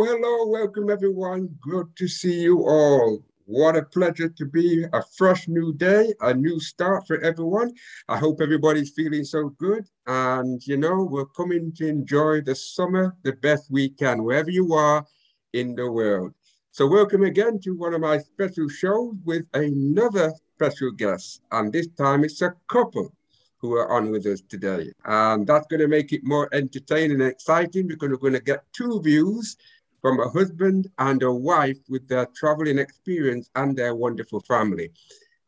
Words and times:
Hello, 0.00 0.16
hello, 0.16 0.46
welcome 0.46 0.88
everyone. 0.88 1.54
Good 1.60 1.94
to 1.96 2.08
see 2.08 2.40
you 2.40 2.60
all. 2.60 3.22
What 3.44 3.76
a 3.76 3.82
pleasure 3.82 4.30
to 4.30 4.46
be 4.46 4.86
a 4.94 5.02
fresh 5.14 5.46
new 5.46 5.74
day, 5.74 6.14
a 6.22 6.32
new 6.32 6.58
start 6.58 7.06
for 7.06 7.20
everyone. 7.20 7.74
I 8.08 8.16
hope 8.16 8.40
everybody's 8.40 8.92
feeling 8.92 9.24
so 9.24 9.50
good. 9.58 9.84
And 10.06 10.66
you 10.66 10.78
know, 10.78 11.02
we're 11.02 11.26
coming 11.26 11.74
to 11.74 11.86
enjoy 11.86 12.40
the 12.40 12.54
summer 12.54 13.14
the 13.24 13.34
best 13.34 13.70
we 13.70 13.90
can, 13.90 14.24
wherever 14.24 14.50
you 14.50 14.72
are 14.72 15.04
in 15.52 15.74
the 15.74 15.92
world. 15.92 16.32
So 16.70 16.86
welcome 16.86 17.24
again 17.24 17.60
to 17.64 17.76
one 17.76 17.92
of 17.92 18.00
my 18.00 18.20
special 18.20 18.70
shows 18.70 19.16
with 19.26 19.44
another 19.52 20.32
special 20.54 20.92
guest. 20.92 21.42
And 21.52 21.70
this 21.70 21.88
time 21.88 22.24
it's 22.24 22.40
a 22.40 22.54
couple 22.68 23.12
who 23.58 23.74
are 23.74 23.92
on 23.92 24.10
with 24.10 24.24
us 24.24 24.40
today. 24.48 24.90
And 25.04 25.46
that's 25.46 25.66
going 25.66 25.80
to 25.80 25.88
make 25.88 26.14
it 26.14 26.22
more 26.24 26.48
entertaining 26.54 27.20
and 27.20 27.30
exciting 27.30 27.86
because 27.86 28.08
we're 28.08 28.16
going 28.16 28.32
to 28.32 28.40
get 28.40 28.64
two 28.72 29.02
views 29.02 29.58
from 30.00 30.20
a 30.20 30.28
husband 30.28 30.88
and 30.98 31.22
a 31.22 31.32
wife 31.32 31.78
with 31.88 32.06
their 32.08 32.26
traveling 32.34 32.78
experience 32.78 33.48
and 33.56 33.76
their 33.76 33.94
wonderful 33.94 34.40
family. 34.40 34.90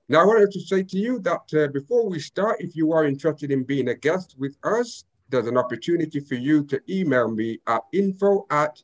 Now, 0.08 0.22
I 0.22 0.24
wanted 0.24 0.50
to 0.52 0.60
say 0.60 0.82
to 0.82 0.98
you 0.98 1.20
that 1.20 1.54
uh, 1.54 1.68
before 1.68 2.08
we 2.08 2.18
start, 2.18 2.56
if 2.60 2.74
you 2.76 2.92
are 2.92 3.06
interested 3.06 3.50
in 3.50 3.64
being 3.64 3.88
a 3.88 3.94
guest 3.94 4.34
with 4.38 4.56
us, 4.62 5.04
there's 5.30 5.46
an 5.46 5.56
opportunity 5.56 6.20
for 6.20 6.34
you 6.34 6.64
to 6.64 6.78
email 6.90 7.30
me 7.30 7.60
at 7.66 7.80
info 7.92 8.46
at 8.50 8.82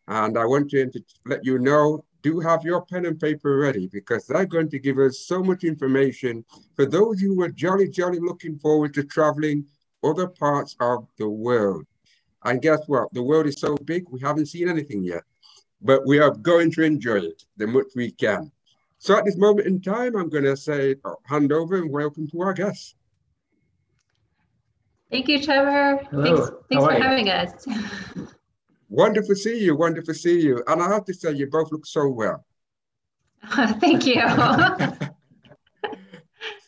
And 0.07 0.37
I 0.37 0.45
want 0.45 0.69
to 0.71 0.91
let 1.25 1.45
you 1.45 1.57
know 1.57 2.03
do 2.21 2.39
have 2.39 2.63
your 2.63 2.85
pen 2.85 3.05
and 3.05 3.19
paper 3.19 3.57
ready 3.57 3.87
because 3.87 4.27
they're 4.27 4.45
going 4.45 4.69
to 4.69 4.79
give 4.79 4.99
us 4.99 5.19
so 5.25 5.41
much 5.43 5.63
information 5.63 6.45
for 6.75 6.85
those 6.85 7.19
who 7.19 7.41
are 7.41 7.49
jolly, 7.49 7.89
jolly 7.89 8.19
looking 8.19 8.59
forward 8.59 8.93
to 8.93 9.03
traveling 9.03 9.65
other 10.03 10.27
parts 10.27 10.75
of 10.79 11.07
the 11.17 11.27
world. 11.27 11.85
And 12.43 12.61
guess 12.61 12.79
what? 12.87 13.13
The 13.13 13.21
world 13.21 13.47
is 13.47 13.59
so 13.59 13.75
big, 13.75 14.09
we 14.09 14.19
haven't 14.19 14.47
seen 14.47 14.67
anything 14.67 15.03
yet, 15.03 15.23
but 15.81 16.05
we 16.05 16.19
are 16.19 16.31
going 16.31 16.71
to 16.73 16.83
enjoy 16.83 17.19
it 17.19 17.43
the 17.57 17.67
much 17.67 17.87
we 17.95 18.11
can. 18.11 18.51
So 18.97 19.17
at 19.17 19.25
this 19.25 19.37
moment 19.37 19.67
in 19.67 19.81
time, 19.81 20.15
I'm 20.15 20.29
going 20.29 20.43
to 20.43 20.55
say 20.55 20.95
uh, 21.05 21.13
hand 21.25 21.51
over 21.51 21.75
and 21.75 21.91
welcome 21.91 22.27
to 22.29 22.41
our 22.41 22.53
guests. 22.53 22.95
Thank 25.11 25.27
you, 25.27 25.41
Trevor. 25.41 26.05
Hello. 26.09 26.23
Thanks, 26.23 26.51
thanks 26.69 26.85
for 26.85 26.93
having 26.93 27.29
us. 27.29 27.65
Wonderful 28.89 29.29
to 29.29 29.35
see 29.35 29.59
you. 29.63 29.75
Wonderful 29.75 30.13
to 30.13 30.19
see 30.19 30.39
you. 30.41 30.63
And 30.67 30.81
I 30.81 30.89
have 30.89 31.05
to 31.05 31.13
say, 31.13 31.31
you 31.31 31.47
both 31.47 31.71
look 31.71 31.85
so 31.85 32.09
well. 32.09 32.45
Thank 33.79 34.05
you. 34.05 34.21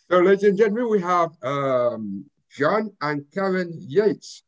so, 0.09 0.19
ladies 0.19 0.43
and 0.43 0.57
gentlemen, 0.57 0.89
we 0.89 1.01
have 1.01 1.31
um, 1.43 2.25
John 2.49 2.91
and 3.01 3.25
Karen 3.33 3.73
Yates, 3.77 4.43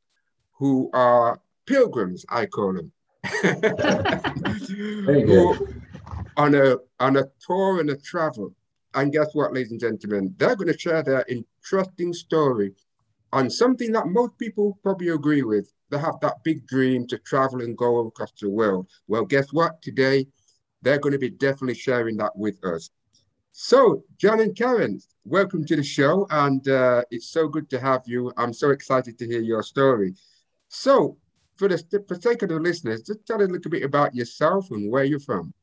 who 0.57 0.89
are 0.93 1.39
pilgrims, 1.66 2.25
I 2.29 2.45
call 2.45 2.73
them. 2.73 2.91
On 6.38 6.53
a 6.53 6.75
on 6.99 7.17
a 7.17 7.23
tour 7.45 7.79
and 7.79 7.89
a 7.89 7.97
travel. 7.97 8.53
And 8.93 9.11
guess 9.11 9.33
what, 9.33 9.53
ladies 9.53 9.71
and 9.71 9.79
gentlemen? 9.79 10.35
They're 10.38 10.55
going 10.55 10.71
to 10.71 10.77
share 10.77 11.01
their 11.01 11.25
interesting 11.27 12.13
story 12.13 12.73
on 13.33 13.49
something 13.49 13.91
that 13.93 14.07
most 14.07 14.38
people 14.38 14.77
probably 14.83 15.09
agree 15.09 15.41
with 15.43 15.71
they 15.89 15.97
have 15.99 16.19
that 16.21 16.43
big 16.43 16.66
dream 16.67 17.07
to 17.07 17.17
travel 17.19 17.61
and 17.61 17.77
go 17.77 18.07
across 18.07 18.31
the 18.39 18.49
world. 18.49 18.87
Well, 19.07 19.25
guess 19.25 19.53
what? 19.53 19.81
Today, 19.81 20.27
they're 20.81 20.99
going 20.99 21.13
to 21.13 21.19
be 21.19 21.29
definitely 21.29 21.75
sharing 21.75 22.17
that 22.17 22.35
with 22.35 22.63
us. 22.66 22.89
So, 23.51 24.03
John 24.17 24.41
and 24.41 24.55
Karen, 24.55 24.99
welcome 25.23 25.66
to 25.66 25.75
the 25.75 25.83
show, 25.83 26.27
and 26.29 26.67
uh, 26.67 27.03
it's 27.11 27.29
so 27.29 27.47
good 27.47 27.69
to 27.69 27.79
have 27.79 28.01
you. 28.05 28.33
I'm 28.35 28.51
so 28.51 28.72
excited 28.72 29.17
to 29.19 29.27
hear 29.27 29.41
your 29.41 29.63
story. 29.63 30.16
So, 30.75 31.17
for 31.55 31.69
the 31.69 31.77
for 32.05 32.15
sake 32.15 32.43
of 32.43 32.49
the 32.49 32.59
listeners, 32.59 33.01
just 33.01 33.25
tell 33.25 33.41
us 33.41 33.47
a 33.47 33.51
little 33.51 33.71
bit 33.71 33.83
about 33.83 34.13
yourself 34.13 34.69
and 34.71 34.91
where 34.91 35.05
you're 35.05 35.21
from. 35.21 35.53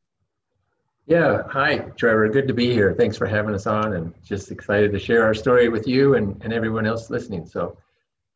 Yeah, 1.06 1.42
hi, 1.48 1.78
Trevor. 1.96 2.28
Good 2.30 2.48
to 2.48 2.54
be 2.54 2.72
here. 2.72 2.94
Thanks 2.94 3.18
for 3.18 3.26
having 3.26 3.54
us 3.54 3.66
on, 3.66 3.92
and 3.92 4.14
just 4.24 4.50
excited 4.50 4.90
to 4.90 4.98
share 4.98 5.22
our 5.22 5.34
story 5.34 5.68
with 5.68 5.86
you 5.86 6.14
and, 6.14 6.42
and 6.42 6.52
everyone 6.52 6.86
else 6.86 7.10
listening. 7.10 7.46
So, 7.46 7.76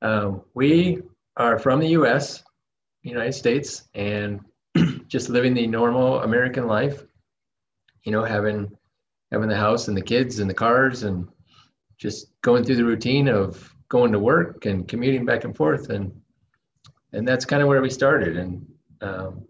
um, 0.03 0.43
we 0.53 1.01
are 1.39 1.59
from 1.59 1.81
the 1.81 1.89
US, 2.01 2.45
United 3.03 3.33
States, 3.33 3.89
and 3.95 4.41
just 5.09 5.31
living 5.31 5.55
the 5.55 5.67
normal 5.67 6.21
American 6.23 6.67
life, 6.67 7.03
you 8.05 8.13
know, 8.13 8.23
having 8.23 8.71
having 9.33 9.49
the 9.49 9.57
house 9.57 9.89
and 9.89 9.97
the 9.97 10.03
kids 10.03 10.41
and 10.41 10.49
the 10.49 10.55
cars 10.55 11.05
and 11.05 11.27
just 11.97 12.29
going 12.43 12.65
through 12.65 12.77
the 12.77 12.85
routine 12.85 13.29
of 13.29 13.75
going 13.89 14.13
to 14.13 14.19
work 14.19 14.67
and 14.67 14.87
commuting 14.87 15.25
back 15.25 15.45
and 15.45 15.57
forth 15.57 15.89
and 15.89 16.13
and 17.13 17.27
that's 17.27 17.45
kind 17.45 17.63
of 17.63 17.69
where 17.69 17.83
we 17.83 17.91
started 17.91 18.37
and 18.37 18.67
um, 19.01 19.45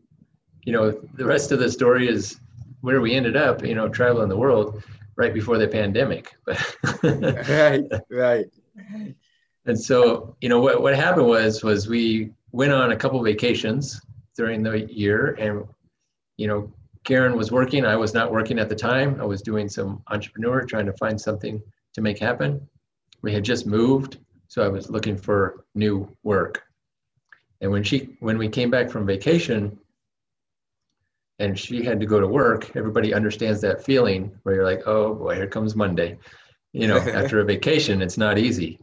you 0.64 0.72
know 0.72 0.90
the 1.14 1.24
rest 1.24 1.52
of 1.52 1.58
the 1.58 1.70
story 1.70 2.08
is 2.08 2.40
where 2.80 3.00
we 3.00 3.14
ended 3.14 3.36
up 3.36 3.64
you 3.64 3.74
know 3.74 3.88
traveling 3.88 4.28
the 4.28 4.36
world 4.36 4.82
right 5.16 5.34
before 5.34 5.58
the 5.58 5.68
pandemic 5.68 6.36
right 7.48 7.84
right 8.10 8.46
and 9.66 9.78
so, 9.78 10.36
you 10.40 10.48
know, 10.48 10.60
what, 10.60 10.80
what 10.80 10.94
happened 10.94 11.26
was, 11.26 11.62
was 11.62 11.88
we 11.88 12.30
went 12.52 12.72
on 12.72 12.92
a 12.92 12.96
couple 12.96 13.22
vacations 13.22 14.00
during 14.36 14.62
the 14.62 14.90
year 14.92 15.36
and, 15.38 15.64
you 16.36 16.46
know, 16.46 16.72
Karen 17.04 17.36
was 17.36 17.50
working. 17.52 17.84
I 17.84 17.96
was 17.96 18.14
not 18.14 18.32
working 18.32 18.58
at 18.58 18.68
the 18.68 18.74
time. 18.74 19.20
I 19.20 19.24
was 19.24 19.42
doing 19.42 19.68
some 19.68 20.02
entrepreneur, 20.08 20.64
trying 20.64 20.86
to 20.86 20.92
find 20.94 21.20
something 21.20 21.60
to 21.94 22.00
make 22.00 22.18
happen. 22.18 22.60
We 23.22 23.32
had 23.32 23.44
just 23.44 23.66
moved, 23.66 24.18
so 24.48 24.62
I 24.62 24.68
was 24.68 24.88
looking 24.88 25.16
for 25.16 25.64
new 25.74 26.08
work. 26.22 26.62
And 27.60 27.70
when 27.70 27.82
she, 27.82 28.16
when 28.20 28.38
we 28.38 28.48
came 28.48 28.70
back 28.70 28.90
from 28.90 29.06
vacation, 29.06 29.78
and 31.38 31.58
she 31.58 31.84
had 31.84 32.00
to 32.00 32.06
go 32.06 32.18
to 32.18 32.26
work, 32.26 32.74
everybody 32.76 33.12
understands 33.12 33.60
that 33.60 33.84
feeling 33.84 34.32
where 34.42 34.54
you're 34.54 34.64
like, 34.64 34.82
oh 34.86 35.14
boy, 35.14 35.34
here 35.34 35.46
comes 35.46 35.76
Monday. 35.76 36.18
You 36.72 36.88
know, 36.88 36.96
after 37.20 37.40
a 37.40 37.44
vacation, 37.44 38.00
it's 38.00 38.16
not 38.16 38.38
easy 38.38 38.80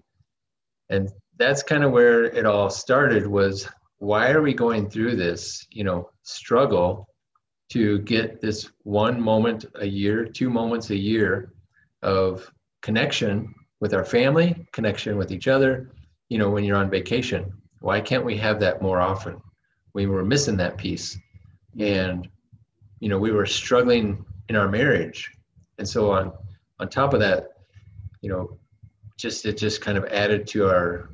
and 0.90 1.10
that's 1.38 1.64
kind 1.64 1.84
of 1.84 1.92
where 1.92 2.24
it 2.24 2.46
all 2.46 2.70
started 2.70 3.26
was 3.26 3.68
why 3.98 4.30
are 4.32 4.42
we 4.42 4.54
going 4.54 4.90
through 4.90 5.16
this 5.16 5.66
you 5.72 5.84
know 5.84 6.10
struggle 6.24 7.08
to 7.72 8.00
get 8.00 8.42
this 8.42 8.70
one 8.84 9.20
moment 9.20 9.66
a 9.76 9.86
year 9.86 10.26
two 10.26 10.50
moments 10.50 10.90
a 10.90 10.96
year 10.96 11.54
of 12.02 12.50
connection 12.82 13.54
with 13.80 13.94
our 13.94 14.06
family 14.06 14.66
connection 14.72 15.18
with 15.18 15.32
each 15.32 15.48
other 15.48 15.92
you 16.30 16.38
know 16.38 16.50
when 16.50 16.64
you're 16.64 16.78
on 16.78 16.90
vacation 16.90 17.52
why 17.84 18.00
can't 18.00 18.24
we 18.24 18.38
have 18.38 18.62
that 18.62 18.82
more 18.82 19.02
often? 19.02 19.42
We 19.94 20.06
were 20.06 20.24
missing 20.24 20.56
that 20.56 20.78
piece. 20.78 21.18
And 21.78 22.30
you 23.02 23.10
know 23.10 23.18
we 23.18 23.32
were 23.32 23.46
struggling 23.46 24.26
in 24.48 24.56
our 24.56 24.70
marriage. 24.70 25.30
And 25.80 25.88
so 25.88 26.10
on 26.12 26.32
on 26.80 26.88
top 26.88 27.14
of 27.14 27.20
that 27.20 27.50
you 28.22 28.30
know 28.30 28.58
just 29.18 29.46
it 29.46 29.58
just 29.58 29.82
kind 29.82 29.98
of 29.98 30.06
added 30.06 30.48
to 30.48 30.66
our 30.66 31.10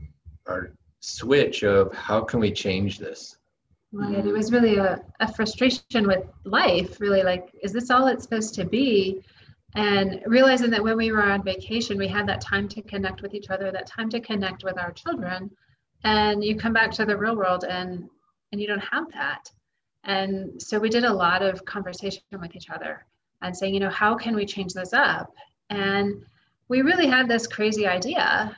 our 0.47 0.71
switch 0.99 1.63
of 1.63 1.91
how 1.93 2.21
can 2.21 2.39
we 2.39 2.51
change 2.51 2.99
this? 2.99 3.37
Right 3.91 4.23
it 4.23 4.31
was 4.31 4.51
really 4.51 4.75
a, 4.75 5.01
a 5.21 5.33
frustration 5.33 6.05
with 6.05 6.23
life 6.43 7.01
really 7.01 7.23
like 7.23 7.49
is 7.63 7.73
this 7.73 7.89
all 7.89 8.05
it's 8.05 8.23
supposed 8.23 8.53
to 8.55 8.63
be? 8.63 9.23
And 9.73 10.21
realizing 10.27 10.69
that 10.69 10.83
when 10.83 10.97
we 10.97 11.11
were 11.11 11.23
on 11.23 11.43
vacation 11.43 11.97
we 11.97 12.07
had 12.07 12.27
that 12.27 12.41
time 12.41 12.67
to 12.69 12.83
connect 12.83 13.23
with 13.23 13.33
each 13.33 13.49
other 13.49 13.71
that 13.71 13.87
time 13.87 14.09
to 14.11 14.19
connect 14.19 14.63
with 14.63 14.77
our 14.77 14.91
children 14.91 15.49
and 16.03 16.43
you 16.43 16.55
come 16.55 16.73
back 16.73 16.91
to 16.91 17.05
the 17.05 17.17
real 17.17 17.35
world 17.35 17.63
and 17.63 18.09
and 18.51 18.61
you 18.61 18.67
don't 18.67 18.79
have 18.79 19.05
that 19.13 19.49
and 20.05 20.61
so 20.61 20.79
we 20.79 20.89
did 20.89 21.03
a 21.03 21.13
lot 21.13 21.41
of 21.41 21.63
conversation 21.65 22.21
with 22.39 22.55
each 22.55 22.69
other 22.69 23.05
and 23.41 23.55
saying 23.55 23.73
you 23.73 23.79
know 23.79 23.89
how 23.89 24.15
can 24.15 24.35
we 24.35 24.45
change 24.45 24.73
this 24.73 24.93
up 24.93 25.33
and 25.69 26.23
we 26.67 26.81
really 26.81 27.07
had 27.07 27.27
this 27.27 27.47
crazy 27.47 27.87
idea 27.87 28.55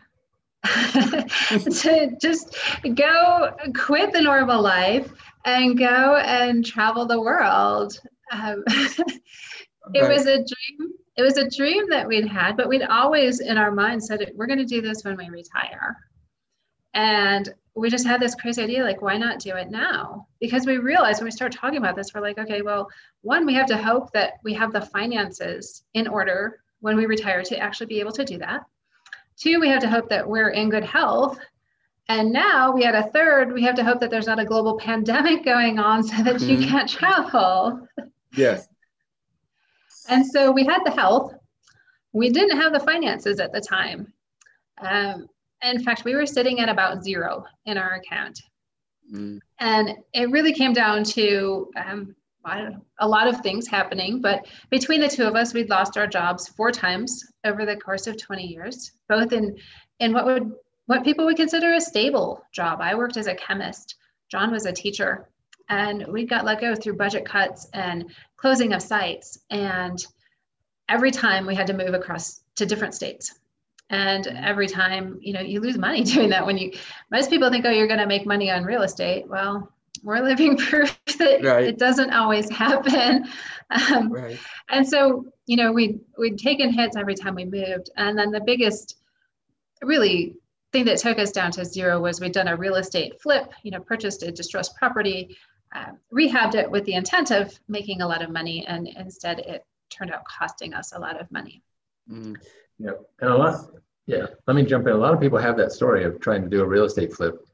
to 0.64 2.16
just 2.22 2.56
go 2.96 3.52
quit 3.74 4.14
the 4.14 4.22
normal 4.22 4.62
life 4.62 5.12
and 5.46 5.78
go 5.78 6.18
and 6.18 6.66
travel 6.66 7.06
the 7.06 7.20
world. 7.20 8.00
Um, 8.32 8.64
it 8.68 10.08
was 10.08 10.28
a 10.28 10.38
dream. 10.38 10.94
It 11.18 11.24
was 11.24 11.38
a 11.38 11.50
dream 11.50 11.90
that 11.90 12.08
we'd 12.08 12.28
had, 12.28 12.56
but 12.56 12.70
we'd 12.70 12.84
always 12.84 13.40
in 13.40 13.58
our 13.58 13.72
mind 13.72 14.04
said, 14.04 14.32
we're 14.36 14.48
going 14.48 14.60
to 14.60 14.66
do 14.66 14.82
this 14.82 15.04
when 15.04 15.18
we 15.18 15.30
retire. 15.30 15.98
And 16.94 17.54
we 17.74 17.90
just 17.90 18.06
had 18.06 18.22
this 18.22 18.36
crazy 18.36 18.62
idea 18.62 18.84
like, 18.84 19.02
why 19.02 19.18
not 19.18 19.40
do 19.40 19.56
it 19.56 19.72
now? 19.72 20.28
Because 20.40 20.66
we 20.66 20.78
realized 20.78 21.20
when 21.20 21.26
we 21.26 21.32
start 21.32 21.54
talking 21.54 21.78
about 21.78 21.96
this, 21.96 22.14
we're 22.14 22.22
like, 22.22 22.38
okay, 22.38 22.62
well, 22.62 22.90
one, 23.22 23.46
we 23.46 23.54
have 23.54 23.68
to 23.68 23.78
hope 23.78 24.12
that 24.12 24.34
we 24.44 24.54
have 24.54 24.74
the 24.74 24.82
finances 24.82 25.84
in 25.94 26.08
order 26.08 26.60
when 26.82 26.98
we 26.98 27.06
retire 27.06 27.44
to 27.44 27.58
actually 27.58 27.86
be 27.86 28.00
able 28.00 28.12
to 28.12 28.26
do 28.26 28.38
that. 28.40 28.62
Two, 29.38 29.60
we 29.60 29.70
have 29.70 29.82
to 29.82 29.90
hope 29.90 30.10
that 30.10 30.28
we're 30.28 30.50
in 30.50 30.70
good 30.70 30.84
health. 30.84 31.40
And 32.10 32.34
now 32.34 32.74
we 32.74 32.84
had 32.84 32.96
a 32.96 33.10
third, 33.12 33.54
we 33.54 33.64
have 33.64 33.76
to 33.76 33.84
hope 33.84 34.02
that 34.02 34.10
there's 34.10 34.28
not 34.28 34.40
a 34.40 34.46
global 34.46 34.78
pandemic 34.80 35.46
going 35.46 35.80
on 35.80 36.04
so 36.04 36.22
that 36.24 36.36
mm-hmm. 36.36 36.62
you 36.62 36.68
can't 36.68 36.90
travel. 36.90 37.88
Yes. 38.36 38.68
and 40.10 40.26
so 40.26 40.52
we 40.52 40.66
had 40.66 40.84
the 40.86 40.92
health. 40.92 41.34
We 42.14 42.30
didn't 42.30 42.60
have 42.60 42.74
the 42.74 42.80
finances 42.80 43.40
at 43.40 43.54
the 43.54 43.62
time. 43.62 44.14
Um, 44.82 45.28
in 45.64 45.84
fact, 45.84 46.06
we 46.06 46.16
were 46.16 46.26
sitting 46.26 46.60
at 46.60 46.70
about 46.70 47.04
zero 47.04 47.46
in 47.66 47.78
our 47.78 47.94
account. 47.94 48.40
Mm. 49.14 49.40
And 49.60 49.96
it 50.14 50.32
really 50.32 50.54
came 50.54 50.74
down 50.74 51.04
to 51.04 51.70
um, 51.76 52.16
a 53.00 53.08
lot 53.08 53.28
of 53.28 53.42
things 53.42 53.68
happening, 53.68 54.22
but 54.22 54.48
between 54.70 55.02
the 55.02 55.08
two 55.08 55.26
of 55.26 55.36
us, 55.36 55.54
we'd 55.54 55.70
lost 55.70 55.98
our 55.98 56.08
jobs 56.08 56.48
four 56.48 56.72
times 56.72 57.24
over 57.46 57.66
the 57.66 57.76
course 57.76 58.08
of 58.08 58.18
20 58.18 58.44
years, 58.44 58.92
both 59.08 59.32
in, 59.32 59.56
in 60.00 60.14
what 60.14 60.26
would 60.26 60.52
what 60.88 61.04
people 61.06 61.24
would 61.26 61.38
consider 61.38 61.74
a 61.74 61.80
stable 61.80 62.44
job. 62.52 62.80
I 62.82 62.96
worked 62.96 63.16
as 63.16 63.28
a 63.28 63.36
chemist. 63.36 63.96
John 64.30 64.52
was 64.52 64.66
a 64.66 64.74
teacher, 64.74 65.30
and 65.70 66.06
we 66.08 66.26
got 66.26 66.44
let 66.44 66.60
go 66.60 66.76
through 66.76 66.98
budget 66.98 67.24
cuts 67.24 67.68
and 67.74 68.12
closing 68.36 68.74
of 68.74 68.82
sites. 68.82 69.38
And 69.52 70.04
every 70.90 71.12
time 71.12 71.46
we 71.46 71.56
had 71.56 71.68
to 71.68 71.74
move 71.74 71.94
across 71.94 72.44
to 72.56 72.66
different 72.66 72.94
states 72.94 73.40
and 73.92 74.28
every 74.28 74.68
time 74.68 75.20
you 75.22 75.34
know 75.34 75.42
you 75.42 75.60
lose 75.60 75.78
money 75.78 76.04
doing 76.16 76.30
that 76.30 76.46
when 76.46 76.58
you 76.58 76.72
most 77.12 77.30
people 77.30 77.52
think 77.52 77.66
oh 77.66 77.70
you're 77.70 77.88
going 77.88 78.00
to 78.00 78.08
make 78.08 78.26
money 78.26 78.50
on 78.50 78.64
real 78.64 78.82
estate 78.82 79.28
well 79.28 79.72
we're 80.04 80.22
living 80.22 80.58
proof 80.70 80.98
that 81.20 81.44
right. 81.44 81.66
it 81.66 81.78
doesn't 81.78 82.12
always 82.12 82.50
happen 82.50 83.28
um, 83.70 84.12
right. 84.12 84.40
and 84.70 84.88
so 84.88 85.26
you 85.46 85.58
know 85.58 85.72
we 85.72 86.00
we'd 86.18 86.40
taken 86.40 86.72
hits 86.74 86.96
every 86.96 87.16
time 87.16 87.36
we 87.36 87.46
moved 87.46 87.92
and 87.98 88.18
then 88.18 88.32
the 88.32 88.42
biggest 88.42 88.98
really 89.84 90.36
thing 90.72 90.86
that 90.86 90.98
took 90.98 91.20
us 91.20 91.32
down 91.32 91.52
to 91.52 91.66
zero 91.66 92.00
was 92.00 92.22
we'd 92.22 92.32
done 92.32 92.48
a 92.48 92.56
real 92.56 92.76
estate 92.76 93.22
flip 93.22 93.52
you 93.64 93.72
know 93.72 93.80
purchased 93.80 94.24
a 94.24 94.32
distressed 94.32 94.76
property 94.78 95.38
uh, 95.74 95.92
rehabbed 96.14 96.56
it 96.56 96.70
with 96.70 96.84
the 96.86 96.94
intent 96.94 97.32
of 97.32 97.58
making 97.70 98.02
a 98.02 98.08
lot 98.08 98.22
of 98.22 98.30
money 98.30 98.66
and 98.68 98.88
instead 98.88 99.40
it 99.40 99.66
turned 99.90 100.12
out 100.12 100.24
costing 100.26 100.74
us 100.74 100.94
a 100.94 101.00
lot 101.00 101.20
of 101.20 101.30
money 101.32 101.62
mm. 102.10 102.36
Yeah, 102.82 102.92
and 103.20 103.30
a 103.30 103.38
lot. 103.38 103.70
Yeah, 104.08 104.26
let 104.48 104.56
me 104.56 104.64
jump 104.64 104.88
in. 104.88 104.94
A 104.94 104.98
lot 104.98 105.14
of 105.14 105.20
people 105.20 105.38
have 105.38 105.56
that 105.58 105.72
story 105.72 106.04
of 106.04 106.20
trying 106.20 106.42
to 106.42 106.50
do 106.50 106.62
a 106.62 106.66
real 106.66 106.86
estate 106.86 107.14
flip, 107.14 107.46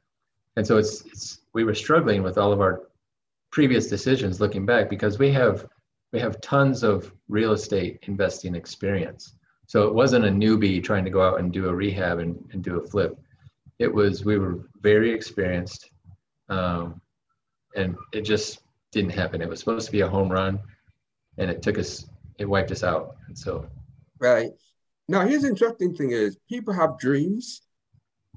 and 0.56 0.66
so 0.66 0.78
it's 0.78 1.04
it's 1.06 1.40
we 1.52 1.64
were 1.64 1.74
struggling 1.74 2.22
with 2.22 2.38
all 2.38 2.52
of 2.52 2.60
our 2.60 2.88
previous 3.50 3.88
decisions 3.88 4.40
looking 4.40 4.64
back 4.64 4.88
because 4.88 5.18
we 5.18 5.30
have 5.32 5.66
we 6.12 6.18
have 6.18 6.40
tons 6.40 6.82
of 6.82 7.12
real 7.28 7.52
estate 7.52 7.98
investing 8.02 8.54
experience. 8.54 9.34
So 9.66 9.86
it 9.86 9.94
wasn't 9.94 10.24
a 10.24 10.30
newbie 10.30 10.82
trying 10.82 11.04
to 11.04 11.10
go 11.10 11.22
out 11.22 11.40
and 11.40 11.52
do 11.52 11.68
a 11.68 11.74
rehab 11.74 12.20
and, 12.20 12.42
and 12.52 12.64
do 12.64 12.80
a 12.80 12.86
flip. 12.86 13.18
It 13.78 13.92
was 13.92 14.24
we 14.24 14.38
were 14.38 14.60
very 14.80 15.12
experienced, 15.12 15.90
um, 16.48 17.02
and 17.76 17.96
it 18.14 18.22
just 18.22 18.60
didn't 18.92 19.10
happen. 19.10 19.42
It 19.42 19.48
was 19.48 19.60
supposed 19.60 19.84
to 19.86 19.92
be 19.92 20.00
a 20.00 20.08
home 20.08 20.32
run, 20.32 20.58
and 21.36 21.50
it 21.50 21.60
took 21.60 21.78
us 21.78 22.06
it 22.38 22.48
wiped 22.48 22.70
us 22.70 22.82
out. 22.82 23.16
And 23.26 23.38
so 23.38 23.68
right 24.18 24.52
now, 25.08 25.26
here's 25.26 25.44
interesting 25.44 25.94
thing 25.94 26.10
is 26.10 26.36
people 26.48 26.74
have 26.74 26.98
dreams 26.98 27.62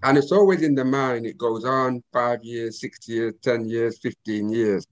and 0.03 0.17
it's 0.17 0.31
always 0.31 0.61
in 0.61 0.73
the 0.73 0.85
mind. 0.85 1.25
It 1.25 1.37
goes 1.37 1.65
on 1.65 2.01
five 2.13 2.43
years, 2.43 2.79
six 2.79 3.07
years, 3.07 3.33
10 3.41 3.65
years, 3.65 3.99
15 3.99 4.49
years. 4.49 4.87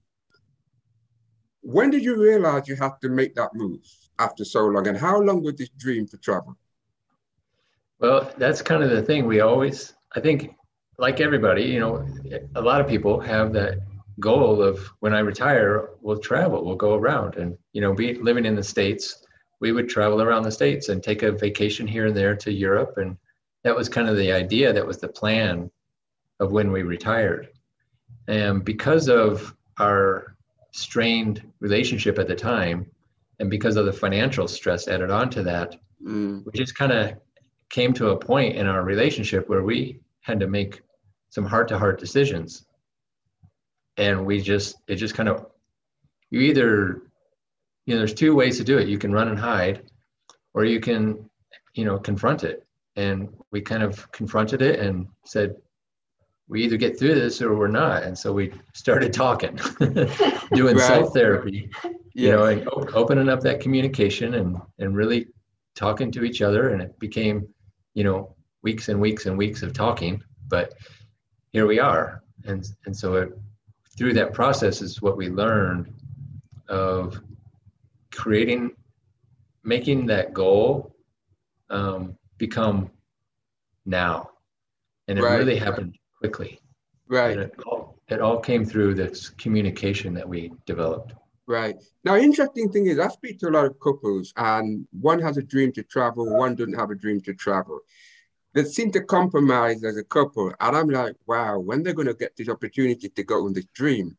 When 1.62 1.90
did 1.90 2.04
you 2.04 2.20
realize 2.20 2.68
you 2.68 2.76
had 2.76 2.92
to 3.02 3.08
make 3.08 3.34
that 3.34 3.54
move 3.54 3.80
after 4.18 4.44
so 4.44 4.66
long? 4.66 4.86
And 4.88 4.96
how 4.96 5.20
long 5.20 5.42
was 5.42 5.56
this 5.56 5.70
dream 5.78 6.06
to 6.08 6.18
travel? 6.18 6.54
Well, 7.98 8.30
that's 8.36 8.62
kind 8.62 8.82
of 8.82 8.90
the 8.90 9.02
thing. 9.02 9.26
We 9.26 9.40
always, 9.40 9.94
I 10.14 10.20
think, 10.20 10.54
like 10.98 11.20
everybody, 11.20 11.62
you 11.62 11.80
know, 11.80 12.06
a 12.54 12.60
lot 12.60 12.80
of 12.80 12.88
people 12.88 13.20
have 13.20 13.52
that 13.54 13.78
goal 14.20 14.62
of 14.62 14.78
when 15.00 15.14
I 15.14 15.20
retire, 15.20 15.90
we'll 16.02 16.18
travel, 16.18 16.64
we'll 16.64 16.76
go 16.76 16.94
around 16.94 17.36
and, 17.36 17.56
you 17.72 17.80
know, 17.80 17.94
be 17.94 18.14
living 18.14 18.44
in 18.44 18.54
the 18.54 18.62
States 18.62 19.26
we 19.60 19.72
would 19.72 19.88
travel 19.88 20.22
around 20.22 20.42
the 20.42 20.50
states 20.50 20.88
and 20.88 21.02
take 21.02 21.22
a 21.22 21.32
vacation 21.32 21.86
here 21.86 22.06
and 22.06 22.16
there 22.16 22.36
to 22.36 22.52
Europe, 22.52 22.94
and 22.96 23.16
that 23.62 23.76
was 23.76 23.88
kind 23.88 24.08
of 24.08 24.16
the 24.16 24.32
idea. 24.32 24.72
That 24.72 24.86
was 24.86 24.98
the 24.98 25.08
plan 25.08 25.70
of 26.38 26.52
when 26.52 26.72
we 26.72 26.82
retired. 26.82 27.48
And 28.26 28.64
because 28.64 29.08
of 29.08 29.54
our 29.78 30.36
strained 30.72 31.42
relationship 31.60 32.18
at 32.18 32.28
the 32.28 32.34
time, 32.34 32.86
and 33.38 33.50
because 33.50 33.76
of 33.76 33.86
the 33.86 33.92
financial 33.92 34.48
stress 34.48 34.88
added 34.88 35.10
on 35.10 35.30
to 35.30 35.42
that, 35.42 35.76
mm. 36.02 36.44
we 36.44 36.52
just 36.52 36.74
kind 36.74 36.92
of 36.92 37.14
came 37.68 37.92
to 37.94 38.10
a 38.10 38.16
point 38.16 38.56
in 38.56 38.66
our 38.66 38.82
relationship 38.82 39.48
where 39.48 39.62
we 39.62 40.00
had 40.20 40.40
to 40.40 40.46
make 40.46 40.82
some 41.30 41.44
heart-to-heart 41.44 41.98
decisions 41.98 42.66
and 43.96 44.24
we 44.26 44.40
just 44.40 44.76
it 44.88 44.96
just 44.96 45.14
kind 45.14 45.28
of 45.28 45.46
you 46.30 46.40
either 46.40 47.02
you 47.86 47.94
know, 47.94 47.98
there's 47.98 48.14
two 48.14 48.34
ways 48.34 48.58
to 48.58 48.64
do 48.64 48.78
it. 48.78 48.88
You 48.88 48.98
can 48.98 49.12
run 49.12 49.28
and 49.28 49.38
hide, 49.38 49.82
or 50.54 50.64
you 50.64 50.80
can, 50.80 51.28
you 51.74 51.84
know, 51.84 51.98
confront 51.98 52.44
it. 52.44 52.66
And 52.96 53.28
we 53.50 53.60
kind 53.60 53.82
of 53.82 54.10
confronted 54.12 54.62
it 54.62 54.80
and 54.80 55.06
said, 55.24 55.56
we 56.48 56.64
either 56.64 56.76
get 56.76 56.98
through 56.98 57.14
this 57.14 57.40
or 57.40 57.54
we're 57.54 57.68
not. 57.68 58.02
And 58.02 58.18
so 58.18 58.32
we 58.32 58.52
started 58.74 59.12
talking, 59.12 59.56
doing 60.52 60.76
right. 60.76 60.86
self 60.86 61.14
therapy, 61.14 61.70
you 62.12 62.32
know, 62.32 62.46
and 62.46 62.68
opening 62.92 63.28
up 63.28 63.40
that 63.42 63.60
communication 63.60 64.34
and, 64.34 64.56
and 64.80 64.96
really 64.96 65.28
talking 65.76 66.10
to 66.10 66.24
each 66.24 66.42
other. 66.42 66.70
And 66.70 66.82
it 66.82 66.98
became, 66.98 67.46
you 67.94 68.02
know, 68.02 68.34
weeks 68.62 68.88
and 68.88 69.00
weeks 69.00 69.26
and 69.26 69.38
weeks 69.38 69.62
of 69.62 69.72
talking, 69.72 70.22
but 70.48 70.74
here 71.52 71.66
we 71.66 71.78
are. 71.78 72.22
And, 72.44 72.66
and 72.84 72.96
so 72.96 73.14
it, 73.14 73.30
through 73.96 74.14
that 74.14 74.32
process 74.32 74.82
is 74.82 75.00
what 75.00 75.16
we 75.16 75.28
learned 75.28 75.92
of 76.68 77.20
creating, 78.12 78.72
making 79.64 80.06
that 80.06 80.32
goal 80.32 80.94
um, 81.70 82.16
become 82.38 82.90
now. 83.86 84.30
And 85.08 85.18
it 85.18 85.22
right. 85.22 85.38
really 85.38 85.56
happened 85.56 85.96
quickly. 86.18 86.60
Right. 87.08 87.38
it 87.38 87.54
all, 87.66 87.98
it 88.08 88.20
all 88.20 88.38
came 88.38 88.64
through 88.64 88.94
this 88.94 89.30
communication 89.30 90.14
that 90.14 90.28
we 90.28 90.52
developed. 90.66 91.14
Right. 91.46 91.76
Now, 92.04 92.14
interesting 92.14 92.70
thing 92.70 92.86
is, 92.86 93.00
I 93.00 93.08
speak 93.08 93.40
to 93.40 93.48
a 93.48 93.50
lot 93.50 93.64
of 93.64 93.80
couples, 93.80 94.32
and 94.36 94.86
one 94.92 95.20
has 95.20 95.36
a 95.36 95.42
dream 95.42 95.72
to 95.72 95.82
travel, 95.82 96.38
one 96.38 96.54
doesn't 96.54 96.78
have 96.78 96.90
a 96.90 96.94
dream 96.94 97.20
to 97.22 97.34
travel. 97.34 97.80
They 98.54 98.62
seem 98.64 98.92
to 98.92 99.00
compromise 99.00 99.82
as 99.82 99.96
a 99.96 100.04
couple, 100.04 100.52
and 100.60 100.76
I'm 100.76 100.88
like, 100.88 101.16
wow, 101.26 101.58
when 101.58 101.82
they're 101.82 101.92
going 101.92 102.06
to 102.06 102.14
get 102.14 102.36
this 102.36 102.48
opportunity 102.48 103.08
to 103.08 103.22
go 103.24 103.46
on 103.46 103.52
this 103.52 103.66
dream? 103.74 104.16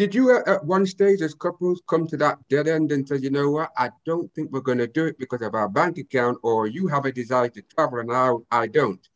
Did 0.00 0.14
you 0.14 0.34
at 0.34 0.64
one 0.64 0.86
stage 0.86 1.20
as 1.20 1.34
couples 1.34 1.82
come 1.86 2.06
to 2.06 2.16
that 2.16 2.38
dead 2.48 2.66
end 2.66 2.90
and 2.90 3.06
say, 3.06 3.18
you 3.18 3.28
know 3.28 3.50
what, 3.50 3.70
I 3.76 3.90
don't 4.06 4.32
think 4.34 4.50
we're 4.50 4.62
going 4.62 4.78
to 4.78 4.86
do 4.86 5.04
it 5.04 5.18
because 5.18 5.42
of 5.42 5.54
our 5.54 5.68
bank 5.68 5.98
account, 5.98 6.38
or 6.42 6.66
you 6.66 6.86
have 6.86 7.04
a 7.04 7.12
desire 7.12 7.50
to 7.50 7.60
travel 7.60 7.98
and 7.98 8.08
now 8.08 8.40
I 8.50 8.66
don't? 8.66 9.06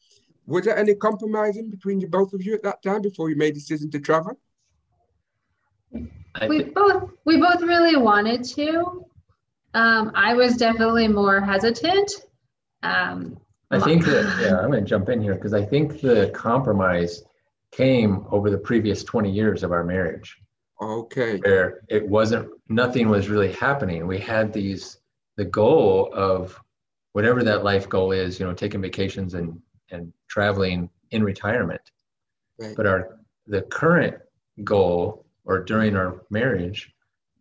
Was 0.47 0.67
there 0.67 0.77
any 0.77 0.95
compromising 0.95 1.71
between 1.71 2.01
you 2.01 2.09
both 2.09 2.35
of 2.35 2.43
you 2.43 2.53
at 2.53 2.63
that 2.65 2.83
time 2.83 3.01
before 3.01 3.31
you 3.31 3.37
made 3.37 3.55
the 3.55 3.61
decision 3.61 3.91
to 3.93 3.99
travel? 3.99 4.39
We 6.47 6.65
both 6.65 7.13
we 7.25 7.39
both 7.39 7.63
really 7.63 7.97
wanted 7.97 8.45
to. 8.45 9.07
Um, 9.73 10.13
I 10.15 10.35
was 10.35 10.59
definitely 10.59 11.09
more 11.09 11.41
hesitant. 11.41 12.13
Um, 12.83 13.39
I 13.71 13.81
think 13.81 14.05
that 14.05 14.39
yeah, 14.43 14.59
I'm 14.59 14.71
going 14.71 14.85
to 14.85 14.91
jump 14.91 15.09
in 15.09 15.23
here 15.23 15.35
because 15.35 15.55
I 15.55 15.65
think 15.65 16.03
the 16.03 16.31
compromise 16.35 17.23
came 17.73 18.27
over 18.31 18.51
the 18.51 18.59
previous 18.59 19.03
20 19.03 19.31
years 19.31 19.63
of 19.63 19.73
our 19.73 19.83
marriage. 19.83 20.37
Okay. 20.81 21.39
Where 21.39 21.83
it 21.89 22.07
wasn't, 22.07 22.51
nothing 22.69 23.09
was 23.09 23.29
really 23.29 23.53
happening. 23.53 24.07
We 24.07 24.19
had 24.19 24.53
these, 24.53 24.99
the 25.37 25.45
goal 25.45 26.11
of 26.13 26.61
whatever 27.13 27.43
that 27.45 27.65
life 27.65 27.89
goal 27.89 28.13
is, 28.13 28.41
you 28.41 28.47
know, 28.47 28.53
taking 28.55 28.83
vacations 28.83 29.35
and, 29.35 29.61
and 29.91 30.13
traveling 30.29 30.91
in 31.11 31.23
retirement. 31.23 31.81
Right. 32.59 32.75
But 32.77 32.87
our, 32.87 33.19
the 33.47 33.63
current 33.63 34.17
goal 34.63 35.27
or 35.45 35.63
during 35.63 35.97
our 35.97 36.23
marriage 36.31 36.93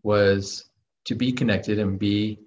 was 0.04 0.66
to 1.06 1.16
be 1.16 1.32
connected 1.32 1.80
and 1.80 1.98
be 1.98 2.40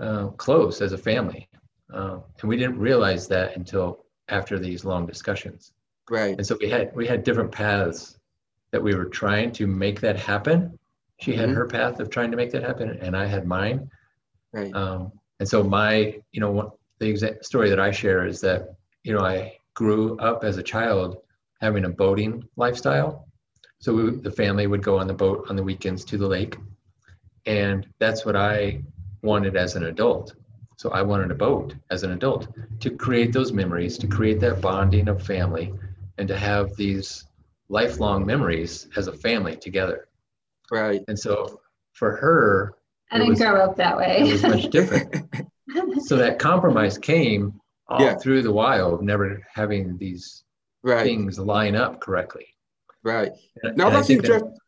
uh, 0.00 0.28
close 0.28 0.80
as 0.80 0.92
a 0.92 0.98
family. 0.98 1.48
Uh, 1.92 2.18
and 2.40 2.48
we 2.48 2.56
didn't 2.56 2.78
realize 2.78 3.28
that 3.28 3.56
until 3.56 4.04
after 4.28 4.58
these 4.58 4.84
long 4.84 5.06
discussions. 5.06 5.72
Right. 6.10 6.36
And 6.36 6.46
so 6.46 6.56
we 6.60 6.68
had 6.68 6.94
we 6.94 7.06
had 7.06 7.24
different 7.24 7.52
paths 7.52 8.13
that 8.74 8.82
we 8.82 8.92
were 8.92 9.04
trying 9.04 9.52
to 9.52 9.68
make 9.68 10.00
that 10.00 10.18
happen. 10.18 10.76
She 11.20 11.30
mm-hmm. 11.30 11.42
had 11.42 11.50
her 11.50 11.64
path 11.68 12.00
of 12.00 12.10
trying 12.10 12.32
to 12.32 12.36
make 12.36 12.50
that 12.50 12.64
happen, 12.64 12.98
and 13.00 13.16
I 13.16 13.24
had 13.24 13.46
mine. 13.46 13.88
Right. 14.52 14.74
Um, 14.74 15.12
and 15.38 15.48
so 15.48 15.62
my, 15.62 16.20
you 16.32 16.40
know, 16.40 16.76
the 16.98 17.08
exact 17.08 17.44
story 17.44 17.70
that 17.70 17.78
I 17.78 17.92
share 17.92 18.26
is 18.26 18.40
that, 18.40 18.74
you 19.04 19.12
know, 19.14 19.20
I 19.20 19.58
grew 19.74 20.18
up 20.18 20.42
as 20.42 20.56
a 20.56 20.62
child 20.64 21.18
having 21.60 21.84
a 21.84 21.88
boating 21.88 22.42
lifestyle. 22.56 23.28
So 23.78 23.94
we, 23.94 24.10
the 24.10 24.32
family 24.32 24.66
would 24.66 24.82
go 24.82 24.98
on 24.98 25.06
the 25.06 25.14
boat 25.14 25.46
on 25.48 25.54
the 25.54 25.62
weekends 25.62 26.04
to 26.06 26.18
the 26.18 26.26
lake. 26.26 26.56
And 27.46 27.86
that's 28.00 28.26
what 28.26 28.34
I 28.34 28.82
wanted 29.22 29.56
as 29.56 29.76
an 29.76 29.84
adult. 29.84 30.34
So 30.78 30.90
I 30.90 31.02
wanted 31.02 31.30
a 31.30 31.36
boat 31.36 31.76
as 31.92 32.02
an 32.02 32.10
adult 32.10 32.48
to 32.80 32.90
create 32.90 33.32
those 33.32 33.52
memories, 33.52 33.98
to 33.98 34.08
create 34.08 34.40
that 34.40 34.60
bonding 34.60 35.06
of 35.06 35.22
family, 35.22 35.72
and 36.18 36.26
to 36.26 36.36
have 36.36 36.74
these 36.74 37.24
lifelong 37.68 38.26
memories 38.26 38.88
as 38.96 39.06
a 39.06 39.12
family 39.12 39.56
together. 39.56 40.08
Right. 40.70 41.02
And 41.08 41.18
so 41.18 41.60
for 41.92 42.16
her, 42.16 42.74
I 43.10 43.18
didn't 43.18 43.30
was, 43.30 43.38
grow 43.38 43.60
up 43.60 43.76
that 43.76 43.96
way. 43.96 44.18
it 44.20 44.32
was 44.32 44.42
much 44.42 44.70
different. 44.70 45.26
so 46.04 46.16
that 46.16 46.38
compromise 46.38 46.98
came 46.98 47.60
all 47.88 48.00
yeah. 48.00 48.16
through 48.16 48.42
the 48.42 48.52
while 48.52 48.94
of 48.94 49.02
never 49.02 49.42
having 49.52 49.96
these 49.98 50.44
right. 50.82 51.04
things 51.04 51.38
line 51.38 51.76
up 51.76 52.00
correctly. 52.00 52.46
Right. 53.02 53.32
And, 53.62 53.76
now 53.76 53.88
and 53.88 53.96
that's, 53.96 54.10
inter- 54.10 54.40
that, 54.40 54.58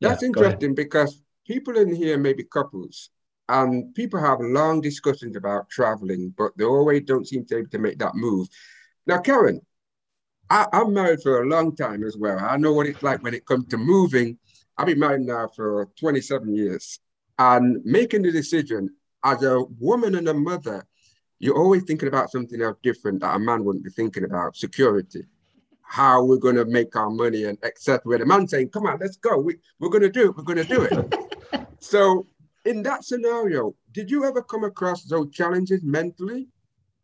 that's 0.00 0.22
yeah, 0.22 0.28
interesting 0.28 0.74
because 0.74 1.22
people 1.46 1.76
in 1.76 1.94
here 1.94 2.18
may 2.18 2.32
be 2.32 2.44
couples 2.44 3.10
and 3.48 3.94
people 3.94 4.20
have 4.20 4.38
long 4.40 4.80
discussions 4.80 5.36
about 5.36 5.70
traveling, 5.70 6.34
but 6.36 6.52
they 6.56 6.64
always 6.64 7.04
don't 7.04 7.26
seem 7.26 7.44
to 7.46 7.54
be 7.54 7.58
able 7.60 7.70
to 7.70 7.78
make 7.78 7.98
that 7.98 8.16
move. 8.16 8.48
Now, 9.06 9.18
Karen, 9.18 9.60
I, 10.48 10.66
am 10.72 10.92
married 10.92 11.22
for 11.22 11.42
a 11.42 11.46
long 11.46 11.74
time 11.74 12.04
as 12.04 12.16
well. 12.16 12.38
I 12.38 12.56
know 12.56 12.72
what 12.72 12.86
it's 12.86 13.02
like 13.02 13.22
when 13.22 13.34
it 13.34 13.46
comes 13.46 13.66
to 13.68 13.76
moving. 13.76 14.38
I've 14.78 14.86
been 14.86 14.98
married 14.98 15.22
now 15.22 15.48
for 15.48 15.88
27 15.98 16.54
years 16.54 17.00
and 17.38 17.84
making 17.84 18.22
the 18.22 18.32
decision 18.32 18.90
as 19.24 19.42
a 19.42 19.62
woman 19.80 20.14
and 20.14 20.28
a 20.28 20.34
mother, 20.34 20.86
you're 21.38 21.56
always 21.58 21.82
thinking 21.82 22.08
about 22.08 22.30
something 22.30 22.62
else 22.62 22.76
different 22.82 23.20
that 23.20 23.34
a 23.34 23.38
man 23.38 23.64
wouldn't 23.64 23.84
be 23.84 23.90
thinking 23.90 24.24
about 24.24 24.56
security, 24.56 25.24
how 25.82 26.24
we're 26.24 26.36
going 26.36 26.56
to 26.56 26.64
make 26.64 26.94
our 26.96 27.10
money, 27.10 27.44
and 27.44 27.58
etc. 27.62 28.00
Where 28.04 28.18
the 28.18 28.26
man 28.26 28.48
saying, 28.48 28.70
Come 28.70 28.86
on, 28.86 28.98
let's 29.00 29.16
go. 29.16 29.38
We, 29.38 29.56
we're 29.78 29.90
going 29.90 30.02
to 30.02 30.10
do 30.10 30.30
it. 30.30 30.36
We're 30.36 30.44
going 30.44 30.58
to 30.58 30.64
do 30.64 30.82
it. 30.82 31.66
so, 31.80 32.26
in 32.64 32.82
that 32.84 33.04
scenario, 33.04 33.74
did 33.92 34.10
you 34.10 34.24
ever 34.24 34.42
come 34.42 34.64
across 34.64 35.04
those 35.04 35.30
challenges 35.30 35.82
mentally 35.82 36.48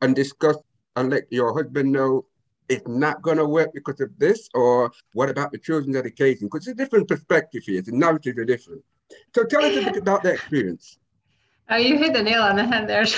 and 0.00 0.14
discuss 0.14 0.56
and 0.96 1.10
let 1.10 1.24
your 1.30 1.54
husband 1.54 1.90
know 1.92 2.24
it's 2.68 2.86
not 2.86 3.22
going 3.22 3.38
to 3.38 3.46
work 3.46 3.72
because 3.74 4.00
of 4.00 4.16
this? 4.18 4.48
Or 4.54 4.92
what 5.12 5.28
about 5.28 5.52
the 5.52 5.58
children's 5.58 5.96
education? 5.96 6.46
Because 6.46 6.66
it's 6.66 6.80
a 6.80 6.84
different 6.84 7.08
perspective 7.08 7.62
here, 7.64 7.82
the 7.82 7.92
narrative 7.92 8.38
are 8.38 8.44
different. 8.44 8.82
So 9.34 9.44
tell 9.44 9.64
us 9.64 9.76
a 9.76 9.82
bit 9.82 9.96
about 9.96 10.22
that 10.22 10.34
experience. 10.34 10.98
Oh, 11.70 11.76
you 11.76 11.96
hit 11.96 12.12
the 12.12 12.22
nail 12.22 12.42
on 12.42 12.56
the 12.56 12.66
head 12.66 12.88
there, 12.88 13.04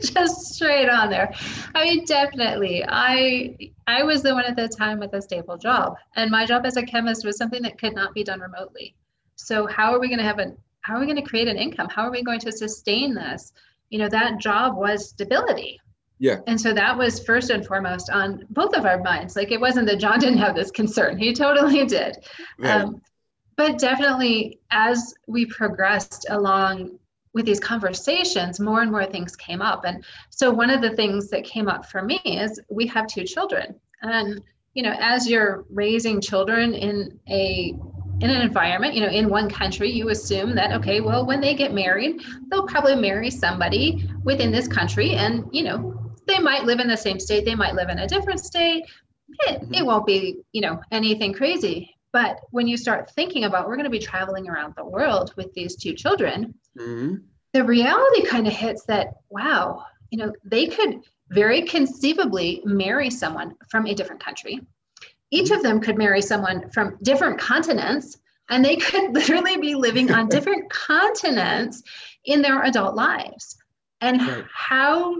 Just 0.00 0.54
straight 0.54 0.88
on 0.88 1.10
there. 1.10 1.34
I 1.74 1.84
mean, 1.84 2.04
definitely. 2.04 2.84
I 2.88 3.56
I 3.86 4.04
was 4.04 4.22
the 4.22 4.32
one 4.32 4.44
at 4.44 4.56
the 4.56 4.68
time 4.68 5.00
with 5.00 5.12
a 5.12 5.20
stable 5.20 5.58
job, 5.58 5.96
and 6.16 6.30
my 6.30 6.46
job 6.46 6.64
as 6.64 6.76
a 6.76 6.82
chemist 6.82 7.26
was 7.26 7.36
something 7.36 7.60
that 7.62 7.78
could 7.78 7.94
not 7.94 8.14
be 8.14 8.24
done 8.24 8.40
remotely. 8.40 8.94
So 9.36 9.66
how 9.66 9.92
are 9.92 10.00
we 10.00 10.08
going 10.08 10.18
to 10.18 10.24
have 10.24 10.38
an 10.38 10.56
how 10.82 10.96
are 10.96 11.00
we 11.00 11.06
going 11.06 11.16
to 11.16 11.28
create 11.28 11.48
an 11.48 11.58
income? 11.58 11.88
How 11.90 12.04
are 12.04 12.10
we 12.10 12.22
going 12.22 12.40
to 12.40 12.52
sustain 12.52 13.14
this? 13.14 13.52
You 13.90 13.98
know, 13.98 14.08
that 14.08 14.38
job 14.38 14.76
was 14.76 15.10
stability. 15.10 15.78
Yeah. 16.20 16.40
And 16.46 16.60
so 16.60 16.74
that 16.74 16.96
was 16.96 17.18
first 17.24 17.48
and 17.48 17.66
foremost 17.66 18.10
on 18.10 18.46
both 18.50 18.76
of 18.76 18.84
our 18.84 19.02
minds. 19.02 19.36
Like 19.36 19.50
it 19.50 19.60
wasn't 19.60 19.86
that 19.88 19.98
John 19.98 20.20
didn't 20.20 20.38
have 20.38 20.54
this 20.54 20.70
concern; 20.70 21.18
he 21.18 21.32
totally 21.32 21.84
did. 21.86 22.18
Right. 22.58 22.82
Um, 22.82 23.00
but 23.56 23.78
definitely 23.78 24.58
as 24.70 25.14
we 25.26 25.46
progressed 25.46 26.26
along 26.30 26.98
with 27.32 27.46
these 27.46 27.60
conversations 27.60 28.58
more 28.58 28.82
and 28.82 28.90
more 28.90 29.06
things 29.06 29.36
came 29.36 29.62
up 29.62 29.84
and 29.84 30.04
so 30.30 30.50
one 30.50 30.70
of 30.70 30.80
the 30.80 30.96
things 30.96 31.28
that 31.28 31.44
came 31.44 31.68
up 31.68 31.84
for 31.84 32.02
me 32.02 32.18
is 32.24 32.58
we 32.70 32.86
have 32.86 33.06
two 33.06 33.22
children 33.22 33.78
and 34.02 34.40
you 34.74 34.82
know 34.82 34.94
as 34.98 35.28
you're 35.28 35.64
raising 35.70 36.20
children 36.20 36.74
in 36.74 37.20
a 37.28 37.74
in 38.20 38.30
an 38.30 38.40
environment 38.40 38.94
you 38.94 39.02
know 39.02 39.10
in 39.10 39.28
one 39.28 39.48
country 39.48 39.90
you 39.90 40.08
assume 40.08 40.54
that 40.54 40.72
okay 40.72 41.00
well 41.00 41.26
when 41.26 41.40
they 41.40 41.54
get 41.54 41.72
married 41.72 42.20
they'll 42.50 42.66
probably 42.66 42.96
marry 42.96 43.30
somebody 43.30 44.08
within 44.24 44.50
this 44.50 44.66
country 44.66 45.12
and 45.12 45.44
you 45.52 45.62
know 45.62 45.99
they 46.30 46.38
might 46.38 46.64
live 46.64 46.80
in 46.80 46.88
the 46.88 46.96
same 46.96 47.20
state 47.20 47.44
they 47.44 47.54
might 47.54 47.74
live 47.74 47.88
in 47.88 47.98
a 47.98 48.06
different 48.06 48.40
state 48.40 48.84
it, 49.46 49.62
it 49.72 49.84
won't 49.84 50.06
be 50.06 50.38
you 50.52 50.60
know 50.60 50.80
anything 50.90 51.32
crazy 51.32 51.94
but 52.12 52.40
when 52.50 52.66
you 52.66 52.76
start 52.76 53.10
thinking 53.10 53.44
about 53.44 53.68
we're 53.68 53.76
going 53.76 53.84
to 53.84 53.90
be 53.90 53.98
traveling 53.98 54.48
around 54.48 54.74
the 54.76 54.84
world 54.84 55.32
with 55.36 55.52
these 55.54 55.76
two 55.76 55.94
children, 55.94 56.54
mm-hmm. 56.78 57.16
the 57.52 57.64
reality 57.64 58.22
kind 58.22 58.46
of 58.46 58.52
hits 58.52 58.84
that, 58.86 59.14
wow, 59.28 59.84
you 60.10 60.18
know, 60.18 60.32
they 60.44 60.66
could 60.66 61.02
very 61.28 61.62
conceivably 61.62 62.62
marry 62.64 63.10
someone 63.10 63.54
from 63.68 63.86
a 63.86 63.94
different 63.94 64.22
country. 64.22 64.60
Each 65.30 65.46
mm-hmm. 65.46 65.54
of 65.54 65.62
them 65.62 65.80
could 65.80 65.98
marry 65.98 66.20
someone 66.20 66.68
from 66.70 66.98
different 67.02 67.38
continents, 67.38 68.18
and 68.48 68.64
they 68.64 68.76
could 68.76 69.12
literally 69.14 69.56
be 69.58 69.76
living 69.76 70.10
on 70.10 70.28
different 70.30 70.68
continents 70.70 71.82
in 72.24 72.42
their 72.42 72.64
adult 72.64 72.96
lives. 72.96 73.56
And 74.00 74.20
right. 74.20 74.44
how 74.52 75.16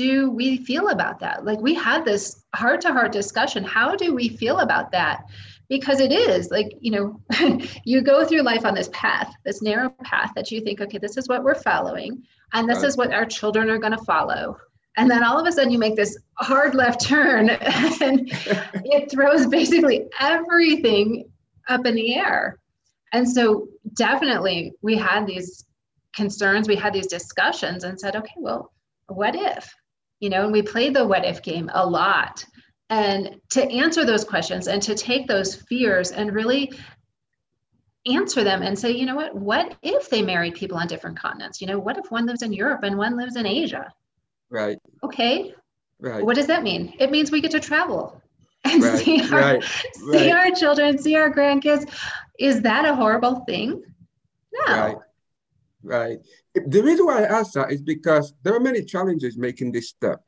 do 0.00 0.30
we 0.30 0.56
feel 0.56 0.88
about 0.88 1.20
that? 1.20 1.44
Like 1.44 1.60
we 1.60 1.74
had 1.74 2.06
this 2.06 2.42
heart 2.54 2.80
to 2.82 2.92
heart 2.92 3.12
discussion. 3.12 3.62
How 3.62 3.94
do 3.94 4.14
we 4.14 4.30
feel 4.30 4.60
about 4.60 4.92
that? 4.92 5.26
because 5.68 6.00
it 6.00 6.10
is 6.10 6.50
like 6.50 6.72
you 6.80 6.90
know 6.90 7.20
you 7.84 8.02
go 8.02 8.24
through 8.26 8.42
life 8.42 8.64
on 8.64 8.74
this 8.74 8.90
path 8.92 9.32
this 9.44 9.62
narrow 9.62 9.88
path 10.02 10.32
that 10.34 10.50
you 10.50 10.60
think 10.60 10.80
okay 10.80 10.98
this 10.98 11.16
is 11.16 11.28
what 11.28 11.44
we're 11.44 11.54
following 11.54 12.20
and 12.52 12.68
this 12.68 12.78
right. 12.78 12.88
is 12.88 12.96
what 12.96 13.12
our 13.12 13.24
children 13.24 13.70
are 13.70 13.78
going 13.78 13.96
to 13.96 14.04
follow 14.04 14.56
and 14.96 15.08
then 15.08 15.22
all 15.22 15.38
of 15.38 15.46
a 15.46 15.52
sudden 15.52 15.70
you 15.70 15.78
make 15.78 15.94
this 15.94 16.18
hard 16.38 16.74
left 16.74 17.06
turn 17.06 17.50
and 17.50 18.28
it 18.84 19.08
throws 19.12 19.46
basically 19.46 20.08
everything 20.18 21.30
up 21.68 21.86
in 21.86 21.94
the 21.94 22.16
air 22.16 22.58
and 23.12 23.30
so 23.30 23.68
definitely 23.94 24.72
we 24.82 24.96
had 24.96 25.24
these 25.24 25.66
concerns 26.16 26.66
we 26.66 26.74
had 26.74 26.92
these 26.92 27.06
discussions 27.06 27.84
and 27.84 28.00
said 28.00 28.16
okay 28.16 28.34
well 28.38 28.72
what 29.06 29.36
if 29.36 29.72
you 30.20 30.30
know 30.30 30.44
and 30.44 30.52
we 30.52 30.62
played 30.62 30.94
the 30.94 31.04
what 31.04 31.24
if 31.24 31.42
game 31.42 31.70
a 31.74 31.86
lot 31.86 32.44
and 32.90 33.40
to 33.50 33.62
answer 33.70 34.04
those 34.04 34.24
questions 34.24 34.66
and 34.66 34.82
to 34.82 34.94
take 34.94 35.26
those 35.26 35.54
fears 35.54 36.10
and 36.10 36.34
really 36.34 36.72
answer 38.06 38.42
them 38.42 38.62
and 38.62 38.78
say, 38.78 38.90
you 38.90 39.06
know 39.06 39.14
what, 39.14 39.34
what 39.34 39.76
if 39.82 40.10
they 40.10 40.22
married 40.22 40.54
people 40.54 40.76
on 40.76 40.88
different 40.88 41.18
continents? 41.18 41.60
You 41.60 41.66
know, 41.68 41.78
what 41.78 41.98
if 41.98 42.10
one 42.10 42.26
lives 42.26 42.42
in 42.42 42.52
Europe 42.52 42.82
and 42.82 42.98
one 42.98 43.16
lives 43.16 43.36
in 43.36 43.46
Asia? 43.46 43.92
Right. 44.50 44.78
Okay. 45.04 45.54
Right. 46.00 46.24
What 46.24 46.34
does 46.34 46.46
that 46.48 46.62
mean? 46.62 46.94
It 46.98 47.10
means 47.10 47.30
we 47.30 47.40
get 47.40 47.52
to 47.52 47.60
travel 47.60 48.20
and 48.64 48.82
right. 48.82 48.98
see, 48.98 49.22
our, 49.22 49.40
right. 49.40 49.64
see 49.64 50.30
our 50.30 50.50
children, 50.50 50.98
see 50.98 51.14
our 51.14 51.32
grandkids. 51.32 51.88
Is 52.38 52.62
that 52.62 52.84
a 52.84 52.94
horrible 52.94 53.44
thing? 53.46 53.82
No. 54.52 54.74
Right. 54.74 54.96
Right. 55.82 56.18
The 56.54 56.82
reason 56.82 57.06
why 57.06 57.22
I 57.22 57.38
ask 57.38 57.52
that 57.52 57.70
is 57.70 57.80
because 57.80 58.34
there 58.42 58.54
are 58.54 58.60
many 58.60 58.84
challenges 58.84 59.36
making 59.36 59.72
this 59.72 59.88
step. 59.88 60.20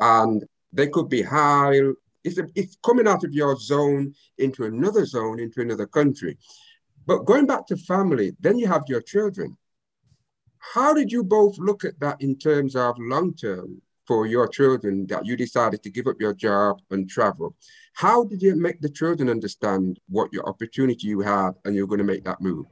And 0.00 0.44
they 0.72 0.88
could 0.88 1.08
be 1.08 1.22
high. 1.22 1.80
It's, 2.24 2.38
a, 2.38 2.46
it's 2.54 2.76
coming 2.84 3.06
out 3.06 3.24
of 3.24 3.32
your 3.32 3.56
zone 3.56 4.14
into 4.38 4.64
another 4.64 5.04
zone, 5.04 5.40
into 5.40 5.60
another 5.60 5.86
country. 5.86 6.38
But 7.06 7.24
going 7.24 7.46
back 7.46 7.66
to 7.68 7.76
family, 7.76 8.36
then 8.40 8.58
you 8.58 8.66
have 8.66 8.84
your 8.88 9.00
children. 9.00 9.56
How 10.58 10.92
did 10.92 11.12
you 11.12 11.22
both 11.22 11.56
look 11.58 11.84
at 11.84 12.00
that 12.00 12.20
in 12.20 12.36
terms 12.36 12.74
of 12.74 12.96
long 12.98 13.34
term 13.34 13.80
for 14.06 14.26
your 14.26 14.48
children 14.48 15.06
that 15.06 15.24
you 15.24 15.36
decided 15.36 15.82
to 15.82 15.90
give 15.90 16.06
up 16.06 16.16
your 16.18 16.34
job 16.34 16.80
and 16.90 17.08
travel? 17.08 17.54
How 17.92 18.24
did 18.24 18.42
you 18.42 18.56
make 18.56 18.80
the 18.80 18.90
children 18.90 19.28
understand 19.28 20.00
what 20.08 20.32
your 20.32 20.48
opportunity 20.48 21.06
you 21.06 21.20
had 21.20 21.52
and 21.64 21.74
you're 21.74 21.86
going 21.86 21.98
to 21.98 22.04
make 22.04 22.24
that 22.24 22.40
move? 22.40 22.66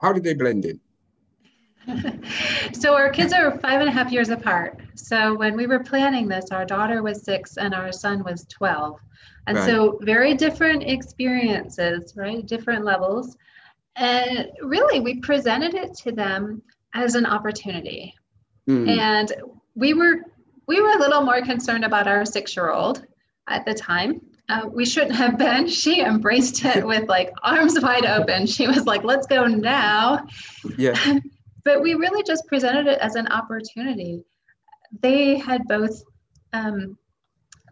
How 0.00 0.12
did 0.12 0.24
they 0.24 0.34
blend 0.34 0.64
in? 0.66 0.80
So 2.72 2.94
our 2.94 3.10
kids 3.10 3.32
are 3.32 3.58
five 3.58 3.80
and 3.80 3.88
a 3.88 3.92
half 3.92 4.10
years 4.10 4.30
apart. 4.30 4.80
So 4.94 5.36
when 5.36 5.56
we 5.56 5.66
were 5.66 5.80
planning 5.80 6.28
this, 6.28 6.50
our 6.50 6.64
daughter 6.64 7.02
was 7.02 7.22
six 7.22 7.56
and 7.56 7.74
our 7.74 7.92
son 7.92 8.24
was 8.24 8.46
12. 8.46 8.98
And 9.46 9.58
right. 9.58 9.66
so 9.66 9.98
very 10.02 10.34
different 10.34 10.84
experiences, 10.84 12.14
right? 12.16 12.46
Different 12.46 12.84
levels. 12.84 13.36
And 13.96 14.48
really, 14.62 15.00
we 15.00 15.20
presented 15.20 15.74
it 15.74 15.94
to 15.98 16.12
them 16.12 16.62
as 16.94 17.14
an 17.14 17.26
opportunity. 17.26 18.14
Mm. 18.68 18.98
And 18.98 19.32
we 19.74 19.94
were 19.94 20.22
we 20.66 20.80
were 20.80 20.92
a 20.92 20.98
little 20.98 21.20
more 21.20 21.42
concerned 21.42 21.84
about 21.84 22.08
our 22.08 22.24
six-year-old 22.24 23.04
at 23.48 23.66
the 23.66 23.74
time. 23.74 24.22
Uh, 24.48 24.62
we 24.70 24.86
shouldn't 24.86 25.14
have 25.14 25.36
been. 25.38 25.68
She 25.68 26.00
embraced 26.00 26.64
it 26.64 26.86
with 26.86 27.08
like 27.08 27.30
arms 27.42 27.78
wide 27.80 28.06
open. 28.06 28.46
She 28.46 28.66
was 28.66 28.86
like, 28.86 29.04
"Let's 29.04 29.26
go 29.26 29.46
now." 29.46 30.26
Yeah. 30.78 31.20
but 31.64 31.82
we 31.82 31.94
really 31.94 32.22
just 32.22 32.46
presented 32.46 32.86
it 32.86 32.98
as 33.00 33.14
an 33.14 33.26
opportunity. 33.28 34.22
They 35.00 35.36
had 35.36 35.62
both, 35.66 36.02
um, 36.52 36.96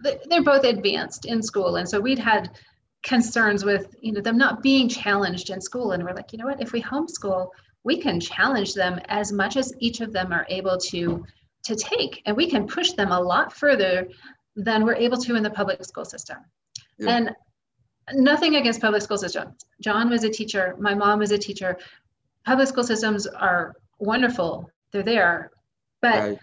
they're 0.02 0.42
both 0.42 0.64
advanced 0.64 1.26
in 1.26 1.42
school, 1.42 1.76
and 1.76 1.88
so 1.88 2.00
we'd 2.00 2.18
had 2.18 2.50
concerns 3.02 3.64
with 3.64 3.94
you 4.00 4.12
know 4.12 4.20
them 4.20 4.38
not 4.38 4.62
being 4.62 4.88
challenged 4.88 5.50
in 5.50 5.60
school, 5.60 5.92
and 5.92 6.02
we're 6.02 6.14
like, 6.14 6.32
you 6.32 6.38
know 6.38 6.46
what, 6.46 6.60
if 6.60 6.72
we 6.72 6.82
homeschool, 6.82 7.48
we 7.84 8.00
can 8.00 8.18
challenge 8.18 8.74
them 8.74 9.00
as 9.08 9.32
much 9.32 9.56
as 9.56 9.72
each 9.78 10.00
of 10.00 10.12
them 10.12 10.32
are 10.32 10.46
able 10.48 10.78
to 10.78 11.24
to 11.64 11.76
take, 11.76 12.22
and 12.26 12.36
we 12.36 12.48
can 12.50 12.66
push 12.66 12.92
them 12.92 13.12
a 13.12 13.20
lot 13.20 13.52
further 13.52 14.08
than 14.56 14.84
we're 14.84 14.94
able 14.94 15.16
to 15.16 15.36
in 15.36 15.42
the 15.42 15.50
public 15.50 15.84
school 15.84 16.04
system. 16.04 16.38
Yeah. 16.98 17.16
And 17.16 17.30
nothing 18.12 18.56
against 18.56 18.80
public 18.80 19.02
school 19.02 19.18
system. 19.18 19.54
John 19.80 20.10
was 20.10 20.24
a 20.24 20.30
teacher. 20.30 20.74
My 20.78 20.94
mom 20.94 21.20
was 21.20 21.30
a 21.30 21.38
teacher. 21.38 21.78
Public 22.44 22.68
school 22.68 22.84
systems 22.84 23.26
are 23.26 23.74
wonderful. 24.02 24.70
They're 24.92 25.02
there, 25.02 25.50
but 26.02 26.20
right. 26.20 26.38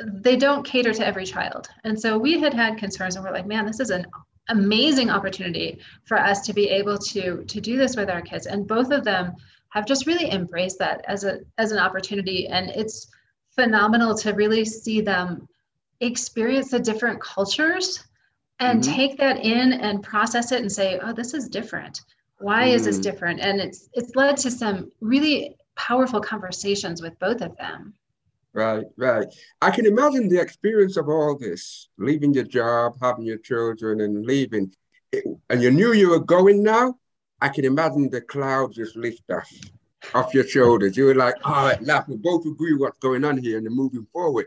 they 0.00 0.36
don't 0.36 0.64
cater 0.64 0.92
to 0.92 1.06
every 1.06 1.24
child. 1.24 1.68
And 1.84 1.98
so 1.98 2.18
we 2.18 2.38
had 2.38 2.52
had 2.52 2.76
concerns, 2.76 3.16
and 3.16 3.24
we're 3.24 3.32
like, 3.32 3.46
man, 3.46 3.64
this 3.64 3.80
is 3.80 3.90
an 3.90 4.06
amazing 4.48 5.10
opportunity 5.10 5.78
for 6.04 6.18
us 6.18 6.42
to 6.46 6.52
be 6.52 6.68
able 6.68 6.98
to 6.98 7.44
to 7.44 7.60
do 7.60 7.76
this 7.76 7.96
with 7.96 8.10
our 8.10 8.22
kids. 8.22 8.46
And 8.46 8.66
both 8.66 8.90
of 8.90 9.04
them 9.04 9.32
have 9.70 9.86
just 9.86 10.06
really 10.06 10.30
embraced 10.30 10.78
that 10.80 11.04
as 11.08 11.24
a 11.24 11.40
as 11.58 11.72
an 11.72 11.78
opportunity, 11.78 12.46
and 12.48 12.70
it's 12.70 13.08
phenomenal 13.54 14.14
to 14.18 14.32
really 14.32 14.64
see 14.64 15.00
them 15.00 15.48
experience 16.00 16.70
the 16.70 16.78
different 16.78 17.20
cultures 17.22 18.04
and 18.60 18.82
mm-hmm. 18.82 18.92
take 18.92 19.18
that 19.18 19.38
in 19.38 19.72
and 19.72 20.02
process 20.02 20.52
it 20.52 20.60
and 20.60 20.70
say 20.70 20.98
oh 21.02 21.12
this 21.12 21.32
is 21.32 21.48
different 21.48 22.02
why 22.38 22.68
mm. 22.68 22.74
is 22.74 22.84
this 22.84 22.98
mm. 22.98 23.02
different 23.02 23.40
and 23.40 23.60
it's 23.60 23.88
it's 23.94 24.14
led 24.14 24.36
to 24.36 24.50
some 24.50 24.90
really 25.00 25.56
powerful 25.76 26.20
conversations 26.20 27.00
with 27.00 27.18
both 27.18 27.40
of 27.40 27.56
them. 27.56 27.94
Right 28.52 28.86
right. 28.96 29.26
I 29.60 29.70
can 29.70 29.86
imagine 29.86 30.28
the 30.28 30.40
experience 30.40 30.96
of 30.96 31.08
all 31.08 31.36
this 31.38 31.88
leaving 31.98 32.32
your 32.32 32.44
job 32.44 32.96
having 33.00 33.26
your 33.26 33.38
children 33.38 34.00
and 34.00 34.24
leaving. 34.24 34.72
And 35.50 35.62
you 35.62 35.70
knew 35.70 35.92
you 35.92 36.10
were 36.10 36.20
going 36.20 36.62
now? 36.62 36.94
I 37.40 37.50
can 37.50 37.64
imagine 37.64 38.10
the 38.10 38.22
clouds 38.22 38.76
just 38.76 38.96
lift 38.96 39.30
off 39.30 39.50
off 40.14 40.32
your 40.32 40.46
shoulders. 40.46 40.96
You 40.96 41.06
were 41.06 41.14
like 41.14 41.36
all 41.44 41.66
right 41.66 41.82
now 41.82 42.04
we 42.08 42.16
both 42.16 42.46
agree 42.46 42.74
what's 42.74 42.98
going 42.98 43.24
on 43.24 43.36
here 43.36 43.58
and 43.58 43.66
moving 43.70 44.06
forward. 44.12 44.46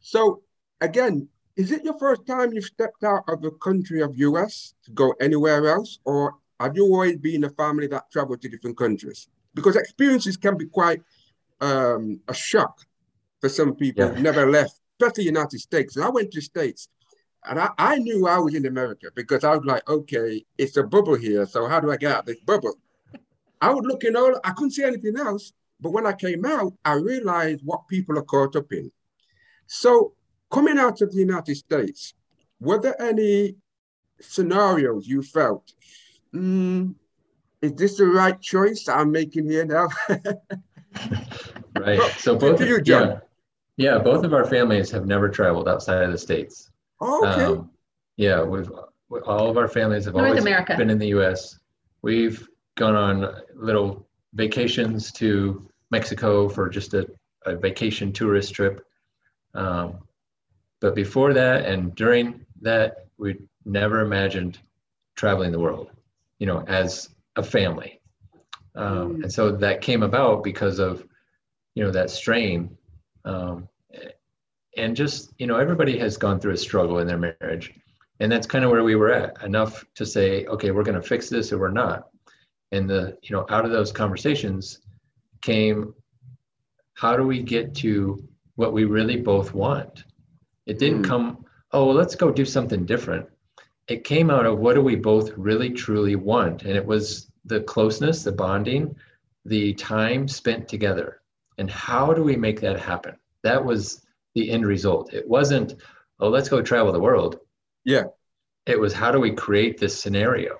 So 0.00 0.42
again 0.80 1.28
is 1.56 1.72
it 1.72 1.82
your 1.84 1.98
first 1.98 2.24
time 2.24 2.52
you've 2.52 2.64
stepped 2.64 3.02
out 3.02 3.24
of 3.28 3.42
the 3.42 3.50
country 3.50 4.00
of 4.00 4.16
US 4.18 4.74
to 4.84 4.92
go 4.92 5.12
anywhere 5.20 5.66
else? 5.66 5.98
Or 6.04 6.36
have 6.60 6.76
you 6.76 6.84
always 6.84 7.16
been 7.16 7.44
a 7.44 7.50
family 7.50 7.88
that 7.88 8.10
traveled 8.12 8.42
to 8.42 8.48
different 8.48 8.76
countries? 8.76 9.26
Because 9.58 9.76
experiences 9.76 10.36
can 10.36 10.56
be 10.56 10.66
quite 10.66 11.02
um, 11.60 12.20
a 12.28 12.34
shock 12.34 12.80
for 13.40 13.48
some 13.48 13.74
people 13.74 14.06
yeah. 14.06 14.12
who 14.12 14.22
never 14.22 14.50
left, 14.50 14.80
especially 15.00 15.24
the 15.24 15.30
United 15.38 15.60
States. 15.60 15.96
And 15.96 16.04
I 16.04 16.08
went 16.10 16.30
to 16.32 16.38
the 16.38 16.42
States 16.42 16.88
and 17.44 17.58
I, 17.58 17.70
I 17.78 17.96
knew 17.96 18.26
I 18.26 18.38
was 18.38 18.54
in 18.54 18.66
America 18.66 19.08
because 19.14 19.44
I 19.44 19.54
was 19.54 19.64
like, 19.64 19.88
okay, 19.88 20.44
it's 20.56 20.76
a 20.76 20.82
bubble 20.82 21.14
here. 21.16 21.46
So 21.46 21.66
how 21.66 21.80
do 21.80 21.90
I 21.90 21.96
get 21.96 22.12
out 22.12 22.20
of 22.20 22.26
this 22.26 22.40
bubble? 22.40 22.74
I 23.60 23.72
would 23.72 23.86
look 23.86 24.04
in 24.04 24.16
all, 24.16 24.38
I 24.44 24.50
couldn't 24.50 24.72
see 24.72 24.84
anything 24.84 25.18
else. 25.18 25.52
But 25.80 25.92
when 25.92 26.06
I 26.06 26.12
came 26.12 26.44
out, 26.44 26.72
I 26.84 26.94
realized 26.94 27.60
what 27.64 27.86
people 27.88 28.18
are 28.18 28.22
caught 28.22 28.56
up 28.56 28.72
in. 28.72 28.90
So 29.66 30.14
Coming 30.50 30.78
out 30.78 31.02
of 31.02 31.12
the 31.12 31.18
United 31.18 31.56
States, 31.56 32.14
were 32.58 32.80
there 32.80 33.00
any 33.00 33.56
scenarios 34.20 35.06
you 35.06 35.22
felt, 35.22 35.72
mm, 36.34 36.94
is 37.62 37.72
this 37.74 37.96
the 37.96 38.06
right 38.06 38.40
choice 38.40 38.88
I'm 38.88 39.12
making 39.12 39.50
here 39.50 39.64
now? 39.64 39.88
right. 41.78 42.00
So 42.18 42.36
both 42.36 42.60
you, 42.60 42.80
John. 42.80 43.08
Yeah, 43.08 43.18
yeah, 43.76 43.98
both 43.98 44.24
of 44.24 44.32
our 44.32 44.44
families 44.44 44.90
have 44.90 45.06
never 45.06 45.28
traveled 45.28 45.68
outside 45.68 46.02
of 46.02 46.12
the 46.12 46.18
states. 46.18 46.70
Oh, 47.00 47.26
okay. 47.26 47.44
Um, 47.44 47.70
yeah, 48.16 48.42
we've 48.42 48.70
all 49.24 49.48
of 49.48 49.56
our 49.56 49.68
families 49.68 50.04
have 50.04 50.14
North 50.14 50.28
always 50.28 50.42
America. 50.42 50.76
been 50.76 50.90
in 50.90 50.98
the 50.98 51.08
U.S. 51.08 51.58
We've 52.02 52.46
gone 52.76 52.94
on 52.94 53.42
little 53.54 54.06
vacations 54.34 55.10
to 55.12 55.68
Mexico 55.90 56.48
for 56.48 56.68
just 56.68 56.94
a, 56.94 57.08
a 57.46 57.56
vacation 57.56 58.12
tourist 58.12 58.54
trip. 58.54 58.84
Um, 59.54 60.00
but 60.80 60.94
before 60.94 61.32
that 61.32 61.64
and 61.64 61.94
during 61.94 62.44
that, 62.60 63.06
we 63.16 63.36
never 63.64 64.00
imagined 64.00 64.58
traveling 65.16 65.50
the 65.50 65.58
world, 65.58 65.90
you 66.38 66.46
know, 66.46 66.62
as 66.66 67.08
a 67.38 67.42
family. 67.42 68.00
Um, 68.74 69.16
mm. 69.16 69.22
And 69.22 69.32
so 69.32 69.52
that 69.52 69.80
came 69.80 70.02
about 70.02 70.44
because 70.44 70.78
of, 70.78 71.06
you 71.74 71.84
know, 71.84 71.90
that 71.92 72.10
strain. 72.10 72.76
Um, 73.24 73.68
and 74.76 74.94
just, 74.94 75.32
you 75.38 75.46
know, 75.46 75.56
everybody 75.56 75.98
has 75.98 76.16
gone 76.16 76.38
through 76.38 76.52
a 76.52 76.58
struggle 76.58 76.98
in 76.98 77.06
their 77.06 77.18
marriage. 77.18 77.72
And 78.20 78.30
that's 78.30 78.46
kind 78.46 78.64
of 78.64 78.70
where 78.70 78.84
we 78.84 78.96
were 78.96 79.12
at 79.12 79.42
enough 79.42 79.84
to 79.94 80.04
say, 80.04 80.44
okay, 80.46 80.70
we're 80.72 80.82
going 80.82 81.00
to 81.00 81.08
fix 81.08 81.28
this 81.28 81.52
or 81.52 81.58
we're 81.58 81.70
not. 81.70 82.08
And 82.72 82.90
the, 82.90 83.16
you 83.22 83.34
know, 83.34 83.46
out 83.48 83.64
of 83.64 83.70
those 83.70 83.92
conversations 83.92 84.80
came, 85.40 85.94
how 86.94 87.16
do 87.16 87.22
we 87.22 87.42
get 87.42 87.74
to 87.76 88.22
what 88.56 88.72
we 88.72 88.84
really 88.84 89.16
both 89.16 89.54
want? 89.54 90.04
It 90.66 90.78
didn't 90.78 91.02
mm. 91.02 91.08
come, 91.08 91.44
oh, 91.72 91.86
well, 91.86 91.94
let's 91.94 92.16
go 92.16 92.30
do 92.30 92.44
something 92.44 92.84
different. 92.84 93.26
It 93.88 94.04
came 94.04 94.30
out 94.30 94.46
of 94.46 94.58
what 94.58 94.74
do 94.74 94.82
we 94.82 94.96
both 94.96 95.32
really 95.36 95.70
truly 95.70 96.14
want? 96.14 96.62
And 96.62 96.76
it 96.76 96.84
was 96.84 97.30
the 97.44 97.60
closeness, 97.62 98.22
the 98.22 98.32
bonding, 98.32 98.94
the 99.44 99.72
time 99.74 100.28
spent 100.28 100.68
together. 100.68 101.20
And 101.56 101.70
how 101.70 102.12
do 102.12 102.22
we 102.22 102.36
make 102.36 102.60
that 102.60 102.78
happen? 102.78 103.16
That 103.42 103.64
was 103.64 104.02
the 104.34 104.50
end 104.50 104.66
result. 104.66 105.12
It 105.12 105.26
wasn't, 105.26 105.74
oh, 106.20 106.28
let's 106.28 106.48
go 106.48 106.62
travel 106.62 106.92
the 106.92 107.00
world. 107.00 107.40
Yeah. 107.84 108.04
It 108.66 108.78
was 108.78 108.92
how 108.92 109.10
do 109.10 109.18
we 109.18 109.32
create 109.32 109.78
this 109.78 109.98
scenario? 109.98 110.58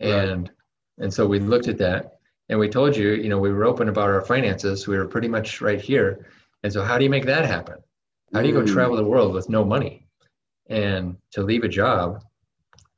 And 0.00 0.48
right. 0.48 1.04
and 1.04 1.14
so 1.14 1.26
we 1.26 1.38
looked 1.38 1.68
at 1.68 1.78
that 1.78 2.18
and 2.48 2.58
we 2.58 2.68
told 2.68 2.96
you, 2.96 3.10
you 3.10 3.28
know, 3.28 3.38
we 3.38 3.52
were 3.52 3.66
open 3.66 3.88
about 3.88 4.08
our 4.08 4.22
finances. 4.22 4.88
We 4.88 4.96
were 4.96 5.06
pretty 5.06 5.28
much 5.28 5.60
right 5.60 5.80
here. 5.80 6.26
And 6.62 6.72
so 6.72 6.82
how 6.82 6.98
do 6.98 7.04
you 7.04 7.10
make 7.10 7.26
that 7.26 7.44
happen? 7.44 7.76
How 8.32 8.42
do 8.42 8.48
you 8.48 8.54
go 8.54 8.62
mm. 8.62 8.72
travel 8.72 8.96
the 8.96 9.04
world 9.04 9.34
with 9.34 9.48
no 9.48 9.64
money 9.64 10.06
and 10.68 11.16
to 11.32 11.42
leave 11.42 11.64
a 11.64 11.68
job? 11.68 12.24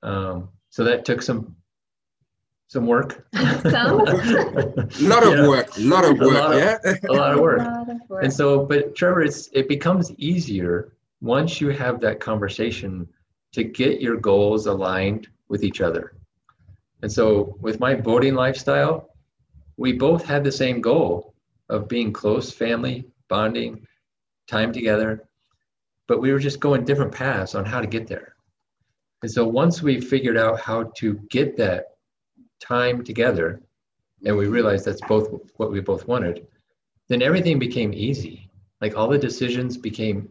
Um, 0.02 0.48
so 0.70 0.84
that 0.84 1.04
took 1.04 1.22
some 1.22 1.56
some 2.68 2.86
work. 2.86 3.26
a 3.34 4.86
lot 5.00 5.22
of 5.26 5.46
work. 5.46 5.76
A 5.76 5.82
lot 5.82 6.04
of 6.04 6.18
work. 6.18 6.32
Lot 6.32 6.56
yeah. 6.56 6.78
A 7.08 7.12
lot 7.12 7.34
of 7.34 7.40
work. 7.40 7.58
Lot 7.60 7.90
of 7.90 8.00
work. 8.08 8.24
And 8.24 8.32
so, 8.32 8.64
but 8.64 8.94
Trevor, 8.94 9.20
it's 9.22 9.50
it 9.52 9.68
becomes 9.68 10.10
easier 10.12 10.94
once 11.20 11.60
you 11.60 11.68
have 11.68 12.00
that 12.00 12.18
conversation 12.18 13.06
to 13.52 13.62
get 13.62 14.00
your 14.00 14.16
goals 14.16 14.66
aligned 14.66 15.28
with 15.48 15.64
each 15.64 15.82
other. 15.82 16.14
And 17.02 17.12
so, 17.12 17.58
with 17.60 17.78
my 17.78 17.94
boating 17.94 18.34
lifestyle, 18.34 19.10
we 19.76 19.92
both 19.92 20.24
had 20.24 20.42
the 20.42 20.52
same 20.52 20.80
goal 20.80 21.34
of 21.68 21.88
being 21.88 22.10
close 22.12 22.50
family, 22.50 23.04
bonding, 23.28 23.86
time 24.46 24.72
together, 24.72 25.28
but 26.08 26.20
we 26.20 26.32
were 26.32 26.38
just 26.38 26.60
going 26.60 26.84
different 26.84 27.12
paths 27.12 27.54
on 27.54 27.64
how 27.64 27.80
to 27.80 27.86
get 27.86 28.06
there. 28.06 28.31
And 29.22 29.30
so 29.30 29.46
once 29.46 29.82
we 29.82 30.00
figured 30.00 30.37
out 30.37 30.61
how 30.61 30.92
to 30.96 31.14
get 31.30 31.56
that 31.56 31.96
time 32.61 33.04
together, 33.04 33.61
and 34.24 34.37
we 34.37 34.46
realized 34.46 34.85
that's 34.85 35.00
both 35.02 35.28
what 35.56 35.70
we 35.70 35.80
both 35.80 36.06
wanted, 36.06 36.46
then 37.08 37.22
everything 37.22 37.58
became 37.58 37.92
easy. 37.92 38.50
Like 38.80 38.96
all 38.96 39.08
the 39.08 39.18
decisions 39.18 39.76
became 39.76 40.28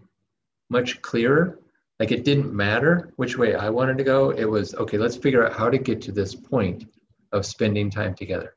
much 0.69 1.01
clearer. 1.01 1.59
Like 1.99 2.11
it 2.11 2.23
didn't 2.23 2.53
matter 2.53 3.13
which 3.17 3.37
way 3.37 3.55
I 3.55 3.69
wanted 3.69 3.97
to 3.97 4.03
go. 4.03 4.31
It 4.31 4.45
was 4.45 4.73
okay, 4.75 4.97
let's 4.97 5.17
figure 5.17 5.45
out 5.45 5.53
how 5.53 5.69
to 5.69 5.77
get 5.77 6.01
to 6.03 6.11
this 6.11 6.35
point 6.35 6.85
of 7.31 7.45
spending 7.45 7.89
time 7.89 8.15
together. 8.15 8.55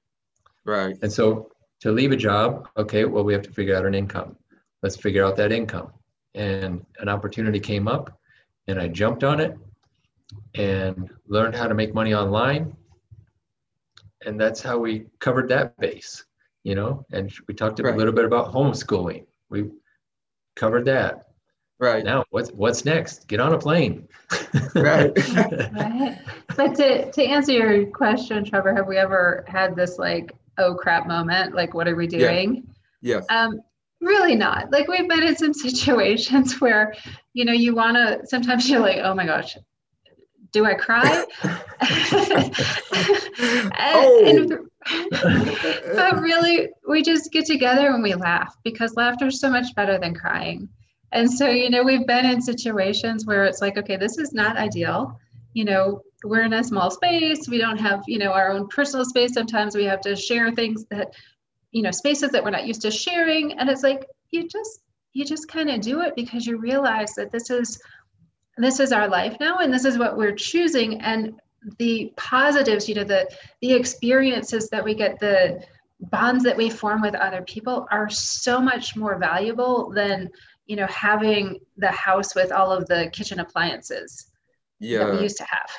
Right. 0.65 0.97
And 1.03 1.13
so 1.13 1.51
to 1.81 1.93
leave 1.93 2.13
a 2.13 2.17
job, 2.17 2.69
okay, 2.77 3.05
well, 3.05 3.25
we 3.25 3.33
have 3.35 3.43
to 3.43 3.53
figure 3.53 3.77
out 3.77 3.87
an 3.87 3.95
income 3.95 4.37
let's 4.85 4.97
figure 4.97 5.25
out 5.25 5.37
that 5.37 5.51
income. 5.51 5.91
And 6.35 6.85
an 6.99 7.09
opportunity 7.09 7.59
came 7.59 7.89
up 7.89 8.21
and 8.69 8.79
I 8.79 8.89
jumped 8.89 9.25
on 9.25 9.41
it 9.41 9.57
and 10.55 11.11
learned 11.27 11.55
how 11.55 11.67
to 11.67 11.75
make 11.75 11.95
money 11.95 12.15
online. 12.15 12.77
And 14.25 14.41
that's 14.41 14.63
how 14.63 14.79
we 14.79 15.07
covered 15.19 15.49
that 15.51 15.77
base, 15.79 16.25
you 16.63 16.75
know, 16.75 17.05
and 17.13 17.33
we 17.47 17.55
talked 17.55 17.81
right. 17.81 17.95
a 17.95 17.97
little 17.97 18.13
bit 18.13 18.25
about 18.25 18.53
homeschooling. 18.53 19.27
We 19.51 19.71
covered 20.57 20.87
that. 20.87 21.27
Right. 21.79 22.05
Now 22.05 22.25
what's 22.31 22.51
what's 22.51 22.85
next? 22.85 23.27
Get 23.29 23.41
on 23.41 23.53
a 23.53 23.59
plane. 23.59 24.09
right. 24.75 25.13
right. 25.35 26.19
But 26.57 26.75
to, 26.77 27.11
to 27.11 27.25
answer 27.25 27.53
your 27.53 27.87
question, 27.87 28.45
Trevor, 28.45 28.75
have 28.75 28.87
we 28.87 28.97
ever 28.97 29.45
had 29.49 29.75
this 29.75 29.99
like, 29.99 30.33
oh 30.57 30.75
crap 30.75 31.07
moment? 31.07 31.55
Like 31.55 31.75
what 31.75 31.89
are 31.89 31.97
we 31.97 32.07
doing? 32.07 32.65
Yeah. 33.03 33.17
Yes. 33.17 33.27
Um, 33.29 33.61
really 34.01 34.35
not 34.35 34.71
like 34.71 34.87
we've 34.87 35.09
been 35.09 35.23
in 35.23 35.37
some 35.37 35.55
situations 35.55 36.61
where 36.61 36.95
you 37.33 37.45
know 37.45 37.53
you 37.53 37.75
want 37.75 37.97
to 37.97 38.21
sometimes 38.27 38.69
you're 38.69 38.81
like 38.81 38.99
oh 39.03 39.15
my 39.15 39.25
gosh 39.25 39.57
do 40.55 40.65
i 40.65 40.75
cry? 40.75 41.25
Oh. 43.77 44.59
but 45.11 46.21
really 46.21 46.69
we 46.89 47.03
just 47.03 47.33
get 47.33 47.47
together 47.47 47.89
and 47.89 48.03
we 48.03 48.15
laugh 48.15 48.55
because 48.65 48.95
laughter 48.97 49.29
is 49.29 49.41
so 49.41 49.51
much 49.51 49.75
better 49.75 49.99
than 49.99 50.15
crying. 50.15 50.69
And 51.13 51.31
so 51.31 51.49
you 51.49 51.71
know 51.71 51.83
we've 51.83 52.07
been 52.07 52.27
in 52.27 52.41
situations 52.43 53.27
where 53.27 53.45
it's 53.45 53.61
like 53.61 53.79
okay 53.79 53.97
this 53.97 54.19
is 54.19 54.33
not 54.33 54.57
ideal. 54.57 55.19
You 55.55 55.65
know 55.65 56.03
we're 56.23 56.43
in 56.43 56.53
a 56.53 56.65
small 56.65 56.91
space. 56.91 57.49
We 57.49 57.59
don't 57.59 57.79
have 57.79 58.03
you 58.07 58.19
know 58.19 58.33
our 58.33 58.51
own 58.53 58.69
personal 58.69 59.05
space. 59.05 59.33
Sometimes 59.35 59.75
we 59.75 59.85
have 59.85 60.01
to 60.03 60.15
share 60.15 60.51
things 60.53 60.85
that 60.91 61.15
you 61.73 61.83
know 61.83 61.91
spaces 61.91 62.31
that 62.31 62.45
we're 62.45 62.51
not 62.51 62.67
used 62.67 62.83
to 62.83 62.91
sharing. 62.91 63.59
And 63.59 63.71
it's 63.71 63.83
like 63.83 64.07
you 64.31 64.49
just 64.49 64.81
you 65.15 65.25
just 65.25 65.49
kind 65.49 65.71
of 65.71 65.81
do 65.81 66.03
it 66.03 66.15
because 66.15 66.47
you 66.47 66.59
realize 66.59 67.15
that 67.15 67.33
this 67.33 67.49
is 67.49 67.81
this 68.59 68.81
is 68.81 68.93
our 68.93 69.09
life 69.09 69.37
now 69.41 69.59
and 69.59 69.73
this 69.73 69.85
is 69.85 69.99
what 69.99 70.17
we're 70.17 70.35
choosing. 70.35 71.01
And 71.01 71.41
the 71.79 72.13
positives 72.17 72.89
you 72.89 72.95
know 72.95 73.05
the 73.05 73.29
the 73.61 73.73
experiences 73.73 74.69
that 74.69 74.85
we 74.85 74.95
get 74.95 75.19
the 75.19 75.63
bonds 76.01 76.45
that 76.45 76.57
we 76.57 76.69
form 76.69 77.01
with 77.01 77.15
other 77.15 77.43
people 77.43 77.87
are 77.91 78.11
so 78.11 78.61
much 78.61 78.97
more 78.97 79.19
valuable 79.19 79.91
than 79.91 80.29
you 80.67 80.77
know 80.77 80.87
having 80.87 81.59
the 81.79 81.91
house 81.91 82.35
with 82.35 82.53
all 82.53 82.71
of 82.71 82.87
the 82.87 83.09
kitchen 83.13 83.41
appliances 83.41 84.31
yeah. 84.79 84.99
that 84.99 85.15
we 85.15 85.23
used 85.23 85.39
to 85.39 85.45
have. 85.45 85.71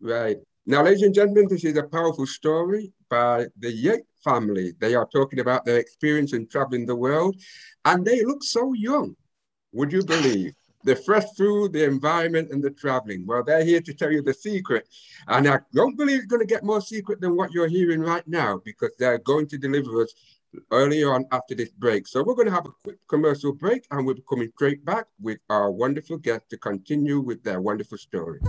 Right. 0.00 0.36
Now 0.66 0.82
ladies 0.82 1.02
and 1.02 1.14
gentlemen 1.14 1.46
this 1.48 1.64
is 1.64 1.76
a 1.76 1.82
powerful 1.82 2.26
story 2.26 2.92
by 3.08 3.46
the 3.58 3.72
Yates 3.72 4.06
family. 4.22 4.72
They 4.78 4.94
are 4.94 5.08
talking 5.12 5.40
about 5.40 5.64
their 5.64 5.78
experience 5.78 6.32
in 6.32 6.46
traveling 6.46 6.86
the 6.86 6.96
world 6.96 7.36
and 7.84 8.04
they 8.04 8.24
look 8.24 8.44
so 8.44 8.72
young 8.74 9.16
would 9.72 9.92
you 9.92 10.04
believe 10.04 10.52
the 10.84 10.96
fresh 10.96 11.24
food, 11.36 11.72
the 11.72 11.84
environment, 11.84 12.50
and 12.50 12.62
the 12.62 12.70
traveling. 12.70 13.26
Well, 13.26 13.42
they're 13.42 13.64
here 13.64 13.80
to 13.80 13.94
tell 13.94 14.10
you 14.10 14.22
the 14.22 14.34
secret. 14.34 14.88
And 15.28 15.48
I 15.48 15.60
don't 15.72 15.96
believe 15.96 16.18
it's 16.18 16.26
going 16.26 16.40
to 16.40 16.46
get 16.46 16.64
more 16.64 16.80
secret 16.80 17.20
than 17.20 17.36
what 17.36 17.52
you're 17.52 17.68
hearing 17.68 18.00
right 18.00 18.26
now 18.26 18.60
because 18.64 18.92
they're 18.98 19.18
going 19.18 19.46
to 19.48 19.58
deliver 19.58 20.02
us 20.02 20.14
earlier 20.70 21.14
on 21.14 21.24
after 21.32 21.54
this 21.54 21.70
break. 21.70 22.06
So 22.06 22.22
we're 22.22 22.34
going 22.34 22.48
to 22.48 22.54
have 22.54 22.66
a 22.66 22.72
quick 22.82 22.98
commercial 23.08 23.52
break 23.52 23.86
and 23.90 24.06
we're 24.06 24.14
coming 24.28 24.50
straight 24.54 24.84
back 24.84 25.06
with 25.20 25.38
our 25.48 25.70
wonderful 25.70 26.18
guest 26.18 26.50
to 26.50 26.58
continue 26.58 27.20
with 27.20 27.42
their 27.42 27.60
wonderful 27.60 27.98
story. 27.98 28.40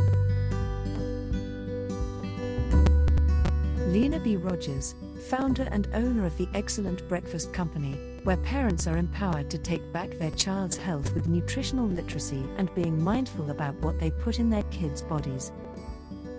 Lena 3.88 4.19
B. 4.19 4.36
Rogers, 4.36 4.96
founder 5.30 5.67
and 5.72 5.88
owner 5.93 6.26
of 6.26 6.36
the 6.38 6.50
Excellent 6.56 7.08
Breakfast 7.08 7.54
Company, 7.54 8.12
where 8.24 8.38
parents 8.38 8.88
are 8.88 8.98
empowered 8.98 9.50
to 9.50 9.58
take 9.58 9.92
back 9.92 10.12
their 10.18 10.32
child's 10.32 10.78
health 10.78 11.14
with 11.14 11.28
nutritional 11.28 11.88
literacy 11.88 12.44
and 12.58 12.74
being 12.74 13.02
mindful 13.04 13.52
about 13.52 13.76
what 13.82 14.00
they 14.00 14.12
put 14.12 14.40
in 14.40 14.50
their 14.50 14.64
kids' 14.64 15.02
bodies. 15.02 15.52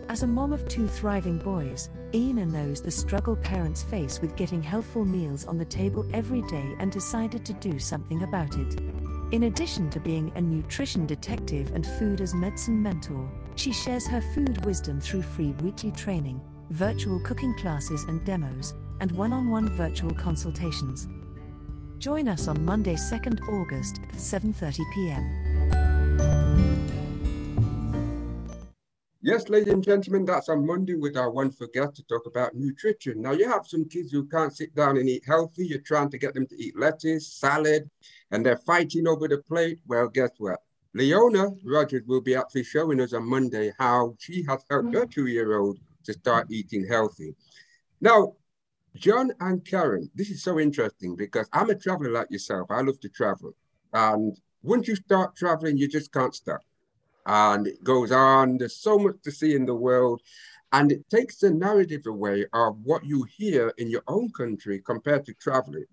As 0.09 0.23
a 0.23 0.27
mom 0.27 0.53
of 0.53 0.67
two 0.69 0.87
thriving 0.87 1.39
boys, 1.39 1.91
Ina 2.15 2.47
knows 2.47 2.81
the 2.81 2.91
struggle 2.91 3.37
parents 3.37 3.83
face 3.83 4.21
with 4.21 4.37
getting 4.37 4.63
healthful 4.63 5.05
meals 5.05 5.47
on 5.47 5.59
the 5.59 5.65
table 5.65 6.07
every 6.13 6.43
day 6.43 6.75
and 6.79 6.93
decided 6.93 7.45
to 7.45 7.53
do 7.55 7.79
something 7.79 8.23
about 8.23 8.57
it. 8.57 8.81
In 9.33 9.45
addition 9.45 9.91
to 9.91 10.01
being 10.01 10.31
a 10.37 10.41
nutrition 10.41 11.07
detective 11.07 11.73
and 11.75 11.87
food 11.87 12.21
as 12.21 12.35
medicine 12.35 12.83
mentor, 12.83 13.29
she 13.57 13.73
shares 13.73 14.07
her 14.07 14.21
food 14.35 14.65
wisdom 14.65 15.01
through 15.01 15.23
free 15.23 15.53
weekly 15.63 15.91
training, 15.91 16.41
virtual 16.71 17.19
cooking 17.21 17.55
classes 17.59 18.05
and 18.05 18.25
demos, 18.25 18.75
and 19.01 19.11
one 19.13 19.33
on 19.33 19.51
one 19.51 19.69
virtual 19.71 20.15
consultations. 20.15 21.09
Join 21.99 22.29
us 22.29 22.49
on 22.49 22.65
Monday, 22.65 22.95
2nd 22.95 23.41
August, 23.49 24.01
7:30 24.17 24.81
p.m. 24.95 25.45
Yes, 29.23 29.49
ladies 29.49 29.73
and 29.73 29.83
gentlemen, 29.83 30.27
that's 30.27 30.51
on 30.51 30.67
Monday 30.67 30.97
with 30.97 31.17
our 31.17 31.31
one 31.31 31.51
for 31.51 31.67
guest 31.69 31.97
to 31.97 32.03
talk 32.03 32.27
about 32.27 32.55
nutrition. 32.55 33.23
Now, 33.23 33.31
you 33.33 33.49
have 33.49 33.67
some 33.67 33.89
kids 33.89 34.13
who 34.13 34.27
can't 34.27 34.55
sit 34.55 34.75
down 34.75 34.99
and 34.99 35.09
eat 35.09 35.25
healthy. 35.27 35.67
You're 35.67 35.79
trying 35.79 36.11
to 36.11 36.19
get 36.19 36.35
them 36.35 36.47
to 36.49 36.63
eat 36.63 36.79
lettuce, 36.79 37.27
salad, 37.27 37.89
and 38.33 38.45
they're 38.45 38.59
fighting 38.59 39.09
over 39.09 39.27
the 39.27 39.39
plate. 39.39 39.81
Well, 39.87 40.09
guess 40.09 40.33
what? 40.37 40.61
Leona 40.93 41.53
Rogers 41.65 42.03
will 42.07 42.21
be 42.21 42.35
actually 42.35 42.65
showing 42.65 43.01
us 43.01 43.15
on 43.15 43.25
Monday 43.27 43.73
how 43.79 44.15
she 44.19 44.45
has 44.47 44.63
helped 44.69 44.93
her 44.95 45.07
mm. 45.07 45.11
two-year-old 45.11 45.79
to 46.05 46.13
start 46.13 46.49
eating 46.51 46.87
healthy. 46.87 47.35
Now, 48.03 48.35
John 48.97 49.33
and 49.41 49.65
Karen, 49.65 50.09
this 50.15 50.31
is 50.31 50.43
so 50.43 50.61
interesting 50.61 51.17
because 51.17 51.49
I'm 51.53 51.71
a 51.71 51.75
traveler 51.75 52.11
like 52.11 52.31
yourself. 52.31 52.71
I 52.71 52.81
love 52.81 53.01
to 53.01 53.09
travel. 53.09 53.53
And 53.93 54.37
once 54.63 54.87
you 54.87 54.95
start 54.95 55.37
traveling, 55.37 55.77
you 55.77 55.89
just 55.89 56.13
can't 56.13 56.35
stop. 56.35 56.61
And 57.27 57.67
it 57.67 57.83
goes 57.83 58.13
on. 58.13 58.59
There's 58.59 58.77
so 58.77 58.99
much 58.99 59.17
to 59.25 59.33
see 59.33 59.55
in 59.55 59.67
the 59.67 59.75
world. 59.75 60.23
And 60.73 60.93
it 60.93 61.09
takes 61.11 61.39
the 61.39 61.51
narrative 61.51 62.07
away 62.07 62.47
of 62.53 62.79
what 62.85 63.05
you 63.05 63.25
hear 63.25 63.73
in 63.79 63.91
your 63.91 64.03
own 64.07 64.31
country 64.31 64.81
compared 64.81 65.25
to 65.27 65.35
traveling. 65.35 65.87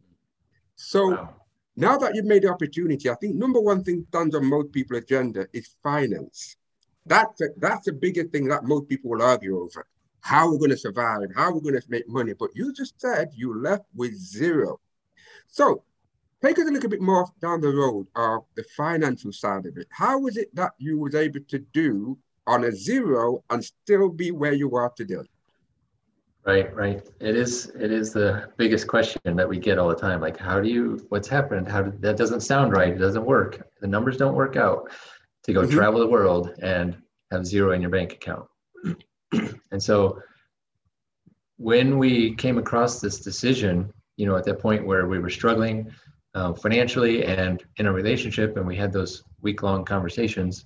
So 0.75 1.11
wow. 1.11 1.35
now 1.75 1.97
that 1.97 2.15
you've 2.15 2.25
made 2.25 2.43
the 2.43 2.49
opportunity, 2.49 3.09
I 3.09 3.15
think 3.15 3.35
number 3.35 3.59
one 3.59 3.83
thing 3.83 4.05
stands 4.09 4.35
on 4.35 4.45
most 4.45 4.71
people's 4.71 5.03
agenda 5.03 5.47
is 5.53 5.75
finance. 5.83 6.55
That's 7.05 7.41
a, 7.41 7.49
that's 7.57 7.85
the 7.85 7.93
biggest 7.93 8.31
thing 8.31 8.47
that 8.49 8.63
most 8.63 8.87
people 8.87 9.11
will 9.11 9.23
argue 9.23 9.59
over 9.59 9.87
how 10.21 10.49
we're 10.49 10.57
going 10.57 10.71
to 10.71 10.77
survive, 10.77 11.21
and 11.21 11.35
how 11.35 11.51
we're 11.51 11.61
going 11.61 11.79
to 11.79 11.83
make 11.89 12.07
money. 12.07 12.33
But 12.33 12.51
you 12.55 12.73
just 12.73 12.99
said 12.99 13.29
you 13.33 13.61
left 13.61 13.85
with 13.95 14.15
zero. 14.15 14.79
So 15.47 15.83
take 16.41 16.57
us 16.59 16.67
a 16.67 16.71
little 16.71 16.89
bit 16.89 17.01
more 17.01 17.27
down 17.41 17.61
the 17.61 17.69
road 17.69 18.07
of 18.15 18.43
the 18.55 18.63
financial 18.75 19.31
side 19.31 19.65
of 19.65 19.77
it. 19.77 19.87
How 19.89 20.19
was 20.19 20.37
it 20.37 20.53
that 20.55 20.71
you 20.77 20.97
was 20.99 21.15
able 21.15 21.41
to 21.49 21.59
do 21.73 22.17
on 22.47 22.63
a 22.63 22.71
zero 22.71 23.43
and 23.49 23.63
still 23.63 24.09
be 24.09 24.31
where 24.31 24.53
you 24.53 24.75
are 24.75 24.91
today? 24.95 25.27
Right, 26.43 26.73
right. 26.75 27.07
It 27.19 27.35
is. 27.35 27.71
It 27.79 27.91
is 27.91 28.13
the 28.13 28.49
biggest 28.57 28.87
question 28.87 29.21
that 29.35 29.47
we 29.47 29.59
get 29.59 29.77
all 29.77 29.89
the 29.89 29.95
time. 29.95 30.19
Like, 30.19 30.37
how 30.37 30.59
do 30.59 30.67
you? 30.67 31.05
What's 31.09 31.27
happened? 31.27 31.67
How 31.67 31.83
did, 31.83 32.01
that 32.01 32.17
doesn't 32.17 32.41
sound 32.41 32.73
right? 32.73 32.93
It 32.93 32.97
doesn't 32.97 33.25
work. 33.25 33.67
The 33.79 33.87
numbers 33.87 34.17
don't 34.17 34.33
work 34.33 34.55
out 34.55 34.89
to 35.43 35.53
go 35.53 35.61
mm-hmm. 35.61 35.77
travel 35.77 35.99
the 35.99 36.07
world 36.07 36.55
and 36.63 36.97
have 37.31 37.45
zero 37.45 37.73
in 37.73 37.81
your 37.81 37.91
bank 37.91 38.13
account. 38.13 38.47
and 39.71 39.81
so 39.81 40.21
when 41.57 41.97
we 41.97 42.33
came 42.35 42.57
across 42.57 42.99
this 42.99 43.19
decision, 43.19 43.93
you 44.17 44.25
know, 44.25 44.35
at 44.35 44.45
that 44.45 44.59
point 44.59 44.85
where 44.85 45.07
we 45.07 45.19
were 45.19 45.29
struggling 45.29 45.91
uh, 46.33 46.53
financially 46.53 47.25
and 47.25 47.63
in 47.77 47.85
a 47.85 47.93
relationship, 47.93 48.57
and 48.57 48.65
we 48.65 48.75
had 48.75 48.91
those 48.91 49.23
week 49.41 49.61
long 49.61 49.85
conversations, 49.85 50.65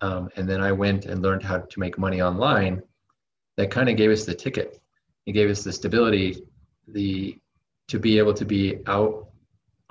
um, 0.00 0.28
and 0.36 0.48
then 0.48 0.60
I 0.60 0.72
went 0.72 1.06
and 1.06 1.22
learned 1.22 1.42
how 1.42 1.58
to 1.58 1.80
make 1.80 1.98
money 1.98 2.22
online, 2.22 2.82
that 3.56 3.70
kind 3.70 3.88
of 3.88 3.96
gave 3.96 4.10
us 4.10 4.24
the 4.24 4.34
ticket. 4.34 4.80
It 5.26 5.32
gave 5.32 5.50
us 5.50 5.62
the 5.62 5.72
stability, 5.72 6.42
the 6.88 7.38
to 7.88 7.98
be 7.98 8.18
able 8.18 8.34
to 8.34 8.44
be 8.44 8.78
out 8.86 9.28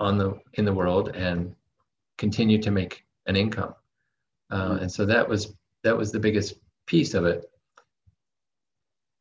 on 0.00 0.18
the 0.18 0.38
in 0.54 0.64
the 0.64 0.72
world 0.72 1.10
and 1.14 1.54
continue 2.18 2.58
to 2.58 2.70
make 2.70 3.04
an 3.26 3.36
income. 3.36 3.74
Uh, 4.50 4.70
mm-hmm. 4.70 4.82
and 4.82 4.92
so 4.92 5.06
that 5.06 5.28
was 5.28 5.54
that 5.82 5.96
was 5.96 6.12
the 6.12 6.20
biggest 6.20 6.54
piece 6.86 7.14
of 7.14 7.24
it. 7.24 7.50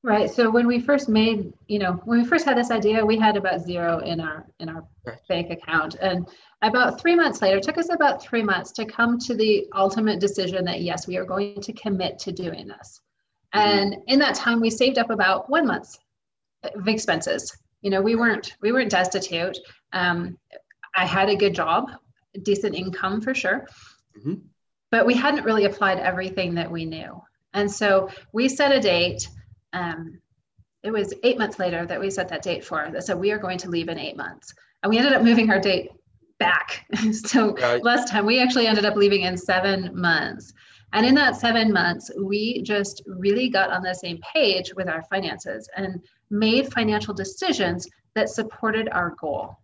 Right. 0.06 0.30
So 0.30 0.50
when 0.50 0.68
we 0.68 0.82
first 0.82 1.08
made, 1.08 1.54
you 1.68 1.80
know, 1.80 1.94
when 2.04 2.20
we 2.20 2.26
first 2.26 2.44
had 2.44 2.58
this 2.58 2.72
idea, 2.72 3.06
we 3.06 3.18
had 3.18 3.38
about 3.38 3.62
zero 3.62 4.00
in 4.00 4.20
our 4.20 4.46
in 4.60 4.68
our 4.68 4.86
bank 5.30 5.50
account. 5.50 5.96
And 6.02 6.28
about 6.62 7.00
three 7.00 7.16
months 7.16 7.42
later, 7.42 7.58
it 7.58 7.64
took 7.64 7.78
us 7.78 7.90
about 7.90 8.22
three 8.22 8.44
months 8.44 8.74
to 8.74 8.86
come 8.86 9.18
to 9.20 9.34
the 9.34 9.66
ultimate 9.74 10.20
decision 10.20 10.66
that 10.66 10.82
yes, 10.82 11.08
we 11.08 11.16
are 11.16 11.24
going 11.24 11.62
to 11.62 11.72
commit 11.72 12.20
to 12.20 12.34
doing 12.34 12.68
this. 12.68 13.00
Mm-hmm. 13.56 13.70
And 13.70 13.96
in 14.08 14.20
that 14.20 14.36
time, 14.36 14.60
we 14.60 14.70
saved 14.70 14.98
up 14.98 15.10
about 15.10 15.50
one 15.50 15.66
month 15.66 15.98
of 16.64 16.86
expenses. 16.90 17.56
You 17.82 17.90
know, 17.90 18.02
we 18.02 18.16
weren't 18.16 18.58
we 18.62 18.74
weren't 18.74 18.92
destitute. 18.92 19.58
Um, 19.94 20.38
I 20.94 21.06
had 21.06 21.30
a 21.30 21.36
good 21.38 21.56
job, 21.56 21.92
decent 22.42 22.76
income 22.76 23.22
for 23.22 23.34
sure, 23.34 23.70
mm-hmm. 24.20 24.34
but 24.92 25.06
we 25.06 25.14
hadn't 25.14 25.46
really 25.46 25.64
applied 25.64 26.00
everything 26.00 26.56
that 26.56 26.70
we 26.70 26.84
knew. 26.84 27.22
And 27.54 27.72
so 27.72 28.10
we 28.34 28.50
set 28.50 28.74
a 28.74 28.82
date 28.82 29.30
um, 29.74 30.20
it 30.84 30.92
was 30.92 31.14
eight 31.24 31.38
months 31.38 31.60
later 31.60 31.86
that 31.86 32.00
we 32.00 32.10
set 32.10 32.28
that 32.30 32.42
date 32.42 32.64
for 32.64 32.90
that 32.92 33.04
said 33.04 33.20
we 33.20 33.32
are 33.32 33.38
going 33.38 33.58
to 33.58 33.70
leave 33.70 33.90
in 33.90 33.98
eight 33.98 34.18
months 34.18 34.54
and 34.82 34.90
we 34.90 34.98
ended 34.98 35.14
up 35.14 35.24
moving 35.24 35.50
our 35.50 35.60
date 35.60 35.92
back 36.40 36.86
so 37.12 37.54
right. 37.56 37.84
last 37.84 38.08
time 38.10 38.26
we 38.26 38.42
actually 38.42 38.68
ended 38.68 38.86
up 38.86 38.96
leaving 38.96 39.22
in 39.22 39.38
seven 39.38 39.90
months 40.00 40.54
and 40.94 41.06
in 41.06 41.16
that 41.16 41.36
seven 41.36 41.72
months 41.72 42.12
we 42.22 42.62
just 42.62 43.02
really 43.08 43.50
got 43.50 43.72
on 43.72 43.82
the 43.82 43.94
same 43.94 44.20
page 44.34 44.74
with 44.76 44.88
our 44.88 45.04
finances 45.04 45.70
and 45.76 46.02
made 46.30 46.72
financial 46.74 47.14
decisions 47.14 47.88
that 48.16 48.30
supported 48.30 48.90
our 48.90 49.16
goal 49.20 49.58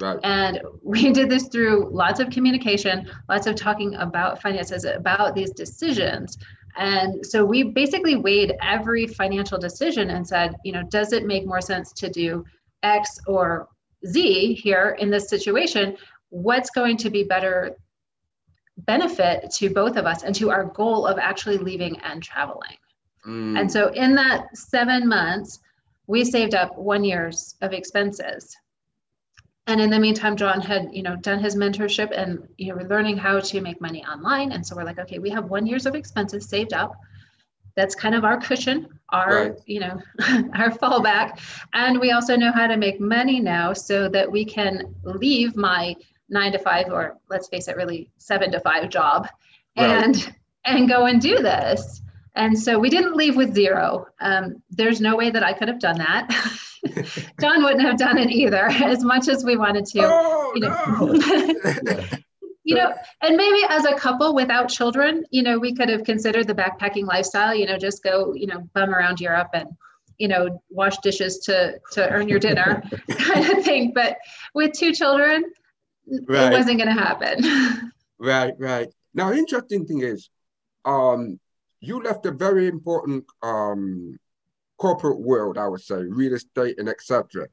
Right. 0.00 0.18
And 0.24 0.60
we 0.82 1.12
did 1.12 1.28
this 1.28 1.48
through 1.48 1.90
lots 1.92 2.20
of 2.20 2.30
communication, 2.30 3.10
lots 3.28 3.46
of 3.46 3.54
talking 3.54 3.94
about 3.96 4.40
finances, 4.40 4.84
about 4.84 5.34
these 5.34 5.50
decisions. 5.50 6.38
And 6.76 7.24
so 7.24 7.44
we 7.44 7.62
basically 7.62 8.16
weighed 8.16 8.54
every 8.62 9.06
financial 9.06 9.58
decision 9.58 10.10
and 10.10 10.26
said, 10.26 10.56
you 10.64 10.72
know, 10.72 10.82
does 10.84 11.12
it 11.12 11.26
make 11.26 11.46
more 11.46 11.60
sense 11.60 11.92
to 11.94 12.08
do 12.08 12.44
X 12.82 13.18
or 13.26 13.68
Z 14.06 14.54
here 14.54 14.96
in 14.98 15.10
this 15.10 15.28
situation? 15.28 15.96
What's 16.30 16.70
going 16.70 16.96
to 16.98 17.10
be 17.10 17.24
better 17.24 17.76
benefit 18.78 19.50
to 19.52 19.68
both 19.68 19.96
of 19.96 20.06
us 20.06 20.22
and 20.22 20.34
to 20.36 20.50
our 20.50 20.64
goal 20.64 21.06
of 21.06 21.18
actually 21.18 21.58
leaving 21.58 21.98
and 22.00 22.22
traveling? 22.22 22.76
Mm. 23.26 23.60
And 23.60 23.70
so 23.70 23.88
in 23.88 24.14
that 24.14 24.56
seven 24.56 25.08
months, 25.08 25.60
we 26.06 26.24
saved 26.24 26.54
up 26.54 26.76
one 26.78 27.04
year's 27.04 27.56
of 27.60 27.72
expenses 27.72 28.56
and 29.66 29.80
in 29.80 29.90
the 29.90 29.98
meantime 29.98 30.36
john 30.36 30.60
had 30.60 30.88
you 30.92 31.02
know 31.02 31.16
done 31.16 31.38
his 31.38 31.56
mentorship 31.56 32.10
and 32.16 32.46
you 32.58 32.68
know 32.68 32.76
we're 32.76 32.88
learning 32.88 33.16
how 33.16 33.38
to 33.38 33.60
make 33.60 33.80
money 33.80 34.04
online 34.04 34.52
and 34.52 34.66
so 34.66 34.74
we're 34.76 34.84
like 34.84 34.98
okay 34.98 35.18
we 35.18 35.30
have 35.30 35.44
one 35.46 35.66
year's 35.66 35.86
of 35.86 35.94
expenses 35.94 36.48
saved 36.48 36.72
up 36.72 36.94
that's 37.76 37.94
kind 37.94 38.14
of 38.14 38.24
our 38.24 38.40
cushion 38.40 38.88
our 39.10 39.50
right. 39.50 39.58
you 39.66 39.80
know 39.80 40.00
our 40.54 40.70
fallback 40.70 41.40
and 41.74 41.98
we 42.00 42.10
also 42.10 42.36
know 42.36 42.52
how 42.52 42.66
to 42.66 42.76
make 42.76 43.00
money 43.00 43.40
now 43.40 43.72
so 43.72 44.08
that 44.08 44.30
we 44.30 44.44
can 44.44 44.94
leave 45.04 45.56
my 45.56 45.94
nine 46.28 46.52
to 46.52 46.58
five 46.58 46.86
or 46.90 47.18
let's 47.28 47.48
face 47.48 47.68
it 47.68 47.76
really 47.76 48.10
seven 48.18 48.50
to 48.50 48.60
five 48.60 48.88
job 48.88 49.28
right. 49.76 50.04
and 50.04 50.34
and 50.64 50.88
go 50.88 51.06
and 51.06 51.20
do 51.20 51.36
this. 51.36 52.02
And 52.34 52.58
so 52.58 52.78
we 52.78 52.90
didn't 52.90 53.16
leave 53.16 53.36
with 53.36 53.54
zero. 53.54 54.06
Um, 54.20 54.62
there's 54.70 55.00
no 55.00 55.16
way 55.16 55.30
that 55.30 55.42
I 55.42 55.52
could 55.52 55.68
have 55.68 55.80
done 55.80 55.98
that. 55.98 56.28
John 57.40 57.62
wouldn't 57.62 57.82
have 57.82 57.98
done 57.98 58.18
it 58.18 58.30
either, 58.30 58.66
as 58.66 59.04
much 59.04 59.28
as 59.28 59.44
we 59.44 59.56
wanted 59.56 59.86
to. 59.86 60.00
Oh, 60.04 60.52
you 60.54 60.60
know, 60.62 61.78
no. 61.80 62.04
you 62.64 62.74
know, 62.76 62.94
and 63.22 63.36
maybe 63.36 63.60
as 63.68 63.84
a 63.84 63.94
couple 63.94 64.34
without 64.34 64.68
children, 64.68 65.24
you 65.30 65.42
know, 65.42 65.58
we 65.58 65.74
could 65.74 65.88
have 65.88 66.04
considered 66.04 66.46
the 66.46 66.54
backpacking 66.54 67.04
lifestyle, 67.04 67.54
you 67.54 67.66
know, 67.66 67.78
just 67.78 68.02
go, 68.02 68.34
you 68.34 68.46
know, 68.46 68.60
bum 68.74 68.94
around 68.94 69.20
Europe 69.20 69.50
and, 69.54 69.68
you 70.18 70.28
know, 70.28 70.62
wash 70.70 70.96
dishes 70.98 71.38
to 71.40 71.78
to 71.92 72.08
earn 72.10 72.28
your 72.28 72.38
dinner 72.38 72.82
kind 73.10 73.50
of 73.50 73.64
thing. 73.64 73.92
But 73.94 74.18
with 74.54 74.72
two 74.72 74.92
children, 74.92 75.44
Right. 76.06 76.52
it 76.52 76.56
wasn't 76.56 76.78
going 76.78 76.94
to 76.94 77.02
happen. 77.02 77.92
Right, 78.18 78.54
right. 78.58 78.88
Now, 79.14 79.32
interesting 79.32 79.86
thing 79.86 80.02
is, 80.02 80.28
um, 80.84 81.38
you 81.80 82.02
left 82.02 82.26
a 82.26 82.32
very 82.32 82.68
important 82.68 83.24
um 83.42 84.18
corporate 84.80 85.20
world, 85.20 85.58
I 85.58 85.68
would 85.68 85.82
say, 85.82 86.02
real 86.02 86.34
estate 86.34 86.78
and 86.78 86.88
etc. 86.88 87.46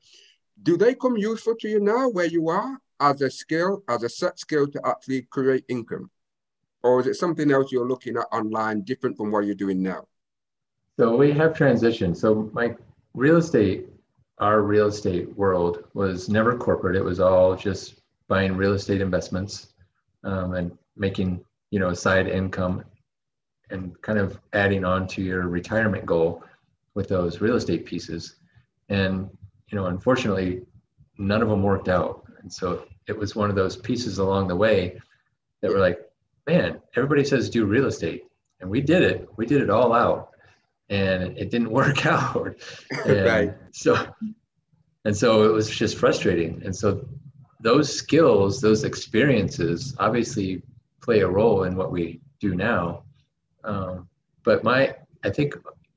Do 0.63 0.78
they 0.78 0.96
come 0.96 1.18
useful 1.18 1.56
to 1.60 1.68
you 1.68 1.80
now 1.80 2.10
where 2.10 2.26
you 2.26 2.48
are 2.50 2.80
as 3.00 3.22
a 3.22 3.30
skill, 3.30 3.84
as 3.88 4.02
a 4.02 4.10
set 4.10 4.40
skill 4.40 4.66
to 4.68 4.82
actually 4.86 5.24
create 5.24 5.66
income? 5.68 6.10
Or 6.84 7.02
is 7.02 7.08
it 7.08 7.16
something 7.16 7.52
else 7.52 7.72
you're 7.72 7.88
looking 7.88 8.16
at 8.16 8.26
online 8.32 8.82
different 8.82 9.18
from 9.18 9.32
what 9.32 9.46
you're 9.46 9.56
doing 9.56 9.84
now? 9.84 10.08
So 10.98 11.16
we 11.16 11.32
have 11.34 11.54
transitioned. 11.54 12.16
So 12.16 12.50
my 12.54 12.76
real 13.13 13.38
estate, 13.38 13.90
our 14.40 14.62
real 14.62 14.88
estate 14.88 15.36
world 15.38 15.84
was 15.94 16.30
never 16.30 16.58
corporate. 16.58 16.96
It 16.96 17.04
was 17.04 17.20
all 17.20 17.56
just 17.56 17.96
buying 18.30 18.56
real 18.56 18.74
estate 18.74 19.02
investments 19.02 19.74
um, 20.24 20.54
and 20.54 20.78
making, 20.96 21.44
you 21.72 21.80
know, 21.80 21.90
a 21.90 21.96
side 21.96 22.28
income 22.28 22.86
and 23.70 24.02
kind 24.02 24.18
of 24.18 24.40
adding 24.54 24.86
on 24.86 25.08
to 25.08 25.22
your 25.22 25.50
retirement 25.50 26.06
goal 26.06 26.42
with 26.98 27.08
those 27.08 27.42
real 27.42 27.56
estate 27.56 27.86
pieces. 27.86 28.38
And, 28.90 29.30
you 29.70 29.78
know, 29.78 29.86
unfortunately, 29.86 30.64
none 31.20 31.44
of 31.44 31.48
them 31.48 31.62
worked 31.62 31.90
out. 31.90 32.24
And 32.42 32.52
so 32.52 32.86
it 33.08 33.16
was 33.16 33.36
one 33.36 33.52
of 33.52 33.56
those 33.56 33.78
pieces 33.78 34.18
along 34.18 34.48
the 34.48 34.56
way 34.56 35.00
that 35.62 35.72
were 35.72 35.78
like, 35.78 36.00
man, 36.48 36.82
everybody 36.96 37.24
says 37.24 37.52
do 37.52 37.66
real 37.66 37.86
estate. 37.86 38.24
And 38.62 38.68
we 38.68 38.82
did 38.82 39.04
it. 39.04 39.30
We 39.38 39.46
did 39.46 39.62
it 39.62 39.70
all 39.70 39.94
out 39.94 40.30
and 40.90 41.38
it 41.38 41.52
didn't 41.52 41.70
work 41.82 42.08
out. 42.08 42.56
Right. 43.06 43.54
So, 43.74 44.08
and 45.06 45.16
so 45.16 45.44
it 45.44 45.54
was 45.54 45.70
just 45.70 46.00
frustrating. 46.00 46.64
And 46.66 46.76
so 46.76 47.08
those 47.62 47.94
skills, 47.94 48.60
those 48.60 48.84
experiences 48.84 49.96
obviously 50.00 50.64
play 51.04 51.20
a 51.20 51.28
role 51.28 51.66
in 51.66 51.76
what 51.76 51.92
we 51.92 52.22
do 52.40 52.56
now. 52.56 53.04
Um, 53.64 54.10
but 54.44 54.64
my, 54.64 54.96
I 55.24 55.30
think, 55.30 55.54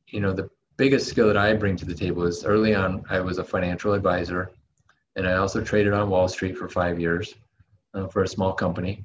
you 0.07 0.21
know, 0.21 0.35
the 0.35 0.51
biggest 0.81 1.09
skill 1.09 1.27
that 1.27 1.37
I 1.37 1.53
bring 1.53 1.77
to 1.77 1.85
the 1.85 1.95
table 1.95 2.25
is 2.25 2.43
early 2.43 2.75
on, 2.75 3.05
I 3.11 3.21
was 3.21 3.37
a 3.37 3.45
financial 3.45 3.93
advisor 3.93 4.51
and 5.15 5.29
I 5.29 5.35
also 5.35 5.61
traded 5.61 5.93
on 5.93 6.09
Wall 6.09 6.27
Street 6.27 6.57
for 6.57 6.71
five 6.71 6.99
years 6.99 7.35
uh, 7.93 8.07
for 8.07 8.23
a 8.23 8.27
small 8.27 8.55
company. 8.55 9.05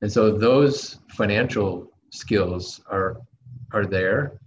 And 0.00 0.10
so 0.10 0.34
those 0.34 1.00
financial 1.10 1.92
skills 2.08 2.80
are, 2.86 3.18
are 3.72 3.84
there 3.84 4.38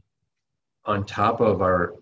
on 0.86 1.06
top 1.06 1.41
of 1.41 1.62
our, 1.62 1.93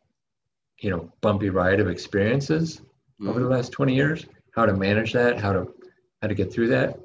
you 0.80 0.90
know, 0.90 1.12
bumpy 1.20 1.50
ride 1.50 1.82
of 1.82 1.90
experiences 1.90 2.80
over 3.28 3.42
the 3.42 3.50
last 3.50 3.74
20 3.74 3.94
years, 3.94 4.26
how 4.52 4.66
to 4.66 4.74
manage 4.74 5.12
that, 5.12 5.38
how 5.38 5.52
to, 5.52 5.76
how 6.22 6.30
to 6.30 6.34
get 6.34 6.54
through 6.54 6.70
that. 6.70 6.98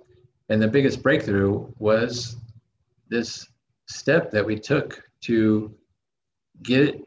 And 0.51 0.63
the 0.63 0.69
biggest 0.69 1.03
breakthrough 1.03 1.67
was 1.81 2.37
this 3.09 3.49
step 3.89 4.31
that 4.31 4.47
we 4.47 4.57
took 4.57 5.03
to 5.23 5.75
get 6.63 7.05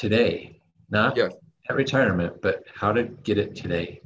today, 0.00 0.58
not 0.88 1.14
Yes. 1.14 1.34
at 1.68 1.76
retirement, 1.76 2.40
but 2.40 2.64
how 2.74 2.90
to 2.90 3.02
get 3.28 3.36
it 3.36 3.54
today. 3.54 4.00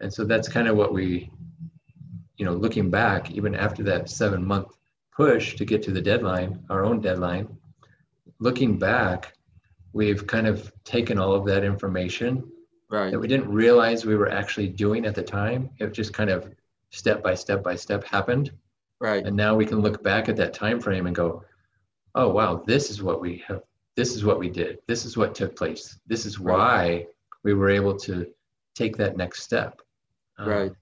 And 0.00 0.10
so 0.12 0.24
that's 0.24 0.48
kind 0.48 0.68
of 0.68 0.76
what 0.76 0.94
we, 0.94 1.30
you 2.38 2.46
know, 2.46 2.54
looking 2.54 2.88
back, 2.88 3.30
even 3.32 3.54
after 3.54 3.82
that 3.82 4.08
seven 4.08 4.42
month 4.42 4.68
push 5.14 5.54
to 5.56 5.66
get 5.66 5.82
to 5.82 5.90
the 5.90 6.00
deadline, 6.00 6.64
our 6.70 6.82
own 6.82 7.02
deadline, 7.02 7.46
looking 8.40 8.78
back, 8.78 9.34
we've 9.92 10.26
kind 10.26 10.46
of 10.46 10.72
taken 10.84 11.18
all 11.18 11.34
of 11.34 11.44
that 11.44 11.62
information 11.62 12.50
Right. 12.90 13.10
that 13.12 13.20
we 13.20 13.28
didn't 13.28 13.52
realize 13.52 14.06
we 14.06 14.16
were 14.16 14.30
actually 14.30 14.68
doing 14.68 15.04
at 15.04 15.14
the 15.14 15.22
time. 15.22 15.68
It 15.78 15.92
just 15.92 16.14
kind 16.14 16.30
of 16.30 16.50
step 16.88 17.22
by 17.22 17.34
step 17.34 17.62
by 17.62 17.74
step 17.76 18.02
happened. 18.02 18.50
Right. 18.98 19.26
And 19.26 19.36
now 19.36 19.54
we 19.54 19.66
can 19.66 19.80
look 19.82 20.02
back 20.02 20.30
at 20.30 20.36
that 20.36 20.54
time 20.54 20.80
frame 20.80 21.06
and 21.06 21.14
go, 21.14 21.44
oh 22.14 22.30
wow, 22.30 22.62
this 22.66 22.88
is 22.90 23.02
what 23.02 23.20
we 23.20 23.44
have 23.46 23.62
this 23.98 24.14
is 24.14 24.24
what 24.24 24.38
we 24.38 24.48
did. 24.48 24.78
This 24.86 25.04
is 25.04 25.16
what 25.16 25.34
took 25.34 25.56
place. 25.56 25.98
This 26.06 26.24
is 26.24 26.38
why 26.38 27.06
we 27.42 27.52
were 27.52 27.68
able 27.68 27.96
to 28.06 28.28
take 28.76 28.96
that 28.96 29.16
next 29.16 29.42
step. 29.42 29.80
Um, 30.38 30.48
Right. 30.48 30.72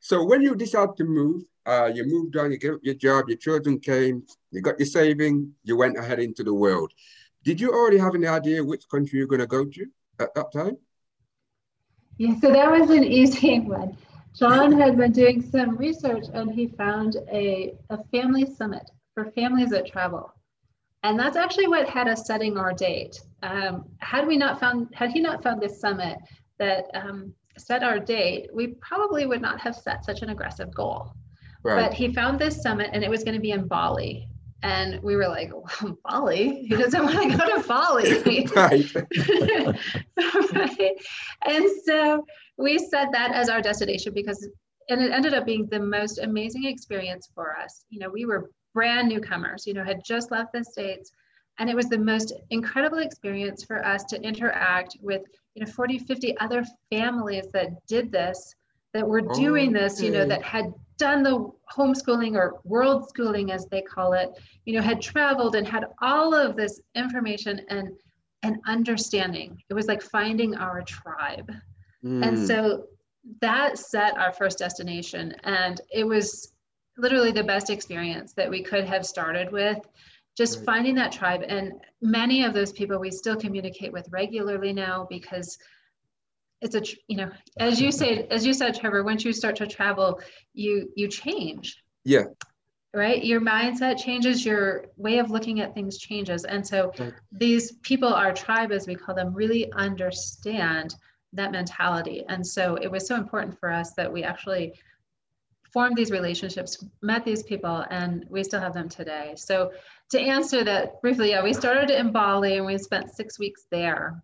So 0.00 0.24
when 0.24 0.40
you 0.40 0.54
decided 0.54 0.96
to 0.96 1.04
move, 1.04 1.42
uh, 1.66 1.90
you 1.94 2.04
moved 2.06 2.34
on, 2.38 2.52
you 2.52 2.58
gave 2.58 2.74
up 2.76 2.80
your 2.82 2.94
job, 2.94 3.28
your 3.28 3.36
children 3.36 3.78
came, 3.78 4.24
you 4.52 4.62
got 4.62 4.78
your 4.78 4.86
saving, 4.86 5.52
you 5.64 5.76
went 5.76 5.98
ahead 5.98 6.18
into 6.18 6.42
the 6.42 6.54
world. 6.54 6.92
Did 7.44 7.60
you 7.60 7.72
already 7.72 7.98
have 7.98 8.14
any 8.14 8.26
idea 8.26 8.64
which 8.64 8.88
country 8.88 9.18
you're 9.18 9.28
going 9.28 9.46
to 9.48 9.54
go 9.58 9.66
to 9.66 9.86
at 10.18 10.34
that 10.34 10.50
time? 10.50 10.78
Yeah, 12.16 12.40
so 12.40 12.50
that 12.50 12.70
was 12.70 12.88
an 12.88 13.04
easy 13.04 13.60
one. 13.78 13.98
John 14.34 14.72
had 14.72 14.96
been 14.96 15.12
doing 15.12 15.42
some 15.42 15.76
research 15.76 16.24
and 16.32 16.50
he 16.50 16.68
found 16.68 17.16
a, 17.30 17.74
a 17.90 17.98
family 18.04 18.46
summit 18.46 18.90
for 19.12 19.30
families 19.32 19.70
that 19.70 19.86
travel. 19.86 20.32
And 21.06 21.16
that's 21.16 21.36
actually 21.36 21.68
what 21.68 21.88
had 21.88 22.08
us 22.08 22.26
setting 22.26 22.58
our 22.58 22.72
date. 22.72 23.20
Um, 23.44 23.84
had 23.98 24.26
we 24.26 24.36
not 24.36 24.58
found, 24.58 24.88
had 24.92 25.12
he 25.12 25.20
not 25.20 25.40
found 25.40 25.62
this 25.62 25.80
summit 25.80 26.18
that 26.58 26.86
um, 26.94 27.32
set 27.56 27.84
our 27.84 28.00
date, 28.00 28.48
we 28.52 28.74
probably 28.80 29.24
would 29.24 29.40
not 29.40 29.60
have 29.60 29.76
set 29.76 30.04
such 30.04 30.22
an 30.22 30.30
aggressive 30.30 30.74
goal. 30.74 31.12
But 31.62 31.94
he 31.94 32.12
found 32.12 32.40
this 32.40 32.60
summit 32.60 32.90
and 32.92 33.04
it 33.04 33.10
was 33.10 33.22
going 33.22 33.34
to 33.34 33.40
be 33.40 33.52
in 33.52 33.68
Bali. 33.68 34.28
And 34.64 35.00
we 35.00 35.14
were 35.14 35.28
like, 35.28 35.50
well, 35.52 35.96
Bali? 36.04 36.66
Who 36.68 36.76
doesn't 36.76 37.04
want 37.04 37.30
to 37.30 37.38
go 37.38 37.56
to 37.56 37.68
Bali? 37.68 38.46
Right. 38.56 38.94
right? 40.54 40.92
And 41.46 41.70
so 41.84 42.24
we 42.56 42.78
set 42.78 43.12
that 43.12 43.30
as 43.32 43.48
our 43.48 43.62
destination 43.62 44.12
because, 44.12 44.48
and 44.88 45.00
it 45.00 45.12
ended 45.12 45.34
up 45.34 45.46
being 45.46 45.66
the 45.66 45.78
most 45.78 46.18
amazing 46.18 46.64
experience 46.64 47.28
for 47.32 47.56
us. 47.56 47.84
You 47.90 48.00
know, 48.00 48.10
we 48.10 48.26
were 48.26 48.50
brand 48.76 49.08
newcomers, 49.08 49.66
you 49.66 49.72
know, 49.72 49.82
had 49.82 50.04
just 50.04 50.30
left 50.30 50.52
the 50.52 50.62
States. 50.62 51.10
And 51.58 51.70
it 51.70 51.74
was 51.74 51.88
the 51.88 51.98
most 52.12 52.34
incredible 52.50 52.98
experience 52.98 53.64
for 53.64 53.78
us 53.92 54.04
to 54.10 54.20
interact 54.20 54.98
with, 55.00 55.22
you 55.54 55.64
know, 55.64 55.70
40, 55.72 55.98
50 56.00 56.36
other 56.38 56.62
families 56.90 57.46
that 57.54 57.70
did 57.86 58.12
this, 58.12 58.54
that 58.92 59.08
were 59.08 59.22
doing 59.22 59.72
this, 59.72 60.02
you 60.02 60.10
know, 60.10 60.24
Okay. 60.24 60.28
that 60.28 60.42
had 60.42 60.66
done 60.98 61.22
the 61.22 61.50
homeschooling 61.74 62.34
or 62.36 62.60
world 62.64 63.08
schooling, 63.08 63.50
as 63.50 63.64
they 63.66 63.80
call 63.80 64.12
it, 64.12 64.28
you 64.66 64.74
know, 64.74 64.82
had 64.82 65.00
traveled 65.00 65.56
and 65.56 65.66
had 65.66 65.86
all 66.02 66.34
of 66.34 66.54
this 66.56 66.80
information 66.94 67.62
and 67.70 67.88
and 68.42 68.58
understanding. 68.66 69.50
It 69.70 69.74
was 69.74 69.86
like 69.86 70.02
finding 70.02 70.54
our 70.54 70.82
tribe. 70.82 71.50
And 72.20 72.38
Mm, 72.38 72.46
so 72.46 72.84
that 73.40 73.78
set 73.78 74.16
our 74.18 74.32
first 74.32 74.58
destination. 74.58 75.34
And 75.44 75.80
it 75.90 76.04
was 76.04 76.52
literally 76.96 77.32
the 77.32 77.44
best 77.44 77.70
experience 77.70 78.32
that 78.34 78.50
we 78.50 78.62
could 78.62 78.84
have 78.84 79.04
started 79.06 79.52
with. 79.52 79.78
Just 80.36 80.58
Right. 80.58 80.66
finding 80.66 80.94
that 80.96 81.12
tribe. 81.12 81.42
And 81.46 81.72
many 82.02 82.44
of 82.44 82.52
those 82.54 82.72
people 82.72 82.98
we 82.98 83.10
still 83.10 83.36
communicate 83.36 83.92
with 83.92 84.08
regularly 84.10 84.72
now 84.72 85.06
because 85.08 85.58
it's 86.62 86.74
a 86.74 86.82
you 87.08 87.16
know 87.16 87.30
as 87.58 87.80
you 87.80 87.92
said 88.00 88.26
as 88.30 88.46
you 88.46 88.52
said 88.52 88.74
trevor 88.74 89.04
once 89.04 89.24
you 89.24 89.32
start 89.32 89.56
to 89.56 89.66
travel 89.66 90.20
you 90.54 90.90
you 90.96 91.08
change 91.08 91.82
Yeah. 92.04 92.24
right 92.94 93.24
your 93.24 93.40
mindset 93.40 93.98
changes 93.98 94.44
your 94.44 94.86
way 94.96 95.18
of 95.18 95.30
looking 95.30 95.60
at 95.60 95.74
things 95.74 95.98
changes 95.98 96.44
and 96.44 96.66
so 96.66 96.92
Right. 96.98 97.12
these 97.32 97.72
people 97.82 98.08
our 98.12 98.32
tribe 98.32 98.72
as 98.72 98.86
we 98.86 98.94
call 98.94 99.14
them 99.14 99.34
really 99.34 99.70
understand 99.72 100.94
that 101.34 101.52
mentality 101.52 102.24
and 102.28 102.46
so 102.46 102.76
it 102.76 102.90
was 102.90 103.06
so 103.06 103.16
important 103.16 103.58
for 103.58 103.70
us 103.70 103.92
that 103.94 104.10
we 104.10 104.22
actually 104.24 104.72
formed 105.72 105.96
these 105.96 106.10
relationships 106.10 106.84
met 107.02 107.24
these 107.24 107.42
people 107.42 107.84
and 107.90 108.24
we 108.28 108.42
still 108.44 108.60
have 108.60 108.74
them 108.74 108.88
today 108.88 109.34
so 109.36 109.72
to 110.10 110.20
answer 110.20 110.64
that 110.64 111.00
briefly 111.02 111.30
yeah 111.30 111.42
we 111.42 111.52
started 111.52 111.90
in 111.90 112.12
bali 112.12 112.56
and 112.56 112.66
we 112.66 112.78
spent 112.78 113.10
six 113.10 113.38
weeks 113.38 113.66
there 113.70 114.22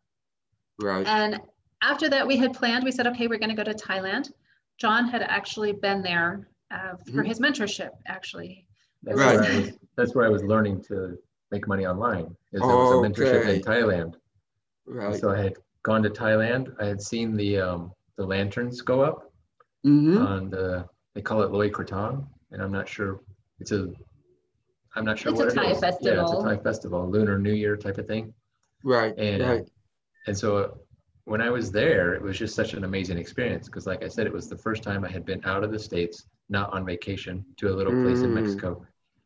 Right. 0.80 1.06
and 1.06 1.40
after 1.82 2.08
that, 2.10 2.26
we 2.26 2.36
had 2.36 2.54
planned, 2.54 2.84
we 2.84 2.92
said, 2.92 3.06
okay, 3.08 3.26
we're 3.26 3.38
going 3.38 3.54
to 3.54 3.56
go 3.56 3.64
to 3.64 3.74
Thailand. 3.74 4.30
John 4.78 5.08
had 5.08 5.22
actually 5.22 5.72
been 5.72 6.02
there 6.02 6.48
uh, 6.70 6.96
for 6.96 7.22
Mhm. 7.22 7.26
his 7.26 7.40
mentorship, 7.40 7.90
actually. 8.06 8.66
That's, 9.02 9.18
Right. 9.18 9.36
where 9.36 9.44
I 9.52 9.56
was, 9.56 9.78
that's 9.96 10.14
where 10.14 10.24
I 10.24 10.28
was 10.28 10.42
learning 10.44 10.82
to 10.84 11.18
make 11.50 11.66
money 11.66 11.86
online. 11.86 12.34
Is 12.52 12.60
there 12.62 12.76
was 12.76 12.90
a 12.92 12.94
mentorship 12.94 13.40
Okay. 13.40 13.56
in 13.56 13.62
Thailand. 13.62 14.14
Right. 14.86 15.20
So 15.20 15.30
I 15.30 15.38
had 15.42 15.54
gone 15.82 16.02
to 16.04 16.10
Thailand. 16.10 16.74
I 16.80 16.86
had 16.86 17.02
seen 17.02 17.36
the 17.36 17.58
um, 17.60 17.92
the 18.16 18.24
lanterns 18.24 18.80
go 18.80 19.02
up 19.02 19.30
hmm 19.82 20.16
on 20.16 20.50
the 20.50 20.88
they 21.14 21.22
call 21.22 21.42
it 21.42 21.50
Loy 21.50 21.68
Krathong, 21.70 22.26
and 22.50 22.62
I'm 22.62 22.72
not 22.72 22.88
sure 22.88 23.20
it's 23.60 23.72
a 23.72 23.90
I'm 24.94 25.04
not 25.04 25.18
sure 25.18 25.32
what 25.32 25.46
It's 25.46 25.56
what 25.56 25.64
a 25.64 25.70
it 25.70 25.72
Thai 25.74 25.76
is. 25.76 25.82
Yeah, 25.82 25.88
it's 25.88 25.98
a 26.02 26.12
festival. 26.12 26.42
Thai 26.42 26.56
festival, 26.58 27.10
Lunar 27.10 27.38
New 27.38 27.52
Year 27.54 27.76
type 27.76 27.98
of 27.98 28.06
thing. 28.06 28.34
Right, 28.84 29.14
And 29.16 29.42
right. 29.42 29.68
and 30.26 30.36
so 30.36 30.78
when 31.24 31.40
I 31.40 31.50
was 31.50 31.70
there, 31.70 32.14
it 32.14 32.22
was 32.22 32.36
just 32.36 32.54
such 32.54 32.74
an 32.74 32.84
amazing 32.84 33.16
experience 33.16 33.66
because, 33.68 33.86
like 33.86 34.02
I 34.02 34.08
said, 34.08 34.26
it 34.26 34.32
was 34.32 34.48
the 34.48 34.56
first 34.58 34.82
time 34.82 35.04
I 35.04 35.08
had 35.10 35.24
been 35.24 35.40
out 35.44 35.62
of 35.62 35.70
the 35.70 35.78
states, 35.78 36.26
not 36.48 36.72
on 36.72 36.84
vacation, 36.84 37.44
to 37.58 37.68
a 37.68 37.74
little 37.74 37.92
place 38.02 38.22
in 38.22 38.30
Mm. 38.30 38.34
Mexico. 38.34 38.84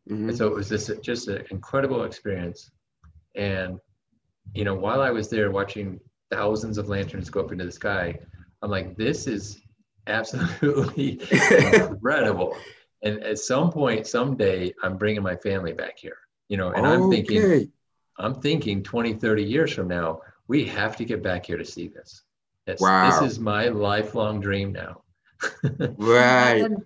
Mhm. 0.08 0.28
And 0.28 0.36
so 0.36 0.46
it 0.46 0.54
was 0.54 0.68
this 0.68 0.90
just 1.02 1.28
an 1.28 1.44
incredible 1.50 2.04
experience. 2.04 2.70
And 3.34 3.78
you 4.54 4.64
know, 4.64 4.74
while 4.74 5.00
I 5.00 5.10
was 5.10 5.28
there 5.28 5.50
watching 5.50 5.98
thousands 6.30 6.78
of 6.78 6.88
lanterns 6.88 7.28
go 7.30 7.40
up 7.40 7.50
into 7.50 7.64
the 7.64 7.72
sky, 7.72 8.16
I'm 8.62 8.70
like, 8.70 8.96
this 8.96 9.26
is 9.26 9.60
absolutely 10.06 11.20
incredible. 11.30 12.56
And 13.02 13.22
at 13.22 13.38
some 13.38 13.70
point, 13.70 14.06
someday, 14.06 14.72
I'm 14.82 14.96
bringing 14.96 15.22
my 15.22 15.36
family 15.36 15.72
back 15.72 15.98
here. 15.98 16.18
You 16.48 16.56
know, 16.56 16.70
and 16.70 16.86
I'm 16.86 17.10
thinking, 17.10 17.70
I'm 18.18 18.34
thinking 18.34 18.82
20, 18.82 19.14
30 19.14 19.42
years 19.42 19.72
from 19.72 19.88
now, 19.88 20.20
we 20.48 20.64
have 20.66 20.96
to 20.96 21.04
get 21.04 21.22
back 21.22 21.46
here 21.46 21.56
to 21.58 21.64
see 21.64 21.88
this. 21.88 22.22
It's, 22.66 22.80
Wow. 22.82 23.20
This 23.20 23.32
is 23.32 23.38
my 23.38 23.68
lifelong 23.68 24.40
dream 24.40 24.72
now. 24.72 25.02
Right. 25.98 26.62
And 26.64 26.82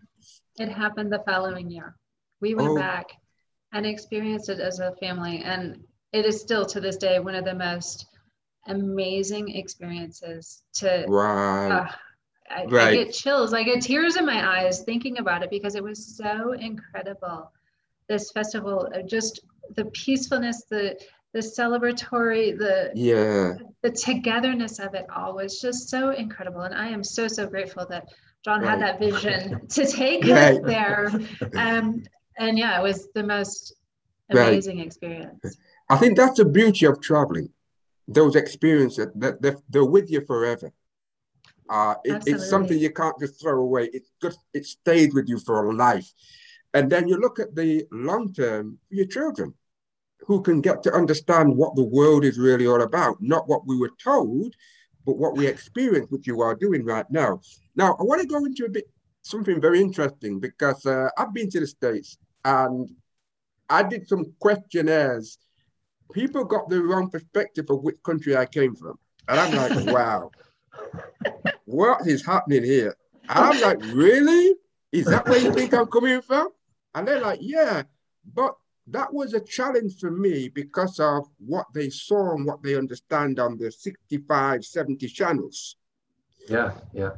it 0.59 0.69
happened 0.69 1.13
the 1.13 1.23
following 1.27 1.71
year. 1.71 1.97
We 2.41 2.55
went 2.55 2.71
Oh. 2.71 2.75
back 2.75 3.11
and 3.73 3.87
experienced 3.87 4.49
it 4.49 4.61
as 4.61 4.81
a 4.81 4.93
family. 4.97 5.43
And 5.45 5.85
it 6.13 6.25
is 6.25 6.41
still 6.41 6.67
to 6.67 6.81
this 6.81 6.97
day 6.97 7.21
one 7.21 7.35
of 7.35 7.45
the 7.45 7.55
most 7.55 8.07
amazing 8.67 9.55
experiences 9.57 10.63
to 10.75 11.05
Right. 11.07 11.71
uh, 11.71 11.93
I, 12.51 12.63
I 12.65 12.95
get 12.95 13.13
chills. 13.13 13.55
I 13.55 13.63
get 13.63 13.81
tears 13.83 14.17
in 14.17 14.27
my 14.27 14.59
eyes 14.59 14.83
thinking 14.83 15.19
about 15.19 15.43
it 15.43 15.51
because 15.51 15.75
it 15.75 15.83
was 15.85 16.17
so 16.17 16.53
incredible. 16.53 17.51
This 18.09 18.33
festival, 18.33 18.89
just 19.07 19.41
the 19.77 19.85
peacefulness, 19.87 20.65
the 20.69 20.99
the 21.33 21.39
celebratory, 21.39 22.59
the 22.59 22.91
yeah. 22.95 23.55
the 23.83 23.91
togetherness 23.91 24.81
of 24.81 24.95
it 24.95 25.07
all 25.15 25.35
was 25.35 25.61
just 25.61 25.89
so 25.89 26.11
incredible. 26.11 26.63
And 26.63 26.75
I 26.75 26.89
am 26.89 27.05
so 27.05 27.29
so 27.29 27.47
grateful 27.47 27.87
that 27.89 28.09
John 28.45 28.63
had 28.65 28.81
that 28.81 28.99
vision 29.07 29.67
to 29.69 29.87
take 29.87 30.25
Right. 30.25 30.55
us 30.55 30.61
there. 30.65 31.11
Um, 31.57 32.03
and 32.39 32.59
yeah, 32.59 32.79
it 32.79 32.83
was 32.83 33.09
the 33.15 33.23
most 33.23 33.75
Right. 34.33 34.49
amazing 34.49 34.79
experience. 34.79 35.57
I 35.89 35.97
think 35.97 36.17
that's 36.17 36.37
the 36.37 36.45
beauty 36.45 36.87
of 36.87 37.01
traveling. 37.01 37.51
Those 38.07 38.37
experiences 38.37 39.09
that 39.17 39.43
they're, 39.43 39.59
they're 39.69 39.85
with 39.85 40.09
you 40.09 40.21
forever. 40.25 40.73
Uh, 41.71 41.95
it- 42.05 42.13
it's 42.27 42.49
something 42.51 42.79
you 42.79 42.93
can't 42.93 43.19
just 43.21 43.41
throw 43.41 43.61
away. 43.61 43.85
It 43.93 44.03
just 44.21 44.41
it 44.53 44.67
stays 44.67 45.15
with 45.15 45.29
you 45.29 45.39
for 45.39 45.65
a 45.65 45.73
life. 45.73 46.13
And 46.75 46.91
then 46.91 47.09
you 47.09 47.17
look 47.17 47.39
at 47.39 47.55
the 47.55 47.87
long 47.91 48.33
term 48.33 48.79
your 48.91 49.07
children, 49.07 49.55
who 50.27 50.43
can 50.43 50.61
get 50.61 50.83
to 50.85 50.93
understand 50.93 51.57
what 51.57 51.75
the 51.77 51.85
world 51.99 52.25
is 52.25 52.39
really 52.39 52.67
all 52.67 52.83
about, 52.83 53.17
not 53.21 53.49
what 53.49 53.67
we 53.67 53.77
were 53.79 53.93
told, 54.03 54.55
but 55.07 55.17
what 55.17 55.37
we 55.37 55.47
experience, 55.47 56.07
which 56.11 56.27
you 56.27 56.41
are 56.43 56.55
doing 56.55 56.85
right 56.85 57.09
now. 57.11 57.41
Now, 57.75 57.95
I 57.99 58.03
want 58.03 58.21
to 58.21 58.27
go 58.29 58.45
into 58.45 58.65
a 58.67 58.69
bit 58.69 58.89
something 59.23 59.61
very 59.61 59.81
interesting 59.81 60.39
because 60.41 60.85
uh, 60.87 61.09
I've 61.17 61.33
been 61.35 61.51
to 61.51 61.61
the 61.61 61.67
States 61.67 62.19
and 62.45 62.89
I 63.69 63.83
did 63.83 64.09
some 64.09 64.25
questionnaires. 64.41 65.39
People 66.13 66.45
got 66.45 66.69
the 66.69 66.83
wrong 66.83 67.11
perspective 67.11 67.67
of 67.71 67.83
which 67.83 67.97
country 68.03 68.37
I 68.37 68.47
came 68.47 68.75
from. 68.75 68.99
And 69.29 69.39
I'm 69.41 69.55
like, 69.55 69.87
wow, 69.95 70.31
what 71.71 72.07
is 72.07 72.25
happening 72.25 72.65
here? 72.65 72.97
I'm 73.29 73.61
like, 73.61 73.81
really? 73.93 74.57
Is 74.93 75.07
that 75.07 75.27
where 75.29 75.39
you 75.39 75.53
think 75.53 75.73
I'm 75.73 75.87
coming 75.87 76.21
from? 76.21 76.49
And 76.95 77.07
they're 77.07 77.21
like, 77.21 77.39
yeah. 77.41 77.85
But 78.35 78.55
that 78.89 79.13
was 79.13 79.35
a 79.35 79.41
challenge 79.41 79.99
for 80.01 80.11
me 80.11 80.49
because 80.49 80.99
of 80.99 81.29
what 81.39 81.67
they 81.73 81.91
saw 81.91 82.35
and 82.35 82.45
what 82.45 82.63
they 82.63 82.75
understand 82.75 83.39
on 83.39 83.57
the 83.57 83.71
65, 83.71 84.65
70 84.65 85.07
channels. 85.09 85.77
yeah, 86.49 86.73
yeah. 86.93 87.11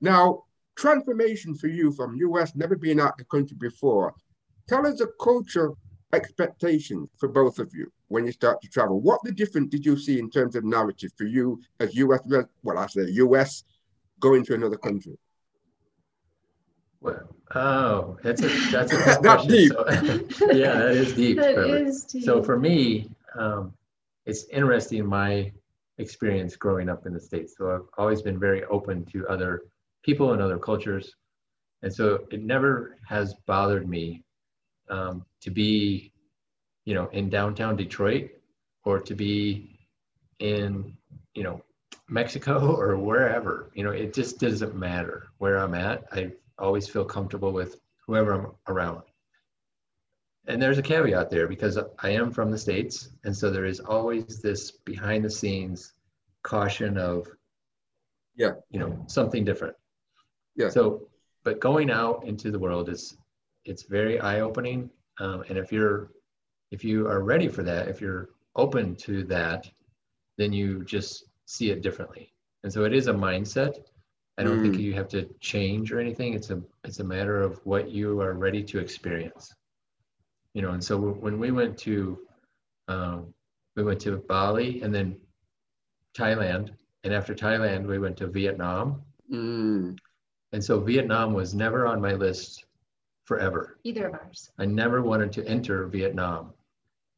Now, 0.00 0.44
transformation 0.76 1.54
for 1.54 1.68
you 1.68 1.92
from 1.92 2.16
US, 2.16 2.54
never 2.54 2.76
been 2.76 3.00
out 3.00 3.16
the 3.16 3.24
country 3.24 3.56
before. 3.58 4.14
Tell 4.68 4.86
us 4.86 4.98
the 4.98 5.12
culture 5.20 5.72
expectations 6.12 7.08
for 7.18 7.28
both 7.28 7.58
of 7.58 7.70
you 7.74 7.90
when 8.08 8.26
you 8.26 8.32
start 8.32 8.60
to 8.62 8.68
travel. 8.68 9.00
What 9.00 9.20
the 9.24 9.32
difference 9.32 9.70
did 9.70 9.84
you 9.86 9.96
see 9.96 10.18
in 10.18 10.30
terms 10.30 10.56
of 10.56 10.64
narrative 10.64 11.10
for 11.16 11.24
you 11.24 11.60
as 11.80 11.94
US, 11.96 12.20
well, 12.62 12.78
I 12.78 12.86
say 12.86 13.02
US 13.10 13.64
going 14.20 14.44
to 14.46 14.54
another 14.54 14.76
country? 14.76 15.18
Well, 17.00 17.34
oh, 17.54 18.16
that's 18.22 18.42
a 18.42 18.48
that's 18.70 18.92
a 18.92 18.96
That's 19.04 19.18
question. 19.18 19.50
deep. 19.50 19.72
So, 19.72 19.84
yeah, 20.52 20.74
that 20.74 20.90
is 20.92 21.14
deep. 21.14 21.38
That 21.38 21.54
Trevor. 21.54 21.76
is 21.78 22.06
So 22.22 22.42
for 22.42 22.58
me, 22.58 23.10
um, 23.36 23.72
it's 24.24 24.44
interesting 24.44 25.04
my 25.06 25.50
experience 25.98 26.56
growing 26.56 26.88
up 26.88 27.06
in 27.06 27.12
the 27.12 27.20
States. 27.20 27.54
So 27.58 27.74
I've 27.74 27.88
always 27.98 28.22
been 28.22 28.38
very 28.38 28.64
open 28.66 29.04
to 29.06 29.26
other 29.28 29.62
people 30.02 30.32
and 30.32 30.40
other 30.40 30.58
cultures. 30.58 31.14
And 31.82 31.92
so 31.92 32.26
it 32.30 32.42
never 32.42 32.96
has 33.08 33.34
bothered 33.46 33.88
me 33.88 34.22
um, 34.88 35.24
to 35.42 35.50
be, 35.50 36.12
you 36.84 36.94
know, 36.94 37.08
in 37.08 37.28
downtown 37.28 37.76
Detroit 37.76 38.30
or 38.84 39.00
to 39.00 39.14
be 39.14 39.78
in, 40.38 40.96
you 41.34 41.42
know, 41.42 41.62
Mexico 42.08 42.74
or 42.80 42.96
wherever. 42.96 43.70
You 43.74 43.84
know, 43.84 43.90
it 43.90 44.14
just 44.14 44.38
doesn't 44.38 44.74
matter 44.74 45.28
where 45.38 45.58
I'm 45.58 45.74
at. 45.74 46.04
I 46.12 46.32
always 46.58 46.88
feel 46.88 47.04
comfortable 47.04 47.52
with 47.52 47.80
whoever 48.06 48.32
I'm 48.32 48.46
around 48.68 49.02
and 50.46 50.60
there's 50.60 50.78
a 50.78 50.82
caveat 50.82 51.30
there 51.30 51.46
because 51.46 51.78
I 52.00 52.10
am 52.10 52.32
from 52.32 52.50
the 52.50 52.58
States. 52.58 53.10
And 53.24 53.36
so 53.36 53.50
there 53.50 53.64
is 53.64 53.80
always 53.80 54.40
this 54.42 54.70
behind 54.70 55.24
the 55.24 55.30
scenes 55.30 55.92
caution 56.42 56.98
of, 56.98 57.28
Yeah. 58.34 58.54
you 58.70 58.80
know, 58.80 59.04
something 59.06 59.44
different. 59.44 59.76
Yeah. 60.56 60.70
So, 60.70 61.08
but 61.44 61.60
going 61.60 61.90
out 61.90 62.24
into 62.24 62.50
the 62.50 62.58
world 62.58 62.88
is, 62.88 63.16
it's 63.64 63.84
very 63.84 64.20
eye 64.20 64.40
opening. 64.40 64.90
Um, 65.22 65.44
and 65.48 65.58
if 65.58 65.72
you're, 65.72 66.10
if 66.72 66.84
you 66.84 67.08
are 67.08 67.22
ready 67.22 67.48
for 67.48 67.62
that, 67.64 67.88
if 67.88 68.00
you're 68.02 68.30
open 68.56 68.96
to 69.06 69.24
that, 69.24 69.70
then 70.38 70.52
you 70.52 70.84
just 70.84 71.24
see 71.46 71.70
it 71.70 71.82
differently. 71.82 72.32
And 72.64 72.72
so 72.72 72.84
it 72.84 72.94
is 72.94 73.08
a 73.08 73.14
mindset. 73.14 73.74
I 74.38 74.42
don't 74.44 74.60
think 74.60 74.76
Mm. 74.76 74.80
you 74.84 74.94
have 74.94 75.08
to 75.10 75.28
change 75.40 75.92
or 75.92 76.00
anything. 76.00 76.34
It's 76.34 76.50
a, 76.50 76.62
it's 76.84 77.00
a 77.00 77.04
matter 77.04 77.42
of 77.42 77.60
what 77.64 77.90
you 77.90 78.20
are 78.20 78.34
ready 78.34 78.62
to 78.64 78.78
experience 78.78 79.54
you 80.54 80.62
know 80.62 80.72
and 80.72 80.84
so 80.84 80.98
when 80.98 81.38
we 81.38 81.50
went 81.50 81.76
to 81.78 82.18
um, 82.88 83.34
we 83.76 83.82
went 83.82 84.00
to 84.00 84.18
bali 84.28 84.82
and 84.82 84.94
then 84.94 85.16
thailand 86.18 86.70
and 87.04 87.14
after 87.14 87.34
thailand 87.34 87.86
we 87.86 87.98
went 87.98 88.16
to 88.16 88.26
vietnam 88.26 89.02
Mm, 89.30 89.96
and 90.52 90.62
so 90.64 90.80
vietnam 90.80 91.32
was 91.32 91.54
never 91.54 91.86
on 91.86 92.00
my 92.00 92.12
list 92.12 92.64
forever 93.24 93.78
Either 93.84 94.08
of 94.08 94.14
ours. 94.14 94.50
i 94.58 94.64
never 94.64 95.02
wanted 95.02 95.32
to 95.32 95.46
enter 95.46 95.86
vietnam 95.86 96.52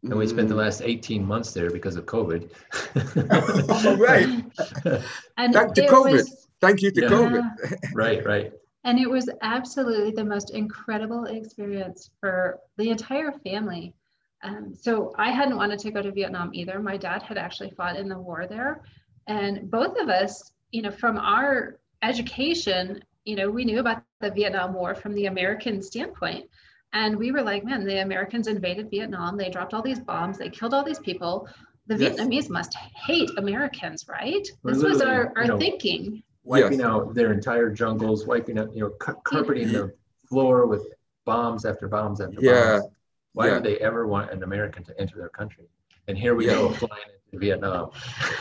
and 0.03 0.15
we 0.15 0.27
spent 0.27 0.49
the 0.49 0.55
mm. 0.55 0.59
last 0.59 0.83
18 0.83 1.25
months 1.25 1.53
there 1.53 1.71
because 1.71 1.97
of 1.97 2.05
covid 2.07 2.51
All 3.87 3.97
right. 3.97 4.45
And 5.37 5.53
Back 5.53 5.75
to 5.75 5.87
COVID. 5.87 6.13
was 6.13 6.49
Thank 6.61 6.83
you 6.83 6.91
to 6.93 7.01
Yeah. 7.03 7.09
COVID. 7.09 7.45
right 7.95 8.25
right 8.25 8.53
And 8.85 8.99
it 8.99 9.09
was 9.09 9.29
absolutely 9.43 10.13
the 10.13 10.25
most 10.25 10.51
incredible 10.51 11.25
experience 11.25 12.11
for 12.21 12.59
the 12.77 12.91
entire 12.91 13.33
family. 13.33 13.95
Um, 14.43 14.75
so 14.75 15.15
I 15.19 15.31
hadn't 15.31 15.57
wanted 15.57 15.79
to 15.81 15.91
go 15.91 16.03
to 16.03 16.13
Vietnam 16.13 16.51
either. 16.53 16.79
My 16.81 16.97
dad 16.99 17.23
had 17.23 17.39
actually 17.39 17.71
fought 17.71 17.97
in 17.97 18.09
the 18.09 18.19
war 18.19 18.47
there. 18.47 18.83
And 19.27 19.71
both 19.71 19.99
of 19.99 20.09
us, 20.11 20.53
you 20.71 20.83
know, 20.83 20.91
from 20.91 21.17
our 21.19 21.81
education, 22.03 23.03
you 23.25 23.37
know, 23.37 23.51
we 23.51 23.65
knew 23.65 23.81
about 23.81 24.03
the 24.21 24.31
Vietnam 24.31 24.75
War 24.75 24.95
from 24.95 25.15
the 25.15 25.27
American 25.27 25.83
standpoint. 25.83 26.49
And 26.93 27.17
we 27.17 27.33
were 27.33 27.43
like, 27.43 27.65
man, 27.65 27.85
the 27.85 28.03
Americans 28.03 28.47
invaded 28.47 28.91
Vietnam. 28.91 29.37
They 29.37 29.51
dropped 29.51 29.75
all 29.75 29.83
these 29.83 29.99
bombs. 30.01 30.39
They 30.39 30.49
killed 30.49 30.75
all 30.75 30.85
these 30.85 31.01
people. 31.01 31.49
The 31.87 31.97
Yes. 31.97 32.17
Vietnamese 32.19 32.49
must 32.51 32.75
hate 32.75 33.31
Americans, 33.37 34.07
right? 34.09 34.47
We're 34.63 34.75
This 34.75 34.83
was 34.85 35.03
our, 35.03 35.33
our 35.37 35.43
you 35.43 35.49
know, 35.49 35.59
thinking. 35.59 36.23
wiping 36.45 36.79
Yes. 36.81 36.89
out 36.89 37.15
their 37.15 37.33
entire 37.33 37.71
jungles 37.71 38.27
wiping 38.27 38.59
out 38.59 38.73
you 38.75 38.81
know 38.81 38.91
car- 38.91 39.19
carpeting 39.25 39.73
the 39.73 39.93
floor 40.29 40.67
with 40.67 40.87
bombs 41.25 41.65
after 41.65 41.89
bombs 41.89 42.21
after 42.21 42.37
Yeah, 42.41 42.81
bombs 42.81 42.93
why 43.33 43.47
yeah. 43.49 43.55
would 43.55 43.65
they 43.65 43.79
ever 43.79 44.07
want 44.07 44.31
an 44.31 44.43
American 44.43 44.85
to 44.85 45.01
enter 45.01 45.17
their 45.19 45.31
country? 45.31 45.65
And 46.07 46.17
here 46.19 46.35
we 46.35 46.45
go 46.47 46.69
flying 46.71 47.03
into 47.07 47.24
Vietnam. 47.39 47.91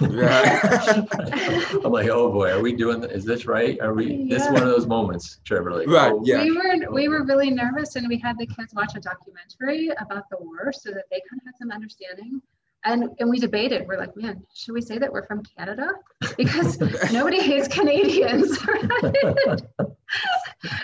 Right. 0.02 0.60
I'm 1.84 1.92
like, 1.92 2.10
oh 2.10 2.32
boy, 2.32 2.52
are 2.52 2.62
we 2.62 2.74
doing? 2.76 3.02
th- 3.02 3.12
Is 3.14 3.26
this 3.26 3.46
right? 3.46 3.80
Are 3.82 3.94
we? 3.94 4.28
This 4.30 4.44
is 4.46 4.52
one 4.52 4.62
of 4.64 4.70
those 4.70 4.88
moments, 4.88 5.40
Trevor. 5.46 5.72
Like, 5.74 5.88
Right, 5.88 6.12
oh, 6.12 6.22
yeah. 6.26 6.44
We 6.44 6.52
were 6.52 6.92
we 6.92 7.08
were 7.08 7.24
really 7.24 7.50
nervous, 7.52 7.96
and 7.96 8.08
we 8.08 8.18
had 8.18 8.38
the 8.38 8.46
kids 8.48 8.74
watch 8.74 8.94
a 8.96 9.00
documentary 9.00 9.90
about 10.00 10.30
the 10.30 10.38
war 10.40 10.72
so 10.74 10.92
that 10.92 11.06
they 11.12 11.22
kind 11.30 11.42
of 11.42 11.46
had 11.46 11.58
some 11.58 11.72
understanding. 11.72 12.42
And 12.86 13.10
and 13.20 13.30
we 13.30 13.40
debated. 13.40 13.88
We're 13.88 13.98
like, 13.98 14.16
man, 14.18 14.44
should 14.54 14.74
we 14.74 14.82
say 14.82 14.98
that 14.98 15.12
we're 15.12 15.26
from 15.26 15.42
Canada? 15.58 15.90
Because 16.38 16.78
nobody 17.14 17.40
hates 17.42 17.68
Canadians. 17.68 18.58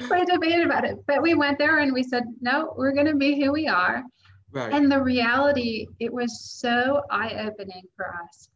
Right? 0.09 0.19
we 0.19 0.25
debated 0.25 0.65
about 0.65 0.85
it, 0.85 0.97
but 1.07 1.21
we 1.21 1.35
went 1.35 1.57
there 1.59 1.79
and 1.79 1.93
we 1.93 2.03
said, 2.03 2.23
no, 2.41 2.73
we're 2.77 2.91
going 2.91 3.05
to 3.05 3.15
be 3.15 3.41
who 3.41 3.51
we 3.51 3.67
are. 3.67 4.03
Right. 4.51 4.73
And 4.73 4.91
the 4.91 5.01
reality, 5.01 5.87
it 5.99 6.11
was 6.11 6.41
so 6.41 7.03
eye 7.11 7.35
opening 7.47 7.83
for 7.95 8.15
us. 8.23 8.49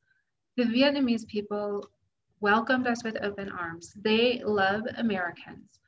The 0.58 0.64
Vietnamese 0.64 1.28
people 1.28 1.88
welcomed 2.42 2.88
us 2.88 3.04
with 3.04 3.18
open 3.22 3.50
arms. 3.50 3.94
They 4.04 4.42
love 4.44 4.84
Americans. 4.98 5.80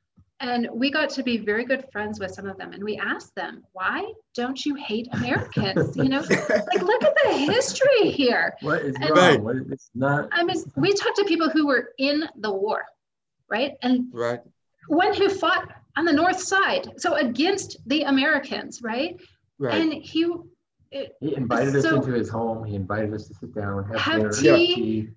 And 0.41 0.67
we 0.73 0.91
got 0.91 1.09
to 1.11 1.23
be 1.23 1.37
very 1.37 1.63
good 1.63 1.85
friends 1.91 2.19
with 2.19 2.31
some 2.31 2.47
of 2.47 2.57
them. 2.57 2.73
And 2.73 2.83
we 2.83 2.97
asked 2.97 3.33
them, 3.35 3.63
why 3.71 4.11
don't 4.33 4.65
you 4.65 4.75
hate 4.75 5.07
Americans? 5.13 5.95
You 5.95 6.09
know, 6.09 6.19
like 6.29 6.81
look 6.81 7.03
at 7.03 7.15
the 7.23 7.37
history 7.37 8.11
here. 8.11 8.53
What 8.61 8.81
is 8.81 8.95
And- 8.99 9.09
wrong? 9.11 9.43
What 9.43 9.55
is, 9.55 9.71
it's 9.71 9.89
not. 9.95 10.27
I 10.31 10.43
mean, 10.43 10.61
we 10.75 10.93
talked 10.93 11.17
to 11.17 11.25
people 11.25 11.49
who 11.49 11.67
were 11.67 11.89
in 11.99 12.27
the 12.37 12.51
war, 12.51 12.85
right? 13.49 13.73
And 13.81 14.07
right. 14.11 14.41
one 14.87 15.13
who 15.13 15.29
fought 15.29 15.71
on 15.97 16.03
the 16.03 16.13
north 16.13 16.39
side, 16.39 16.91
so 16.97 17.15
against 17.15 17.77
the 17.87 18.03
Americans, 18.03 18.81
right? 18.81 19.17
Right. 19.59 19.81
And 19.81 19.93
he, 19.93 20.25
it, 20.91 21.13
He 21.21 21.35
invited 21.35 21.75
us 21.75 21.85
into 21.85 22.11
his 22.11 22.29
home. 22.29 22.63
He 22.65 22.75
invited 22.75 23.13
us 23.13 23.27
to 23.27 23.33
sit 23.35 23.53
down, 23.55 23.85
have, 23.85 23.97
Have 24.01 24.17
dinner, 24.21 24.31
tea. 24.31 25.09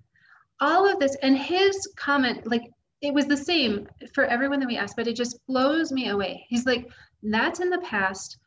all 0.61 0.91
of 0.91 0.99
this, 0.99 1.15
and 1.21 1.37
his 1.37 1.87
comment, 1.97 2.47
like 2.47 2.63
it 3.01 3.13
was 3.13 3.25
the 3.27 3.37
same 3.37 3.87
for 4.13 4.25
everyone 4.25 4.59
that 4.59 4.67
we 4.67 4.77
asked, 4.77 4.95
but 4.97 5.07
it 5.07 5.15
just 5.15 5.39
blows 5.47 5.91
me 5.91 6.09
away. 6.09 6.45
He's 6.49 6.65
like, 6.65 6.87
that's 7.23 7.59
in 7.59 7.69
the 7.69 7.77
past, 7.79 8.37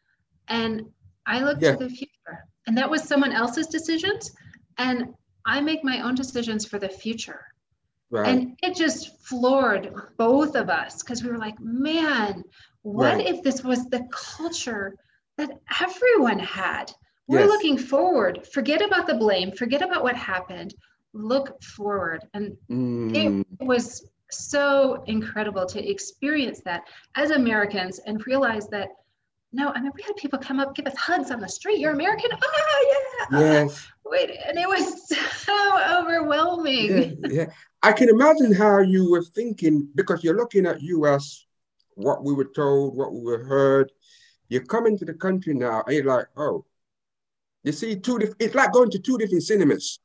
and 0.48 0.82
I 1.26 1.40
look 1.42 1.58
Yeah. 1.60 1.72
to 1.76 1.84
the 1.84 1.88
future. 1.90 2.44
And 2.66 2.76
that 2.78 2.88
was 2.88 3.02
someone 3.02 3.32
else's 3.32 3.66
decisions, 3.66 4.30
and 4.78 5.14
I 5.46 5.60
make 5.60 5.82
my 5.84 6.00
own 6.00 6.14
decisions 6.14 6.64
for 6.66 6.78
the 6.78 6.88
future. 6.88 7.44
right. 8.10 8.28
And 8.28 8.58
it 8.62 8.76
just 8.76 9.18
floored 9.26 9.90
both 10.18 10.54
of 10.54 10.68
us 10.68 11.02
because 11.02 11.22
we 11.24 11.30
were 11.30 11.38
like, 11.38 11.58
man, 11.60 12.44
what 12.82 13.14
Right. 13.16 13.26
if 13.26 13.42
this 13.42 13.64
was 13.64 13.86
the 13.86 14.06
culture 14.12 14.94
that 15.46 15.58
everyone 15.80 16.38
had? 16.38 16.92
We're 17.28 17.40
Yes. 17.40 17.48
looking 17.48 17.78
forward. 17.78 18.46
Forget 18.52 18.82
about 18.82 19.06
the 19.06 19.14
blame, 19.14 19.52
forget 19.52 19.82
about 19.82 20.02
what 20.02 20.16
happened. 20.16 20.74
Look 21.12 21.62
forward. 21.62 22.20
And 22.34 22.56
Mm, 22.70 23.44
it 23.60 23.64
was 23.66 24.08
so 24.30 25.02
incredible 25.06 25.66
to 25.66 25.90
experience 25.90 26.60
that 26.64 26.82
as 27.14 27.30
Americans 27.30 28.00
and 28.06 28.26
realize 28.26 28.66
that. 28.68 28.88
No, 29.54 29.68
I 29.68 29.82
mean, 29.82 29.92
we 29.94 30.02
had 30.02 30.16
people 30.16 30.38
come 30.38 30.58
up, 30.60 30.74
give 30.74 30.86
us 30.86 30.96
hugs 30.96 31.30
on 31.30 31.38
the 31.38 31.48
street. 31.48 31.78
You're 31.78 31.92
American? 31.92 32.30
Oh, 32.32 32.96
yeah. 33.30 33.38
yes. 33.40 33.86
Wait, 34.06 34.30
and 34.46 34.56
it 34.58 34.66
was 34.66 35.08
so 35.46 35.98
overwhelming. 35.98 37.18
yeah, 37.22 37.30
yeah. 37.30 37.46
I 37.82 37.92
can 37.92 38.08
imagine 38.08 38.52
how 38.54 38.78
you 38.80 39.10
were 39.10 39.22
thinking 39.22 39.88
because 39.94 40.24
you're 40.24 40.36
looking 40.36 40.64
at 40.64 40.80
US, 40.80 41.46
what 41.94 42.24
we 42.24 42.32
were 42.32 42.46
told, 42.46 42.96
what 42.96 43.12
we 43.12 43.20
were 43.20 43.44
heard. 43.44 43.92
You're 44.52 44.86
into 44.86 45.06
the 45.06 45.14
country 45.14 45.54
now, 45.54 45.82
and 45.86 45.96
you're 45.96 46.04
like, 46.04 46.26
oh, 46.36 46.66
you 47.64 47.72
see, 47.72 47.96
two. 47.96 48.18
It's 48.38 48.54
like 48.54 48.70
going 48.72 48.90
to 48.90 48.98
two 48.98 49.16
different 49.16 49.44
cinemas. 49.44 49.98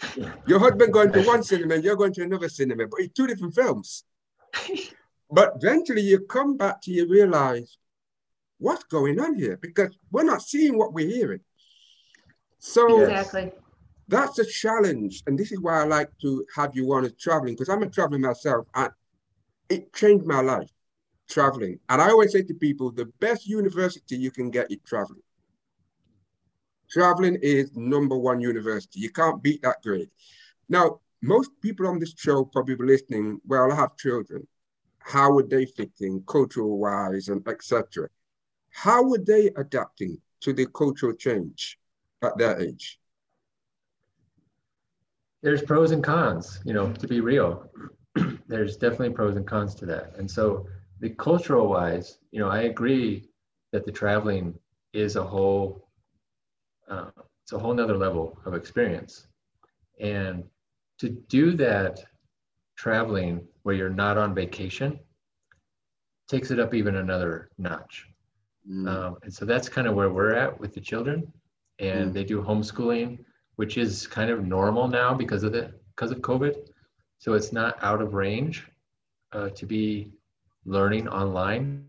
Your 0.46 0.58
husband 0.58 0.90
going 0.90 1.12
to 1.12 1.22
one 1.26 1.42
cinema, 1.42 1.74
and 1.74 1.84
you're 1.84 1.96
going 1.96 2.14
to 2.14 2.22
another 2.22 2.48
cinema, 2.48 2.86
but 2.88 3.00
it's 3.00 3.12
two 3.12 3.26
different 3.26 3.54
films. 3.54 4.04
But 5.30 5.54
eventually, 5.56 6.02
you 6.02 6.20
come 6.20 6.56
back 6.56 6.80
to 6.82 6.92
you 6.92 7.08
realize 7.08 7.78
what's 8.58 8.84
going 8.84 9.18
on 9.18 9.34
here 9.34 9.58
because 9.60 9.90
we're 10.12 10.22
not 10.22 10.42
seeing 10.42 10.78
what 10.78 10.92
we're 10.92 11.08
hearing. 11.08 11.40
So 12.58 13.02
Exactly. 13.02 13.52
that's 14.06 14.38
a 14.38 14.44
challenge. 14.44 15.22
And 15.26 15.36
this 15.36 15.50
is 15.50 15.60
why 15.60 15.80
I 15.80 15.84
like 15.84 16.10
to 16.20 16.46
have 16.54 16.76
you 16.76 16.92
on 16.92 17.06
as 17.06 17.14
traveling, 17.14 17.54
because 17.54 17.68
I'm 17.68 17.82
a 17.82 17.88
traveler 17.88 18.18
myself. 18.18 18.66
And 18.74 18.92
it 19.68 19.92
changed 19.92 20.26
my 20.26 20.40
life, 20.40 20.70
traveling. 21.28 21.78
And 21.88 22.00
I 22.00 22.10
always 22.10 22.32
say 22.32 22.42
to 22.42 22.54
people, 22.54 22.90
the 22.90 23.06
best 23.20 23.46
university 23.46 24.16
you 24.16 24.30
can 24.30 24.50
get 24.50 24.70
is 24.70 24.78
traveling. 24.86 25.22
Traveling 26.90 27.38
is 27.42 27.74
number 27.74 28.16
one 28.16 28.40
university. 28.40 29.00
You 29.00 29.10
can't 29.10 29.42
beat 29.42 29.62
that 29.62 29.82
grade. 29.82 30.10
Now, 30.68 31.00
most 31.22 31.50
people 31.60 31.86
on 31.86 31.98
this 31.98 32.14
show 32.16 32.44
probably 32.44 32.76
listening, 32.76 33.40
well, 33.46 33.72
I 33.72 33.74
have 33.74 33.96
children. 33.96 34.46
How 34.98 35.32
would 35.32 35.50
they 35.50 35.66
fit 35.66 35.92
in 36.00 36.22
cultural 36.26 36.78
wise 36.78 37.28
and 37.28 37.46
etc. 37.48 38.08
How 38.70 39.02
were 39.02 39.18
they 39.18 39.50
adapting 39.56 40.18
to 40.40 40.52
the 40.52 40.66
cultural 40.66 41.14
change 41.14 41.78
at 42.22 42.36
their 42.38 42.60
age? 42.60 42.98
there's 45.44 45.60
pros 45.60 45.90
and 45.90 46.02
cons, 46.02 46.58
you 46.64 46.72
know, 46.72 46.90
to 46.94 47.06
be 47.06 47.20
real. 47.20 47.70
there's 48.48 48.78
definitely 48.78 49.10
pros 49.10 49.36
and 49.36 49.46
cons 49.46 49.74
to 49.74 49.84
that. 49.84 50.14
And 50.16 50.28
so 50.28 50.66
the 51.04 51.10
cultural 51.10 51.68
wise, 51.68 52.16
you 52.32 52.40
know, 52.40 52.48
I 52.48 52.62
agree 52.62 53.28
that 53.72 53.84
the 53.84 53.92
traveling 53.92 54.54
is 54.94 55.16
a 55.16 55.22
whole 55.22 55.86
uh, 56.88 57.10
it's 57.42 57.52
a 57.52 57.58
whole 57.58 57.74
nother 57.74 57.98
level 58.06 58.38
of 58.46 58.54
experience. 58.54 59.26
And 60.00 60.44
to 61.00 61.10
do 61.10 61.52
that 61.56 62.02
traveling 62.78 63.46
where 63.64 63.74
you're 63.74 63.98
not 64.04 64.16
on 64.16 64.34
vacation 64.34 64.98
takes 66.26 66.50
it 66.50 66.58
up 66.58 66.72
even 66.72 66.96
another 66.96 67.50
notch. 67.58 68.08
Mm, 68.66 68.88
Um, 68.88 69.18
and 69.24 69.32
so 69.32 69.44
that's 69.44 69.68
kind 69.68 69.86
of 69.86 69.94
where 69.94 70.08
we're 70.08 70.34
at 70.34 70.58
with 70.58 70.72
the 70.72 70.80
children. 70.80 71.30
And 71.80 72.10
Mm. 72.10 72.14
they 72.14 72.24
do 72.24 72.40
homeschooling, 72.40 73.10
which 73.56 73.76
is 73.76 74.06
kind 74.06 74.30
of 74.30 74.38
normal 74.58 74.88
now 74.88 75.12
because 75.12 75.42
of 75.42 75.52
the 75.52 75.64
because 75.94 76.12
of 76.12 76.20
COVID. 76.30 76.54
So 77.18 77.34
it's 77.34 77.52
not 77.52 77.72
out 77.82 78.00
of 78.00 78.14
range 78.14 78.56
uh, 79.32 79.50
to 79.50 79.66
be 79.66 80.14
learning 80.64 81.08
online. 81.08 81.86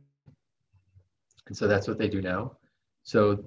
And 1.48 1.56
so 1.56 1.68
that's 1.68 1.88
what 1.88 1.98
they 1.98 2.08
do 2.08 2.22
now. 2.22 2.58
So 3.04 3.46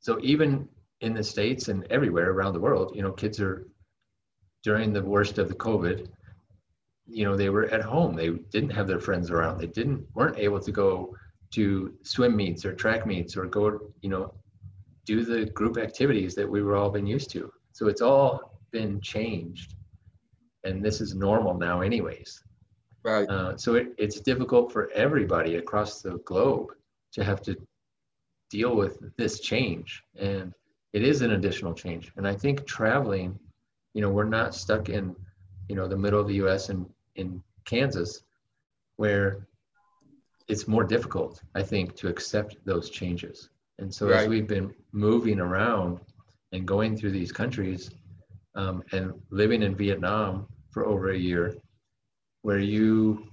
so 0.00 0.18
even 0.22 0.68
in 1.00 1.14
the 1.14 1.22
states 1.22 1.68
and 1.68 1.86
everywhere 1.90 2.30
around 2.30 2.54
the 2.54 2.60
world, 2.60 2.92
you 2.94 3.02
know, 3.02 3.12
kids 3.12 3.40
are 3.40 3.66
during 4.62 4.92
the 4.92 5.02
worst 5.02 5.38
of 5.38 5.48
the 5.48 5.54
COVID, 5.54 6.08
you 7.06 7.24
know, 7.24 7.36
they 7.36 7.50
were 7.50 7.66
at 7.66 7.82
home. 7.82 8.14
They 8.14 8.30
didn't 8.30 8.70
have 8.70 8.86
their 8.86 9.00
friends 9.00 9.30
around. 9.30 9.58
They 9.58 9.66
didn't 9.66 10.06
weren't 10.14 10.38
able 10.38 10.60
to 10.60 10.72
go 10.72 11.16
to 11.52 11.92
swim 12.02 12.34
meets 12.34 12.64
or 12.64 12.72
track 12.72 13.06
meets 13.06 13.36
or 13.36 13.46
go, 13.46 13.92
you 14.00 14.08
know, 14.08 14.32
do 15.04 15.24
the 15.24 15.46
group 15.46 15.76
activities 15.78 16.34
that 16.34 16.48
we 16.48 16.62
were 16.62 16.76
all 16.76 16.90
been 16.90 17.06
used 17.06 17.30
to. 17.30 17.52
So 17.72 17.88
it's 17.88 18.00
all 18.00 18.60
been 18.70 19.00
changed. 19.00 19.74
And 20.64 20.84
this 20.84 21.00
is 21.00 21.14
normal 21.14 21.54
now 21.54 21.80
anyways. 21.80 22.42
Right. 23.02 23.28
Uh, 23.28 23.56
so 23.56 23.74
it, 23.74 23.94
it's 23.98 24.20
difficult 24.20 24.72
for 24.72 24.90
everybody 24.92 25.56
across 25.56 26.02
the 26.02 26.18
globe 26.18 26.72
to 27.12 27.24
have 27.24 27.42
to 27.42 27.56
deal 28.50 28.76
with 28.76 28.98
this 29.16 29.40
change. 29.40 30.02
And 30.18 30.52
it 30.92 31.02
is 31.02 31.22
an 31.22 31.32
additional 31.32 31.74
change. 31.74 32.12
And 32.16 32.26
I 32.28 32.34
think 32.34 32.66
traveling, 32.66 33.38
you 33.94 34.02
know, 34.02 34.10
we're 34.10 34.24
not 34.24 34.54
stuck 34.54 34.88
in, 34.88 35.16
you 35.68 35.76
know, 35.76 35.88
the 35.88 35.96
middle 35.96 36.20
of 36.20 36.28
the 36.28 36.34
US 36.46 36.68
and 36.68 36.86
in 37.16 37.42
Kansas 37.64 38.22
where 38.96 39.46
it's 40.48 40.68
more 40.68 40.84
difficult, 40.84 41.40
I 41.54 41.62
think, 41.62 41.96
to 41.96 42.08
accept 42.08 42.56
those 42.64 42.90
changes. 42.90 43.48
And 43.78 43.92
so 43.92 44.08
as 44.10 44.28
we've 44.28 44.46
been 44.46 44.74
moving 44.92 45.40
around 45.40 46.00
and 46.52 46.66
going 46.66 46.96
through 46.96 47.12
these 47.12 47.32
countries 47.32 47.90
um, 48.54 48.82
and 48.92 49.12
living 49.30 49.62
in 49.62 49.74
Vietnam 49.74 50.46
for 50.70 50.86
over 50.86 51.10
a 51.10 51.16
year, 51.16 51.56
where 52.42 52.58
you 52.58 53.26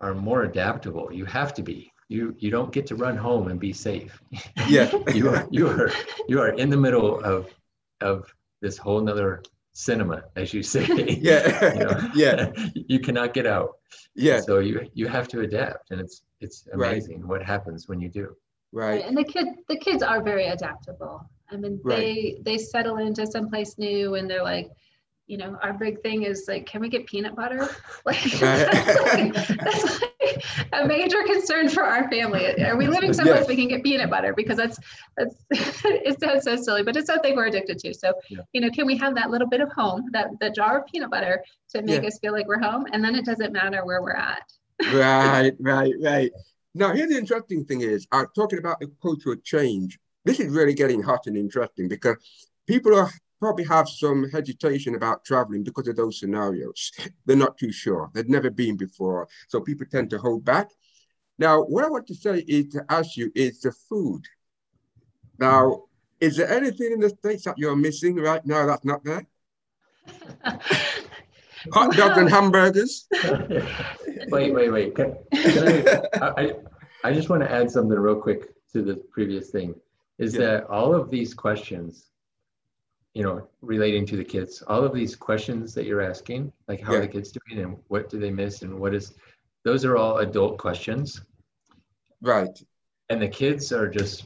are 0.00 0.14
more 0.14 0.42
adaptable. 0.44 1.12
You 1.12 1.24
have 1.26 1.52
to 1.54 1.62
be. 1.62 1.92
You 2.08 2.34
you 2.38 2.50
don't 2.50 2.72
get 2.72 2.86
to 2.86 2.96
run 2.96 3.16
home 3.16 3.48
and 3.48 3.58
be 3.58 3.72
safe. 3.72 4.20
Yeah. 4.68 4.90
you 5.14 5.30
are 5.30 5.46
you 5.50 5.68
are 5.68 5.90
you 6.28 6.40
are 6.40 6.50
in 6.50 6.68
the 6.70 6.76
middle 6.76 7.20
of 7.24 7.46
of 8.00 8.32
this 8.60 8.76
whole 8.76 9.00
nother 9.00 9.42
cinema, 9.72 10.24
as 10.36 10.52
you 10.52 10.62
say. 10.62 10.86
Yeah. 11.20 11.74
You 11.74 11.84
know? 11.84 12.10
Yeah. 12.14 12.52
You 12.74 12.98
cannot 13.00 13.32
get 13.34 13.46
out. 13.46 13.70
Yeah. 14.14 14.40
So 14.40 14.58
you 14.58 14.88
you 14.94 15.06
have 15.08 15.26
to 15.28 15.40
adapt, 15.40 15.90
and 15.90 16.00
it's 16.00 16.22
it's 16.40 16.68
Right. 16.74 16.92
amazing 16.92 17.26
what 17.26 17.42
happens 17.42 17.88
when 17.88 18.00
you 18.00 18.10
do. 18.10 18.36
Right. 18.72 19.04
And 19.06 19.16
the 19.16 19.24
kid, 19.24 19.46
the 19.68 19.76
kids 19.76 20.02
are 20.02 20.22
very 20.22 20.46
adaptable. 20.46 21.16
I 21.50 21.56
mean, 21.56 21.80
Right. 21.84 21.96
they 21.98 22.38
they 22.48 22.58
settle 22.58 22.96
into 22.98 23.26
someplace 23.26 23.78
new, 23.78 24.14
and 24.16 24.28
they're 24.28 24.42
like, 24.54 24.68
you 25.26 25.38
know, 25.38 25.56
our 25.62 25.72
big 25.72 26.02
thing 26.02 26.24
is 26.24 26.44
like, 26.48 26.66
can 26.66 26.80
we 26.80 26.88
get 26.88 27.06
peanut 27.06 27.34
butter? 27.36 27.68
Like, 28.04 28.20
that's 28.22 29.12
like, 29.14 29.32
that's 29.60 30.00
like 30.02 30.44
a 30.72 30.84
major 30.86 31.22
concern 31.22 31.68
for 31.68 31.84
our 31.84 32.10
family. 32.10 32.60
Are 32.64 32.76
we 32.76 32.88
living 32.88 33.12
someplace 33.12 33.40
Yes. 33.40 33.48
we 33.48 33.54
can 33.56 33.68
get 33.68 33.84
peanut 33.84 34.10
butter? 34.10 34.34
Because 34.34 34.56
that's 34.56 34.78
that's 35.16 35.36
it 35.50 36.20
sounds 36.20 36.42
so 36.44 36.56
silly, 36.56 36.82
but 36.82 36.96
it's 36.96 37.06
something 37.06 37.36
we're 37.36 37.46
addicted 37.46 37.78
to. 37.78 37.94
So, 37.94 38.12
Yeah. 38.28 38.40
you 38.52 38.60
know, 38.60 38.70
can 38.70 38.86
we 38.86 38.96
have 38.98 39.14
that 39.14 39.30
little 39.30 39.48
bit 39.48 39.60
of 39.60 39.70
home, 39.72 40.08
that 40.12 40.30
the 40.40 40.50
jar 40.50 40.80
of 40.80 40.86
peanut 40.86 41.10
butter, 41.10 41.44
to 41.70 41.82
make 41.82 42.02
Yeah. 42.02 42.08
us 42.08 42.18
feel 42.18 42.32
like 42.32 42.48
we're 42.48 42.60
home, 42.60 42.86
and 42.92 43.04
then 43.04 43.14
it 43.14 43.24
doesn't 43.24 43.52
matter 43.52 43.84
where 43.84 44.02
we're 44.02 44.12
at. 44.16 44.42
right, 44.92 45.52
right, 45.60 45.94
right. 46.02 46.32
Now, 46.74 46.92
here's 46.92 47.10
the 47.10 47.18
interesting 47.18 47.64
thing 47.64 47.82
is, 47.82 48.06
I'm 48.10 48.26
talking 48.34 48.58
about 48.58 48.80
the 48.80 48.90
cultural 49.00 49.36
change. 49.44 49.98
This 50.24 50.40
is 50.40 50.52
really 50.52 50.74
getting 50.74 51.02
hot 51.02 51.26
and 51.26 51.36
interesting 51.36 51.86
because 51.88 52.16
people 52.66 52.94
are 52.96 53.10
probably 53.42 53.64
have 53.64 53.88
some 53.88 54.30
hesitation 54.30 54.94
about 54.94 55.24
traveling 55.24 55.64
because 55.64 55.88
of 55.88 55.96
those 55.96 56.20
scenarios. 56.20 56.92
They're 57.26 57.36
not 57.36 57.58
too 57.58 57.72
sure. 57.72 58.08
They've 58.14 58.28
never 58.28 58.50
been 58.50 58.76
before. 58.76 59.26
So 59.48 59.60
people 59.60 59.84
tend 59.90 60.10
to 60.10 60.18
hold 60.18 60.44
back. 60.44 60.70
Now, 61.38 61.62
what 61.62 61.84
I 61.84 61.88
want 61.88 62.06
to 62.06 62.14
say 62.14 62.44
is 62.46 62.68
to 62.68 62.84
ask 62.88 63.16
you 63.16 63.32
is 63.34 63.60
the 63.62 63.72
food. 63.72 64.22
Now, 65.40 65.86
is 66.20 66.36
there 66.36 66.48
anything 66.48 66.92
in 66.92 67.00
the 67.00 67.10
States 67.10 67.42
that 67.46 67.58
you're 67.58 67.74
missing 67.74 68.14
right 68.14 68.46
now 68.46 68.64
that's 68.64 68.84
not 68.84 69.02
there? 69.02 69.26
Hot 71.72 71.96
dogs 71.96 72.18
and 72.18 72.30
hamburgers? 72.30 73.08
wait, 74.28 74.54
wait, 74.54 74.70
wait. 74.70 74.94
Can, 74.94 75.16
can 75.32 75.88
I, 76.22 76.32
I, 76.36 76.52
I 77.02 77.12
just 77.12 77.28
want 77.28 77.42
to 77.42 77.50
add 77.50 77.72
something 77.72 77.98
real 77.98 78.20
quick 78.20 78.54
to 78.72 78.82
the 78.82 79.02
previous 79.10 79.50
thing 79.50 79.74
is 80.18 80.34
yeah. 80.34 80.40
that 80.40 80.66
all 80.68 80.94
of 80.94 81.10
these 81.10 81.34
questions, 81.34 82.11
you 83.14 83.22
know, 83.22 83.46
relating 83.60 84.06
to 84.06 84.16
the 84.16 84.24
kids, 84.24 84.62
all 84.68 84.84
of 84.84 84.94
these 84.94 85.14
questions 85.14 85.74
that 85.74 85.84
you're 85.84 86.00
asking, 86.00 86.50
like 86.66 86.80
how 86.80 86.92
yeah. 86.92 86.98
are 86.98 87.02
the 87.02 87.08
kids 87.08 87.30
doing 87.30 87.62
and 87.62 87.76
what 87.88 88.08
do 88.08 88.18
they 88.18 88.30
miss 88.30 88.62
and 88.62 88.78
what 88.78 88.94
is, 88.94 89.12
those 89.64 89.84
are 89.84 89.96
all 89.96 90.18
adult 90.18 90.56
questions. 90.56 91.20
Right. 92.22 92.58
And 93.10 93.20
the 93.20 93.28
kids 93.28 93.70
are 93.72 93.88
just, 93.88 94.24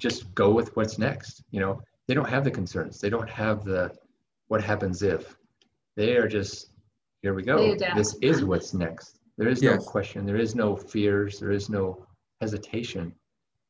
just 0.00 0.34
go 0.34 0.50
with 0.50 0.74
what's 0.76 0.98
next. 0.98 1.44
You 1.52 1.60
know, 1.60 1.82
they 2.08 2.14
don't 2.14 2.28
have 2.28 2.42
the 2.42 2.50
concerns. 2.50 3.00
They 3.00 3.10
don't 3.10 3.30
have 3.30 3.64
the, 3.64 3.92
what 4.48 4.62
happens 4.62 5.02
if 5.02 5.36
they 5.96 6.16
are 6.16 6.26
just, 6.26 6.70
here 7.22 7.32
we 7.32 7.42
go. 7.42 7.76
This 7.94 8.16
is 8.20 8.44
what's 8.44 8.74
next. 8.74 9.20
There 9.38 9.48
is 9.48 9.62
yes. 9.62 9.78
no 9.78 9.84
question. 9.84 10.26
There 10.26 10.36
is 10.36 10.54
no 10.54 10.74
fears. 10.74 11.38
There 11.38 11.52
is 11.52 11.70
no 11.70 12.06
hesitation. 12.40 13.14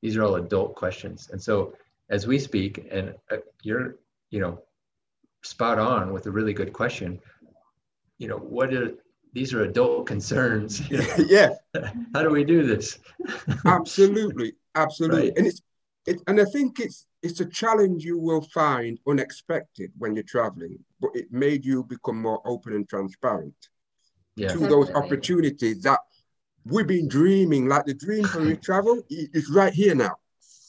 These 0.01 0.17
are 0.17 0.25
all 0.25 0.37
adult 0.37 0.75
questions. 0.75 1.29
And 1.31 1.41
so 1.41 1.75
as 2.09 2.27
we 2.27 2.39
speak, 2.39 2.87
and 2.91 3.15
uh, 3.31 3.37
you're, 3.63 3.97
you 4.35 4.41
know, 4.41 4.61
spot 5.45 5.79
on 5.79 6.13
with 6.13 6.27
a 6.27 6.31
really 6.31 6.53
good 6.53 6.73
question. 6.73 7.21
You 8.19 8.27
know, 8.27 8.37
what 8.37 8.75
are 8.75 8.91
these 9.33 9.55
are 9.55 9.63
adult 9.63 10.07
concerns? 10.15 10.91
You 10.91 10.99
know? 10.99 11.17
yeah. 11.29 11.51
How 12.15 12.23
do 12.25 12.31
we 12.31 12.43
do 12.43 12.67
this? 12.67 12.99
absolutely, 13.65 14.55
absolutely. 14.75 15.29
Right. 15.29 15.39
And 15.39 15.47
it's 15.47 15.63
it, 16.07 16.21
and 16.27 16.41
I 16.41 16.47
think 16.47 16.81
it's 16.81 17.07
it's 17.23 17.39
a 17.39 17.47
challenge 17.47 18.05
you 18.05 18.19
will 18.19 18.43
find 18.53 18.99
unexpected 19.07 19.93
when 19.99 20.17
you're 20.17 20.25
traveling, 20.25 20.79
but 21.01 21.11
it 21.15 21.33
made 21.33 21.65
you 21.65 21.85
become 21.85 22.21
more 22.21 22.43
open 22.45 22.75
and 22.75 22.89
transparent 22.89 23.55
yeah. 24.35 24.49
to 24.49 24.59
those 24.59 24.91
opportunities 24.91 25.81
that 25.83 26.01
we've 26.67 26.89
been 26.89 27.09
dreaming, 27.09 27.69
like 27.69 27.87
the 27.87 27.95
dream 27.95 28.25
for 28.25 28.41
we 28.41 28.57
travel 28.57 29.01
is 29.09 29.49
right 29.49 29.73
here 29.73 29.95
now. 29.95 30.17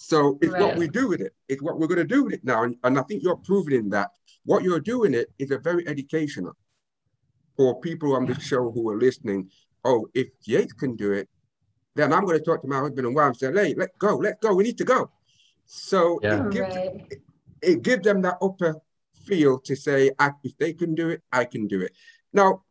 So 0.07 0.37
it's 0.39 0.53
right. 0.53 0.61
what 0.61 0.77
we 0.77 0.87
do 0.87 1.07
with 1.07 1.19
it. 1.19 1.33
It's 1.49 1.63
what 1.63 1.79
we're 1.79 1.87
going 1.87 1.97
to 1.97 2.15
do 2.15 2.25
with 2.25 2.33
it 2.35 2.43
now. 2.43 2.61
And, 2.61 2.75
and 2.83 2.99
I 2.99 3.01
think 3.01 3.23
you're 3.23 3.37
proving 3.37 3.89
that 3.89 4.11
what 4.43 4.61
you're 4.61 4.79
doing 4.79 5.15
it 5.15 5.29
is 5.39 5.49
a 5.49 5.57
very 5.57 5.87
educational 5.87 6.55
for 7.57 7.79
people 7.81 8.15
on 8.15 8.27
the 8.27 8.39
show 8.39 8.69
who 8.69 8.87
are 8.91 8.99
listening. 8.99 9.49
Oh, 9.83 10.07
if 10.13 10.27
Yates 10.43 10.73
can 10.73 10.95
do 10.95 11.11
it, 11.11 11.27
then 11.95 12.13
I'm 12.13 12.23
going 12.23 12.37
to 12.37 12.43
talk 12.43 12.61
to 12.61 12.67
my 12.67 12.81
husband 12.81 13.07
and 13.07 13.15
wife 13.15 13.29
and 13.29 13.37
say, 13.37 13.51
hey, 13.51 13.73
let's 13.75 13.97
go, 13.97 14.17
let's 14.17 14.39
go. 14.39 14.53
We 14.53 14.65
need 14.65 14.77
to 14.77 14.83
go. 14.83 15.09
So 15.65 16.19
yeah. 16.21 16.45
it, 16.45 16.51
gives, 16.51 16.75
right. 16.75 17.05
it, 17.09 17.21
it 17.63 17.81
gives 17.81 18.03
them 18.03 18.21
that 18.21 18.37
upper 18.43 18.75
feel 19.25 19.57
to 19.61 19.75
say, 19.75 20.11
if 20.43 20.57
they 20.59 20.73
can 20.73 20.93
do 20.93 21.09
it, 21.09 21.23
I 21.31 21.45
can 21.45 21.65
do 21.65 21.81
it. 21.81 21.93
Now, 22.31 22.61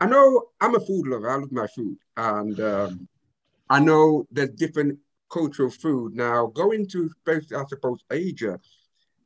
I 0.00 0.06
know 0.06 0.46
I'm 0.60 0.74
a 0.74 0.80
food 0.80 1.06
lover. 1.06 1.30
I 1.30 1.36
love 1.36 1.52
my 1.52 1.68
food, 1.68 1.96
and 2.16 2.58
um, 2.58 3.08
I 3.70 3.78
know 3.78 4.26
there's 4.32 4.50
different 4.50 4.98
cultural 5.32 5.70
food. 5.70 6.14
Now, 6.14 6.46
going 6.46 6.86
to, 6.88 7.10
I 7.26 7.64
suppose, 7.68 8.00
Asia, 8.10 8.60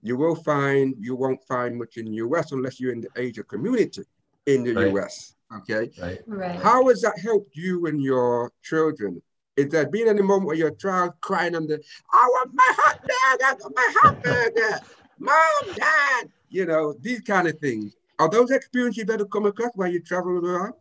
you 0.03 0.17
will 0.17 0.37
find 0.37 0.95
you 1.01 1.17
won't 1.17 1.43
find 1.45 1.77
much 1.77 1.97
in 1.97 2.07
the 2.07 2.13
US 2.27 2.53
unless 2.53 2.79
you're 2.79 2.93
in 2.93 3.01
the 3.01 3.09
Asia 3.17 3.43
community 3.43 4.03
in 4.47 4.63
the 4.63 4.75
right. 4.75 4.95
US. 4.95 5.35
Okay. 5.59 5.91
Right. 6.01 6.19
right. 6.27 6.61
How 6.61 6.87
has 6.89 7.03
that 7.03 7.19
helped 7.19 7.57
you 7.57 7.87
and 7.87 8.01
your 8.01 8.53
children? 8.63 9.21
Is 9.57 9.71
there 9.71 9.87
been 9.89 10.09
any 10.09 10.23
moment 10.23 10.47
where 10.47 10.57
your 10.57 10.73
child 10.73 11.15
crying 11.21 11.57
on 11.57 11.67
the, 11.67 11.83
I 12.13 12.29
want 12.31 12.51
my 12.55 12.73
hot 12.77 13.01
dog, 13.01 13.41
I 13.43 13.55
want 13.55 13.75
my 13.75 13.95
hot 13.97 14.23
burger, 14.23 14.81
mom, 15.19 15.75
dad, 15.75 16.31
you 16.51 16.67
know, 16.67 16.95
these 17.01 17.23
kind 17.23 17.49
of 17.49 17.59
things. 17.59 17.97
Are 18.19 18.29
those 18.29 18.51
experiences 18.51 18.99
you've 18.99 19.11
ever 19.11 19.25
come 19.25 19.47
across 19.47 19.71
while 19.75 19.91
you 19.91 20.01
travel 20.01 20.33
around? 20.33 20.75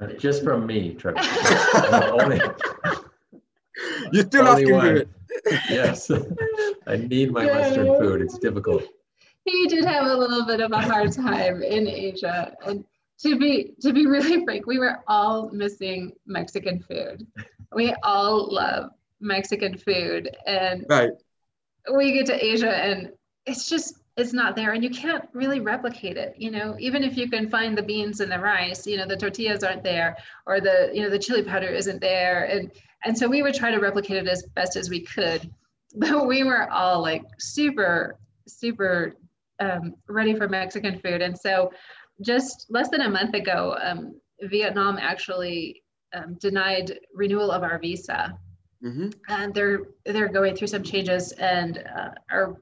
Uh, 0.00 0.06
just 0.18 0.42
from 0.42 0.66
me, 0.66 0.94
Trevor. 0.94 1.18
only, 2.12 2.40
You're 4.12 4.24
still 4.24 4.46
asking 4.48 4.80
for 4.80 4.96
it. 4.96 5.08
yes. 5.68 6.10
I 6.86 6.96
need 6.96 7.32
my 7.32 7.44
yeah. 7.44 7.52
Western 7.52 7.86
food. 7.86 8.22
It's 8.22 8.38
difficult. 8.38 8.84
He 9.44 9.66
did 9.68 9.84
have 9.84 10.06
a 10.06 10.16
little 10.16 10.44
bit 10.44 10.60
of 10.60 10.72
a 10.72 10.80
hard 10.80 11.12
time 11.12 11.62
in 11.62 11.86
Asia. 11.86 12.54
And 12.66 12.84
to 13.20 13.38
be 13.38 13.74
to 13.80 13.92
be 13.92 14.06
really 14.06 14.44
frank, 14.44 14.66
we 14.66 14.78
were 14.78 15.00
all 15.06 15.50
missing 15.50 16.12
Mexican 16.26 16.80
food. 16.80 17.26
We 17.72 17.94
all 18.02 18.52
love 18.52 18.90
Mexican 19.20 19.76
food. 19.76 20.34
And 20.46 20.84
right. 20.88 21.10
we 21.94 22.12
get 22.12 22.26
to 22.26 22.44
Asia 22.44 22.74
and 22.74 23.12
it's 23.46 23.68
just 23.68 23.94
it's 24.16 24.32
not 24.32 24.56
there 24.56 24.72
and 24.72 24.82
you 24.82 24.90
can't 24.90 25.28
really 25.32 25.60
replicate 25.60 26.16
it 26.16 26.34
you 26.38 26.50
know? 26.50 26.76
Even 26.78 27.04
if 27.04 27.16
you 27.16 27.28
can 27.28 27.48
find 27.48 27.76
the 27.76 27.82
beans 27.82 28.20
and 28.20 28.30
the 28.30 28.38
rice 28.38 28.86
you 28.86 28.96
know 28.96 29.06
the 29.06 29.16
tortillas 29.16 29.62
aren't 29.62 29.84
there 29.84 30.16
or 30.46 30.60
the 30.60 30.90
you 30.92 31.02
know 31.02 31.10
the 31.10 31.18
chili 31.18 31.42
powder 31.42 31.68
isn't 31.68 32.00
there 32.00 32.44
and 32.44 32.70
and 33.04 33.16
so 33.16 33.28
we 33.28 33.42
would 33.42 33.54
try 33.54 33.70
to 33.70 33.78
replicate 33.78 34.16
it 34.16 34.26
as 34.28 34.42
best 34.54 34.76
as 34.76 34.90
we 34.90 35.00
could. 35.00 35.50
But 35.98 36.26
we 36.26 36.42
were 36.44 36.68
all 36.70 37.00
like 37.00 37.24
super 37.38 38.18
super 38.46 39.16
um, 39.60 39.94
ready 40.08 40.34
for 40.34 40.46
mexican 40.48 40.98
food 40.98 41.22
and 41.22 41.38
so 41.38 41.72
just 42.20 42.66
less 42.68 42.90
than 42.90 43.02
a 43.02 43.08
month 43.08 43.34
ago 43.34 43.76
um, 43.82 44.20
vietnam 44.42 44.98
actually 45.00 45.82
um, 46.12 46.34
denied 46.34 46.98
renewal 47.14 47.50
of 47.50 47.62
our 47.62 47.78
visa. 47.78 48.38
Mm-hmm. 48.84 49.08
and 49.30 49.54
they're 49.54 49.80
they're 50.04 50.28
going 50.28 50.54
through 50.54 50.66
some 50.66 50.82
changes 50.82 51.32
and 51.32 51.82
uh, 51.96 52.10
are 52.30 52.56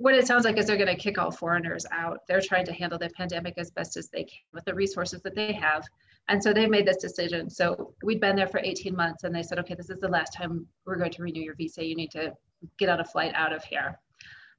what 0.00 0.14
it 0.14 0.26
sounds 0.26 0.44
like 0.44 0.56
is 0.56 0.66
they're 0.66 0.76
going 0.76 0.88
to 0.88 0.96
kick 0.96 1.18
all 1.18 1.30
foreigners 1.30 1.84
out. 1.92 2.20
They're 2.26 2.40
trying 2.40 2.64
to 2.66 2.72
handle 2.72 2.98
the 2.98 3.10
pandemic 3.10 3.54
as 3.58 3.70
best 3.70 3.96
as 3.96 4.08
they 4.08 4.24
can 4.24 4.38
with 4.52 4.64
the 4.64 4.74
resources 4.74 5.20
that 5.22 5.34
they 5.34 5.52
have. 5.52 5.84
And 6.28 6.42
so 6.42 6.52
they 6.54 6.66
made 6.66 6.86
this 6.86 6.96
decision. 6.96 7.50
So 7.50 7.92
we'd 8.02 8.20
been 8.20 8.34
there 8.34 8.46
for 8.46 8.60
18 8.60 8.96
months 8.96 9.24
and 9.24 9.34
they 9.34 9.42
said, 9.42 9.58
okay, 9.58 9.74
this 9.74 9.90
is 9.90 10.00
the 10.00 10.08
last 10.08 10.32
time 10.32 10.66
we're 10.86 10.96
going 10.96 11.10
to 11.10 11.22
renew 11.22 11.42
your 11.42 11.54
visa. 11.54 11.84
You 11.84 11.96
need 11.96 12.10
to 12.12 12.32
get 12.78 12.88
on 12.88 13.00
a 13.00 13.04
flight 13.04 13.32
out 13.34 13.52
of 13.52 13.62
here. 13.62 13.98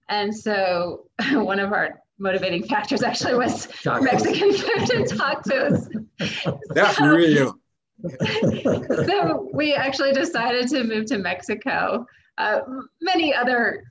And 0.10 0.36
so 0.36 1.08
one 1.32 1.60
of 1.60 1.74
our 1.74 2.02
motivating 2.20 2.64
factors 2.64 3.02
actually 3.02 3.34
was 3.34 3.66
tacos. 3.68 4.04
Mexican 4.04 4.54
food 4.54 4.92
and 4.92 5.06
tacos. 5.08 6.60
That's 6.70 6.98
so, 6.98 7.08
real. 7.08 7.58
so 9.08 9.50
we 9.54 9.74
actually 9.74 10.12
decided 10.12 10.68
to 10.68 10.84
move 10.84 11.06
to 11.08 11.18
Mexico. 11.18 12.06
Uh, 12.38 12.60
many 13.02 13.34
other 13.34 13.84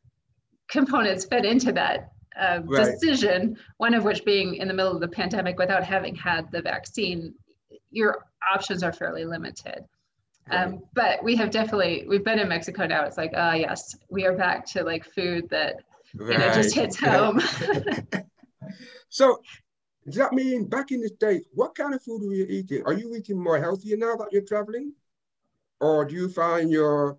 components 0.71 1.25
fed 1.25 1.45
into 1.45 1.73
that 1.73 2.13
uh, 2.41 2.61
right. 2.65 2.93
decision, 2.93 3.57
one 3.79 3.95
of 3.95 4.05
which 4.05 4.25
being 4.25 4.55
in 4.55 4.69
the 4.69 4.75
middle 4.75 4.93
of 4.93 5.01
the 5.01 5.09
pandemic 5.09 5.59
without 5.59 5.85
having 5.85 6.15
had 6.15 6.51
the 6.53 6.63
vaccine, 6.63 7.35
your 7.91 8.25
options 8.53 8.83
are 8.83 8.93
fairly 8.93 9.25
limited. 9.25 9.85
Right. 10.49 10.65
Um, 10.65 10.83
but 10.95 11.23
we 11.23 11.37
have 11.37 11.51
definitely, 11.51 12.07
we've 12.09 12.25
been 12.25 12.39
in 12.39 12.49
Mexico 12.49 12.87
now. 12.87 13.05
It's 13.05 13.19
like, 13.19 13.33
ah, 13.37 13.51
uh, 13.51 13.55
yes, 13.55 13.97
we 14.09 14.25
are 14.27 14.37
back 14.37 14.65
to 14.67 14.85
like 14.85 15.05
food 15.05 15.49
that, 15.51 15.77
right. 16.15 16.33
you 16.33 16.39
know, 16.39 16.55
just 16.55 16.75
hits 16.75 16.99
home. 16.99 17.41
so 19.09 19.41
does 20.07 20.15
that 20.17 20.33
mean 20.33 20.67
back 20.67 20.93
in 20.93 21.01
the 21.01 21.09
States, 21.09 21.47
what 21.53 21.75
kind 21.75 21.95
of 21.95 22.03
food 22.03 22.23
are 22.23 22.35
you 22.35 22.47
eating? 22.49 22.83
Are 22.87 22.93
you 22.93 23.15
eating 23.15 23.43
more 23.43 23.61
healthier 23.61 23.97
now 23.97 24.17
that 24.17 24.29
you're 24.33 24.43
traveling? 24.43 24.93
Or 25.81 26.05
do 26.05 26.15
you 26.15 26.29
find 26.29 26.71
you're 26.71 27.19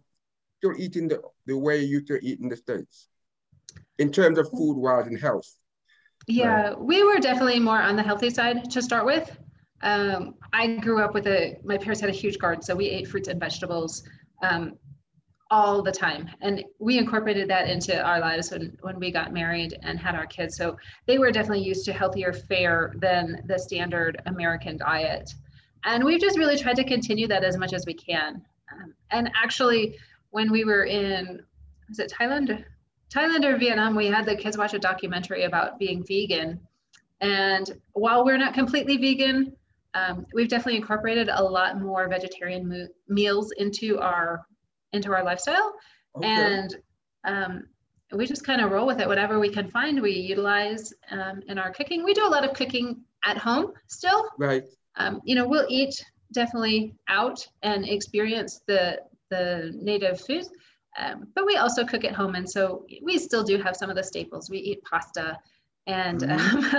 still 0.57 0.73
eating 0.77 1.07
the, 1.07 1.21
the 1.45 1.57
way 1.57 1.79
you 1.79 1.97
used 1.97 2.07
to 2.07 2.19
eat 2.25 2.39
in 2.39 2.49
the 2.49 2.55
States? 2.55 3.07
In 4.01 4.11
terms 4.11 4.37
of 4.37 4.49
food 4.49 4.75
wise 4.75 5.07
and 5.07 5.17
health? 5.17 5.55
Yeah, 6.27 6.69
right. 6.69 6.79
we 6.79 7.03
were 7.03 7.19
definitely 7.19 7.59
more 7.59 7.81
on 7.81 7.95
the 7.95 8.03
healthy 8.03 8.29
side 8.29 8.69
to 8.71 8.81
start 8.81 9.05
with. 9.05 9.37
Um, 9.81 10.35
I 10.53 10.75
grew 10.77 11.01
up 11.01 11.13
with 11.13 11.27
a, 11.27 11.57
my 11.63 11.77
parents 11.77 12.01
had 12.01 12.09
a 12.09 12.13
huge 12.13 12.37
garden, 12.37 12.61
so 12.61 12.75
we 12.75 12.87
ate 12.87 13.07
fruits 13.07 13.27
and 13.27 13.39
vegetables 13.39 14.03
um, 14.43 14.77
all 15.49 15.81
the 15.81 15.91
time. 15.91 16.29
And 16.41 16.63
we 16.79 16.97
incorporated 16.97 17.49
that 17.49 17.69
into 17.69 17.99
our 18.01 18.19
lives 18.19 18.51
when, 18.51 18.77
when 18.81 18.99
we 18.99 19.11
got 19.11 19.33
married 19.33 19.77
and 19.81 19.99
had 19.99 20.15
our 20.15 20.25
kids. 20.25 20.55
So 20.55 20.77
they 21.07 21.17
were 21.17 21.31
definitely 21.31 21.63
used 21.63 21.85
to 21.85 21.93
healthier 21.93 22.33
fare 22.33 22.93
than 22.97 23.43
the 23.47 23.57
standard 23.57 24.21
American 24.27 24.77
diet. 24.77 25.33
And 25.83 26.03
we've 26.03 26.21
just 26.21 26.37
really 26.37 26.57
tried 26.57 26.75
to 26.77 26.83
continue 26.83 27.27
that 27.27 27.43
as 27.43 27.57
much 27.57 27.73
as 27.73 27.85
we 27.85 27.93
can. 27.93 28.41
Um, 28.71 28.93
and 29.09 29.31
actually, 29.35 29.97
when 30.29 30.51
we 30.51 30.63
were 30.63 30.85
in, 30.85 31.41
was 31.89 31.99
it 31.99 32.13
Thailand? 32.15 32.63
Thailand 33.13 33.45
or 33.45 33.57
Vietnam, 33.57 33.95
we 33.95 34.07
had 34.07 34.25
the 34.25 34.35
kids 34.35 34.57
watch 34.57 34.73
a 34.73 34.79
documentary 34.79 35.43
about 35.43 35.77
being 35.77 36.03
vegan. 36.05 36.59
And 37.19 37.69
while 37.93 38.25
we're 38.25 38.37
not 38.37 38.53
completely 38.53 38.97
vegan, 38.97 39.55
um, 39.93 40.25
we've 40.33 40.47
definitely 40.47 40.77
incorporated 40.77 41.29
a 41.29 41.43
lot 41.43 41.79
more 41.79 42.07
vegetarian 42.07 42.67
mo- 42.67 42.87
meals 43.07 43.51
into 43.57 43.99
our 43.99 44.45
into 44.93 45.13
our 45.13 45.23
lifestyle, 45.23 45.73
okay. 46.17 46.27
and 46.27 46.77
um, 47.23 47.63
we 48.13 48.25
just 48.25 48.45
kind 48.45 48.61
of 48.61 48.71
roll 48.71 48.85
with 48.85 48.99
it. 48.99 49.07
Whatever 49.07 49.39
we 49.39 49.49
can 49.49 49.69
find, 49.69 50.01
we 50.01 50.11
utilize 50.11 50.93
um, 51.11 51.41
in 51.47 51.57
our 51.57 51.71
cooking. 51.71 52.03
We 52.03 52.13
do 52.13 52.25
a 52.25 52.29
lot 52.29 52.43
of 52.43 52.53
cooking 52.53 53.01
at 53.23 53.37
home 53.37 53.73
still. 53.87 54.29
Right. 54.37 54.63
Um, 54.95 55.21
you 55.23 55.35
know, 55.35 55.47
we'll 55.47 55.67
eat 55.69 55.93
definitely 56.33 56.93
out 57.07 57.45
and 57.63 57.87
experience 57.87 58.61
the 58.67 58.99
the 59.29 59.71
native 59.75 60.19
foods, 60.19 60.49
Um, 60.97 61.27
but 61.35 61.45
we 61.45 61.55
also 61.55 61.85
cook 61.85 62.03
at 62.03 62.13
home, 62.13 62.35
and 62.35 62.49
so 62.49 62.85
we 63.01 63.17
still 63.17 63.43
do 63.43 63.57
have 63.57 63.75
some 63.75 63.89
of 63.89 63.95
the 63.95 64.03
staples. 64.03 64.49
We 64.49 64.57
eat 64.57 64.83
pasta, 64.83 65.37
and 65.87 66.23
um, 66.23 66.63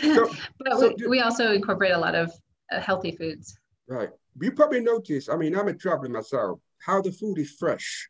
so, 0.00 0.30
but 0.58 0.78
so 0.78 0.88
we, 0.88 0.94
do, 0.94 1.10
we 1.10 1.20
also 1.20 1.52
incorporate 1.52 1.92
a 1.92 1.98
lot 1.98 2.14
of 2.14 2.32
uh, 2.70 2.80
healthy 2.80 3.12
foods. 3.12 3.58
Right. 3.88 4.10
You 4.40 4.52
probably 4.52 4.80
notice. 4.80 5.28
I 5.28 5.36
mean, 5.36 5.56
I'm 5.56 5.68
a 5.68 5.74
traveler 5.74 6.08
myself. 6.08 6.60
How 6.78 7.02
the 7.02 7.12
food 7.12 7.38
is 7.38 7.50
fresh 7.50 8.08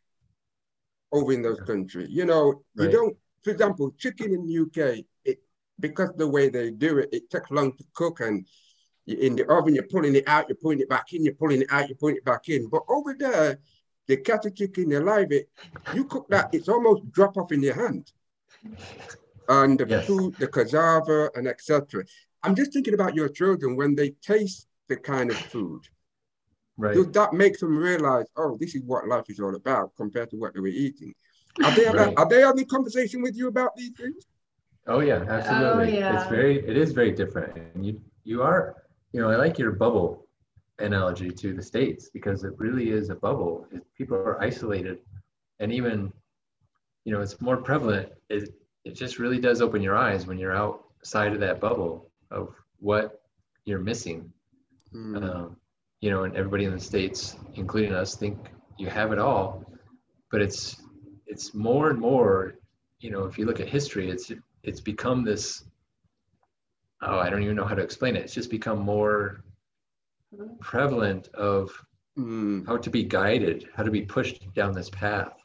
over 1.11 1.33
in 1.33 1.41
those 1.41 1.59
countries. 1.61 2.09
You 2.09 2.25
know, 2.25 2.63
right. 2.75 2.85
you 2.85 2.91
don't. 2.91 3.17
For 3.43 3.49
example, 3.49 3.93
chicken 3.97 4.33
in 4.33 4.45
the 4.47 4.59
UK, 4.59 5.03
it 5.25 5.39
because 5.79 6.11
the 6.15 6.27
way 6.27 6.49
they 6.49 6.71
do 6.71 6.99
it, 6.99 7.09
it 7.11 7.29
takes 7.29 7.51
long 7.51 7.75
to 7.75 7.83
cook, 7.93 8.21
and 8.21 8.45
in 9.07 9.35
the 9.35 9.51
oven 9.51 9.75
you're 9.75 9.83
pulling 9.83 10.15
it 10.15 10.27
out, 10.27 10.47
you're 10.47 10.57
putting 10.61 10.79
it 10.79 10.89
back 10.89 11.11
in, 11.11 11.25
you're 11.25 11.33
pulling 11.33 11.61
it 11.61 11.71
out, 11.71 11.89
you're 11.89 11.97
putting 11.97 12.17
it 12.17 12.25
back 12.25 12.47
in. 12.49 12.69
But 12.69 12.83
over 12.87 13.15
there, 13.17 13.59
they 14.07 14.17
catch 14.17 14.45
a 14.45 14.51
chicken, 14.51 14.89
they 14.89 14.99
live 14.99 15.31
it. 15.31 15.49
Eh? 15.87 15.93
You 15.95 16.05
cook 16.05 16.27
that, 16.29 16.49
it's 16.53 16.69
almost 16.69 17.11
drop 17.11 17.37
off 17.37 17.51
in 17.51 17.63
your 17.63 17.75
hand. 17.75 18.11
And 19.49 19.79
the 19.79 19.87
yes. 19.87 20.07
food, 20.07 20.35
the 20.39 20.47
cassava, 20.47 21.29
and 21.35 21.47
etc. 21.47 22.03
I'm 22.43 22.55
just 22.55 22.73
thinking 22.73 22.93
about 22.93 23.15
your 23.15 23.29
children 23.29 23.75
when 23.75 23.95
they 23.95 24.11
taste 24.21 24.67
the 24.87 24.97
kind 24.97 25.29
of 25.31 25.37
food. 25.37 25.81
Right. 26.77 26.95
Does 26.95 27.11
that 27.11 27.33
make 27.33 27.59
them 27.59 27.77
realize, 27.77 28.25
oh, 28.35 28.57
this 28.59 28.73
is 28.73 28.83
what 28.83 29.07
life 29.07 29.25
is 29.29 29.39
all 29.39 29.55
about 29.55 29.91
compared 29.95 30.29
to 30.31 30.37
what 30.37 30.53
they 30.53 30.59
were 30.59 30.67
eating? 30.67 31.13
Are 31.63 31.71
they 31.71 31.85
right. 31.85 32.13
are 32.17 32.27
they 32.27 32.41
having 32.41 32.65
conversation 32.65 33.21
with 33.21 33.35
you 33.35 33.47
about 33.47 33.75
these 33.75 33.91
things? 33.91 34.25
Oh 34.87 34.99
yeah, 34.99 35.23
absolutely. 35.27 35.95
Oh, 35.95 35.99
yeah. 35.99 36.19
It's 36.19 36.29
very 36.29 36.67
it 36.67 36.75
is 36.75 36.91
very 36.93 37.11
different. 37.11 37.55
And 37.75 37.85
you 37.85 38.01
you 38.23 38.41
are, 38.41 38.83
you 39.11 39.21
know, 39.21 39.29
I 39.29 39.35
like 39.35 39.59
your 39.59 39.71
bubble 39.71 40.22
analogy 40.79 41.29
to 41.29 41.53
the 41.53 41.61
states 41.61 42.09
because 42.09 42.43
it 42.43 42.53
really 42.57 42.89
is 42.89 43.09
a 43.09 43.15
bubble. 43.15 43.67
It, 43.71 43.83
people 43.97 44.17
are 44.17 44.41
isolated, 44.41 44.99
and 45.59 45.71
even, 45.71 46.11
you 47.05 47.13
know, 47.13 47.21
it's 47.21 47.39
more 47.41 47.57
prevalent. 47.57 48.09
It 48.29 48.53
it 48.85 48.95
just 48.95 49.19
really 49.19 49.39
does 49.39 49.61
open 49.61 49.81
your 49.81 49.95
eyes 49.95 50.27
when 50.27 50.37
you're 50.37 50.55
outside 50.55 51.33
of 51.33 51.39
that 51.39 51.59
bubble 51.59 52.11
of 52.31 52.53
what 52.79 53.21
you're 53.65 53.79
missing. 53.79 54.31
Mm. 54.93 55.23
Um, 55.23 55.57
you 56.01 56.09
know, 56.09 56.25
and 56.25 56.35
everybody 56.35 56.65
in 56.65 56.73
the 56.73 56.79
states, 56.79 57.37
including 57.55 57.93
us, 57.93 58.15
think 58.15 58.37
you 58.77 58.87
have 58.87 59.13
it 59.13 59.19
all, 59.19 59.63
but 60.31 60.41
it's 60.41 60.81
it's 61.27 61.53
more 61.53 61.89
and 61.89 61.99
more. 61.99 62.55
You 62.99 63.11
know, 63.11 63.25
if 63.25 63.37
you 63.37 63.45
look 63.45 63.59
at 63.59 63.69
history, 63.69 64.09
it's 64.09 64.31
it's 64.63 64.81
become 64.81 65.23
this. 65.23 65.63
Oh, 67.01 67.19
I 67.19 67.29
don't 67.29 67.43
even 67.43 67.55
know 67.55 67.65
how 67.65 67.75
to 67.75 67.81
explain 67.81 68.15
it. 68.15 68.23
It's 68.23 68.33
just 68.33 68.49
become 68.49 68.79
more 68.79 69.43
prevalent 70.59 71.27
of 71.29 71.71
mm. 72.17 72.65
how 72.65 72.77
to 72.77 72.89
be 72.89 73.03
guided, 73.03 73.69
how 73.75 73.83
to 73.83 73.91
be 73.91 74.01
pushed 74.01 74.53
down 74.53 74.73
this 74.73 74.89
path 74.89 75.43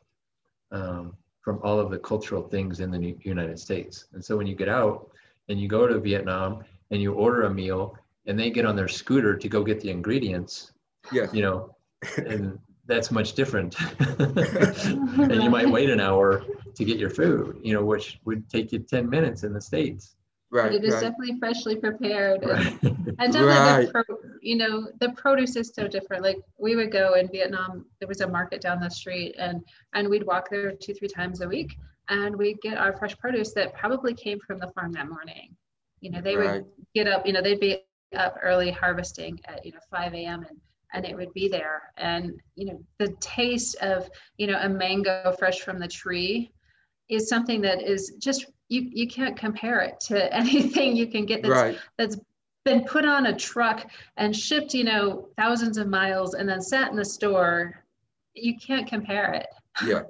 um, 0.71 1.17
from 1.43 1.61
all 1.63 1.81
of 1.81 1.91
the 1.91 1.99
cultural 1.99 2.43
things 2.43 2.81
in 2.81 2.91
the 2.91 3.17
United 3.23 3.59
States. 3.59 4.07
And 4.13 4.25
so 4.25 4.37
when 4.37 4.47
you 4.47 4.55
get 4.55 4.69
out 4.69 5.11
and 5.49 5.61
you 5.61 5.69
go 5.69 5.87
to 5.87 5.99
Vietnam 5.99 6.65
and 6.91 7.01
you 7.01 7.13
order 7.15 7.43
a 7.43 7.51
meal 7.51 7.97
and 8.27 8.39
they 8.39 8.51
get 8.51 8.67
on 8.67 8.77
their 8.77 8.89
scooter 8.89 9.37
to 9.37 9.49
go 9.49 9.65
get 9.65 9.81
the 9.81 9.91
ingredients, 9.91 10.73
yes. 11.13 11.33
you 11.33 11.43
know, 11.43 11.75
and 12.17 12.59
that's 12.87 13.11
much 13.11 13.35
different. 13.35 13.77
and 14.19 15.43
you 15.43 15.51
might 15.51 15.71
wait 15.71 15.91
an 15.91 16.01
hour 16.01 16.45
to 16.75 16.85
get 16.85 16.99
your 16.99 17.11
food, 17.11 17.59
you 17.63 17.73
know, 17.73 17.85
which 17.85 18.21
would 18.25 18.49
take 18.49 18.73
you 18.73 18.79
10 18.79 19.09
minutes 19.09 19.45
in 19.45 19.53
the 19.53 19.61
States. 19.61 20.17
Right. 20.51 20.73
It 20.73 20.85
is 20.85 20.95
right. 20.95 21.03
definitely 21.03 21.39
freshly 21.39 21.77
prepared. 21.77 22.45
Right. 22.45 22.83
And, 22.83 23.17
and 23.19 23.33
definitely 23.33 23.45
right. 23.45 23.87
the 23.87 23.93
pro, 23.93 24.17
you 24.49 24.57
know, 24.57 24.89
the 24.99 25.11
produce 25.11 25.57
is 25.57 25.73
so 25.75 25.87
different. 25.87 26.23
Like 26.23 26.39
we 26.57 26.75
would 26.75 26.91
go 26.91 27.15
in 27.15 27.29
Vietnam, 27.29 27.85
there 27.99 28.09
was 28.09 28.23
a 28.23 28.27
market 28.27 28.63
down 28.63 28.81
the 28.81 28.89
street 28.89 29.35
and 29.39 29.63
and 29.93 30.09
we'd 30.09 30.23
walk 30.23 30.49
there 30.49 30.73
two, 30.73 30.95
three 30.95 31.07
times 31.07 31.43
a 31.43 31.49
week 31.49 31.77
and 32.09 32.35
we'd 32.35 32.59
get 32.63 32.79
our 32.79 32.97
fresh 32.97 33.15
produce 33.19 33.53
that 33.53 33.75
probably 33.75 34.15
came 34.15 34.39
from 34.41 34.59
the 34.59 34.69
farm 34.69 34.91
that 34.93 35.07
morning. 35.07 35.55
You 36.01 36.13
know, 36.13 36.23
they 36.23 36.39
would 36.39 36.65
get 36.95 37.07
up, 37.07 37.27
you 37.27 37.35
know, 37.35 37.43
they'd 37.43 37.61
be 37.61 37.81
up 38.17 38.39
early 38.43 38.71
harvesting 38.71 39.39
at, 39.45 39.67
you 39.67 39.73
know, 39.73 39.81
5 39.91 40.15
a.m. 40.15 40.47
and 40.49 40.59
and 40.95 41.05
it 41.05 41.15
would 41.15 41.35
be 41.35 41.49
there. 41.49 41.83
And 41.99 42.33
you 42.55 42.65
know, 42.69 42.81
the 42.99 43.15
taste 43.21 43.77
of, 43.83 44.09
you 44.39 44.47
know, 44.47 44.59
a 44.63 44.69
mango 44.71 45.31
fresh 45.39 45.61
from 45.61 45.79
the 45.79 45.89
tree 45.89 46.51
is 47.11 47.29
something 47.29 47.61
that 47.61 47.83
is 47.83 48.15
just 48.19 48.47
you 48.71 48.89
you 48.91 49.09
can't 49.09 49.37
compare 49.37 49.81
it 49.81 50.01
to 50.09 50.35
anything 50.43 50.97
you 50.97 51.07
can 51.07 51.27
get 51.27 51.43
that's 51.43 51.53
right. 51.53 51.79
that's 51.99 52.17
been 52.65 52.85
put 52.85 53.05
on 53.05 53.27
a 53.27 53.37
truck 53.37 53.87
and 54.17 54.35
shipped 54.35 54.75
you 54.75 54.85
know 54.85 55.29
thousands 55.37 55.79
of 55.79 55.89
miles 55.89 56.35
and 56.35 56.49
then 56.49 56.61
sat 56.61 56.91
in 56.91 56.97
the 56.97 57.05
store 57.05 57.85
you 58.35 58.57
can't 58.57 58.87
compare 58.87 59.33
it. 59.33 59.47
Yeah 59.85 60.03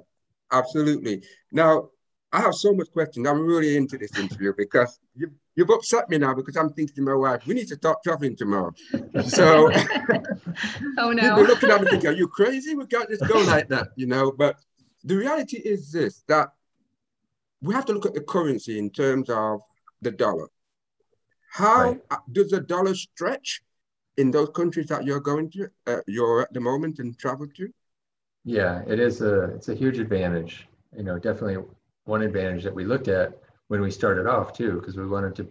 absolutely. 0.51 1.23
Now 1.51 1.89
i 2.31 2.39
have 2.39 2.53
so 2.53 2.73
much 2.73 2.91
questions. 2.91 3.27
I'm 3.27 3.45
really 3.45 3.75
into 3.75 3.97
this 3.97 4.15
interview 4.17 4.53
because 4.55 4.99
you, 5.15 5.31
you've 5.55 5.69
upset 5.71 6.09
me 6.09 6.19
now 6.19 6.35
because 6.35 6.55
i'm 6.57 6.69
thinking 6.69 6.95
to 6.95 7.01
my 7.01 7.15
wife 7.15 7.45
we 7.47 7.55
need 7.55 7.67
to 7.69 7.75
start 7.75 7.97
traveling 8.03 8.35
tomorrow. 8.35 8.73
So 9.25 9.71
oh 10.97 11.11
no. 11.11 11.37
You're 11.37 11.47
looking 11.47 11.71
at 11.71 11.81
me 11.81 11.89
thinking 11.89 12.09
are 12.09 12.13
you 12.13 12.27
crazy? 12.27 12.75
We 12.75 12.85
can't 12.85 13.09
just 13.09 13.27
go 13.27 13.39
like 13.39 13.67
that 13.69 13.89
you 13.95 14.07
know? 14.07 14.31
But 14.31 14.57
the 15.03 15.15
reality 15.15 15.57
is 15.57 15.91
this 15.91 16.23
that 16.27 16.49
we 17.61 17.73
have 17.73 17.85
to 17.85 17.93
look 17.93 18.05
at 18.05 18.13
the 18.13 18.21
currency 18.21 18.77
in 18.77 18.89
terms 18.89 19.29
of 19.29 19.61
the 20.01 20.11
dollar. 20.11 20.47
How 21.51 21.81
right. 21.81 22.01
does 22.31 22.51
the 22.51 22.61
dollar 22.61 22.95
stretch 22.95 23.61
in 24.17 24.31
those 24.31 24.49
countries 24.49 24.87
that 24.87 25.05
you're 25.05 25.19
going 25.19 25.49
to, 25.51 25.69
uh, 25.87 26.01
you're 26.07 26.41
at 26.41 26.53
the 26.53 26.59
moment 26.59 26.99
and 26.99 27.17
travel 27.17 27.47
to? 27.55 27.69
Yeah, 28.45 28.83
it 28.87 28.99
is 28.99 29.21
a 29.21 29.43
it's 29.55 29.69
a 29.69 29.75
huge 29.75 29.99
advantage. 29.99 30.67
You 30.95 31.03
know, 31.03 31.19
definitely 31.19 31.63
one 32.05 32.21
advantage 32.21 32.63
that 32.63 32.73
we 32.73 32.85
looked 32.85 33.07
at 33.07 33.39
when 33.67 33.81
we 33.81 33.91
started 33.91 34.25
off 34.27 34.53
too, 34.53 34.79
because 34.79 34.97
we 34.97 35.05
wanted 35.05 35.35
to 35.35 35.47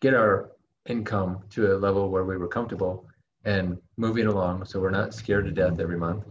get 0.00 0.14
our 0.14 0.50
income 0.86 1.40
to 1.50 1.74
a 1.74 1.76
level 1.76 2.08
where 2.10 2.24
we 2.24 2.36
were 2.36 2.48
comfortable 2.48 3.06
and 3.44 3.78
moving 3.96 4.26
along, 4.26 4.64
so 4.64 4.80
we're 4.80 4.90
not 4.90 5.14
scared 5.14 5.44
to 5.46 5.50
death 5.50 5.80
every 5.80 5.96
month. 5.96 6.24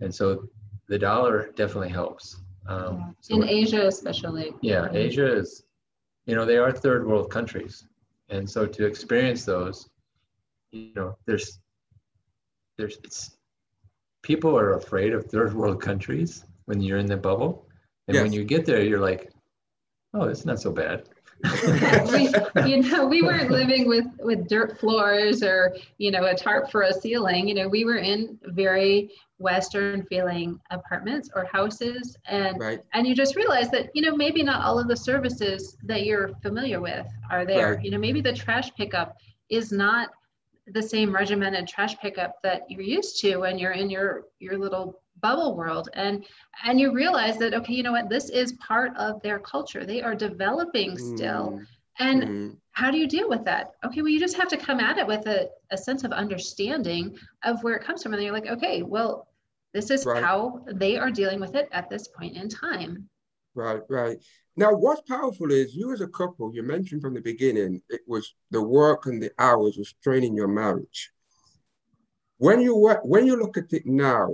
And 0.00 0.14
so 0.14 0.48
the 0.88 0.98
dollar 0.98 1.50
definitely 1.56 1.88
helps. 1.90 2.40
Um, 2.66 3.16
so 3.20 3.34
in 3.36 3.48
Asia, 3.48 3.86
especially. 3.86 4.52
Yeah, 4.60 4.88
Asia 4.92 5.26
is, 5.26 5.64
you 6.26 6.34
know, 6.34 6.44
they 6.44 6.58
are 6.58 6.72
third 6.72 7.06
world 7.06 7.30
countries, 7.30 7.86
and 8.32 8.48
so 8.48 8.66
to 8.66 8.86
experience 8.86 9.44
those, 9.44 9.88
you 10.72 10.92
know, 10.96 11.16
there's, 11.26 11.60
there's, 12.78 12.98
it's, 13.04 13.36
people 14.22 14.56
are 14.58 14.72
afraid 14.72 15.12
of 15.12 15.26
third 15.26 15.52
world 15.52 15.80
countries 15.80 16.44
when 16.64 16.80
you're 16.80 16.98
in 16.98 17.06
the 17.06 17.16
bubble, 17.16 17.66
and 18.08 18.14
yes. 18.14 18.22
when 18.22 18.32
you 18.32 18.42
get 18.44 18.64
there, 18.64 18.82
you're 18.82 19.00
like, 19.00 19.30
oh, 20.14 20.24
it's 20.24 20.46
not 20.46 20.60
so 20.60 20.72
bad. 20.72 21.08
we, 22.12 22.32
you 22.70 22.82
know, 22.82 23.06
we 23.06 23.22
weren't 23.22 23.50
living 23.50 23.88
with 23.88 24.06
with 24.20 24.48
dirt 24.48 24.78
floors 24.78 25.42
or 25.42 25.76
you 25.98 26.10
know 26.10 26.24
a 26.24 26.34
tarp 26.34 26.70
for 26.70 26.82
a 26.82 26.92
ceiling. 26.92 27.48
You 27.48 27.54
know, 27.54 27.68
we 27.68 27.84
were 27.84 27.96
in 27.96 28.38
very 28.44 29.10
Western 29.38 30.04
feeling 30.04 30.60
apartments 30.70 31.30
or 31.34 31.44
houses, 31.44 32.16
and 32.26 32.60
right. 32.60 32.80
and 32.94 33.06
you 33.06 33.14
just 33.14 33.34
realize 33.34 33.70
that 33.70 33.90
you 33.94 34.02
know 34.02 34.16
maybe 34.16 34.42
not 34.42 34.64
all 34.64 34.78
of 34.78 34.86
the 34.86 34.96
services 34.96 35.76
that 35.82 36.04
you're 36.04 36.32
familiar 36.42 36.80
with 36.80 37.06
are 37.30 37.44
there. 37.44 37.74
Right. 37.74 37.84
You 37.84 37.90
know, 37.90 37.98
maybe 37.98 38.20
the 38.20 38.32
trash 38.32 38.72
pickup 38.74 39.16
is 39.50 39.72
not 39.72 40.10
the 40.68 40.82
same 40.82 41.12
regimented 41.12 41.66
trash 41.66 41.98
pickup 41.98 42.36
that 42.44 42.70
you're 42.70 42.82
used 42.82 43.20
to 43.20 43.38
when 43.38 43.58
you're 43.58 43.72
in 43.72 43.90
your 43.90 44.26
your 44.38 44.56
little 44.56 45.01
bubble 45.20 45.56
world 45.56 45.88
and 45.94 46.24
and 46.64 46.80
you 46.80 46.92
realize 46.92 47.38
that 47.38 47.54
okay 47.54 47.72
you 47.72 47.82
know 47.82 47.92
what 47.92 48.08
this 48.08 48.28
is 48.28 48.52
part 48.54 48.96
of 48.96 49.22
their 49.22 49.38
culture 49.38 49.84
they 49.84 50.02
are 50.02 50.14
developing 50.14 50.96
still 50.98 51.52
mm. 51.52 51.66
and 51.98 52.22
mm. 52.22 52.56
how 52.72 52.90
do 52.90 52.98
you 52.98 53.06
deal 53.06 53.28
with 53.28 53.44
that 53.44 53.72
okay 53.84 54.02
well 54.02 54.10
you 54.10 54.18
just 54.18 54.36
have 54.36 54.48
to 54.48 54.56
come 54.56 54.80
at 54.80 54.98
it 54.98 55.06
with 55.06 55.26
a, 55.26 55.48
a 55.70 55.76
sense 55.76 56.02
of 56.02 56.12
understanding 56.12 57.16
of 57.44 57.62
where 57.62 57.76
it 57.76 57.84
comes 57.84 58.02
from 58.02 58.12
and 58.14 58.22
you're 58.22 58.32
like 58.32 58.48
okay 58.48 58.82
well 58.82 59.28
this 59.72 59.90
is 59.90 60.04
right. 60.04 60.22
how 60.22 60.64
they 60.72 60.98
are 60.98 61.10
dealing 61.10 61.40
with 61.40 61.54
it 61.54 61.68
at 61.72 61.88
this 61.88 62.08
point 62.08 62.36
in 62.36 62.48
time 62.48 63.08
right 63.54 63.82
right 63.88 64.18
now 64.56 64.72
what's 64.72 65.02
powerful 65.02 65.50
is 65.52 65.74
you 65.74 65.92
as 65.92 66.00
a 66.00 66.08
couple 66.08 66.52
you 66.54 66.62
mentioned 66.62 67.00
from 67.00 67.14
the 67.14 67.20
beginning 67.20 67.80
it 67.90 68.00
was 68.08 68.34
the 68.50 68.62
work 68.62 69.06
and 69.06 69.22
the 69.22 69.30
hours 69.38 69.76
was 69.76 69.94
straining 70.00 70.34
your 70.34 70.48
marriage 70.48 71.12
when 72.38 72.60
you 72.60 72.74
when 73.04 73.24
you 73.26 73.36
look 73.36 73.56
at 73.56 73.72
it 73.72 73.86
now 73.86 74.28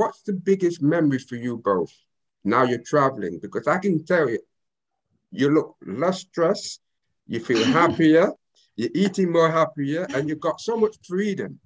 what's 0.00 0.22
the 0.22 0.32
biggest 0.32 0.80
memory 0.80 1.18
for 1.18 1.36
you 1.36 1.58
both 1.58 1.92
now 2.42 2.62
you're 2.62 2.88
traveling? 2.92 3.38
Because 3.38 3.66
I 3.66 3.76
can 3.76 4.02
tell 4.02 4.30
you, 4.30 4.40
you 5.30 5.50
look 5.50 5.76
less 5.86 6.20
stressed, 6.20 6.80
you 7.26 7.38
feel 7.40 7.62
happier, 7.80 8.32
you're 8.76 8.94
eating 8.94 9.30
more 9.30 9.50
happier, 9.50 10.06
and 10.14 10.26
you've 10.26 10.40
got 10.48 10.58
so 10.58 10.74
much 10.78 10.96
freedom. 11.06 11.60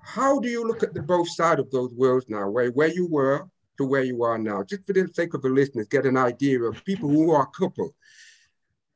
How 0.00 0.40
do 0.40 0.48
you 0.48 0.66
look 0.66 0.82
at 0.82 0.92
the 0.92 1.02
both 1.02 1.30
sides 1.30 1.60
of 1.60 1.70
those 1.70 1.92
worlds 1.92 2.26
now, 2.28 2.48
where, 2.48 2.70
where 2.70 2.92
you 2.92 3.06
were 3.08 3.46
to 3.78 3.84
where 3.84 4.02
you 4.02 4.24
are 4.24 4.38
now? 4.38 4.64
Just 4.64 4.84
for 4.84 4.92
the 4.92 5.08
sake 5.14 5.34
of 5.34 5.42
the 5.42 5.48
listeners, 5.48 5.86
get 5.86 6.04
an 6.04 6.16
idea 6.16 6.60
of 6.62 6.84
people 6.84 7.08
who 7.08 7.30
are 7.30 7.46
couple. 7.46 7.94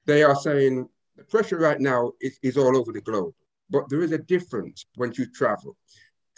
They 0.06 0.24
are 0.24 0.34
saying 0.34 0.88
the 1.16 1.22
pressure 1.24 1.58
right 1.58 1.80
now 1.80 2.12
is, 2.20 2.36
is 2.42 2.56
all 2.56 2.76
over 2.76 2.90
the 2.90 3.00
globe, 3.00 3.34
but 3.70 3.88
there 3.88 4.02
is 4.02 4.10
a 4.10 4.18
difference 4.18 4.86
when 4.96 5.12
you 5.16 5.26
travel. 5.26 5.76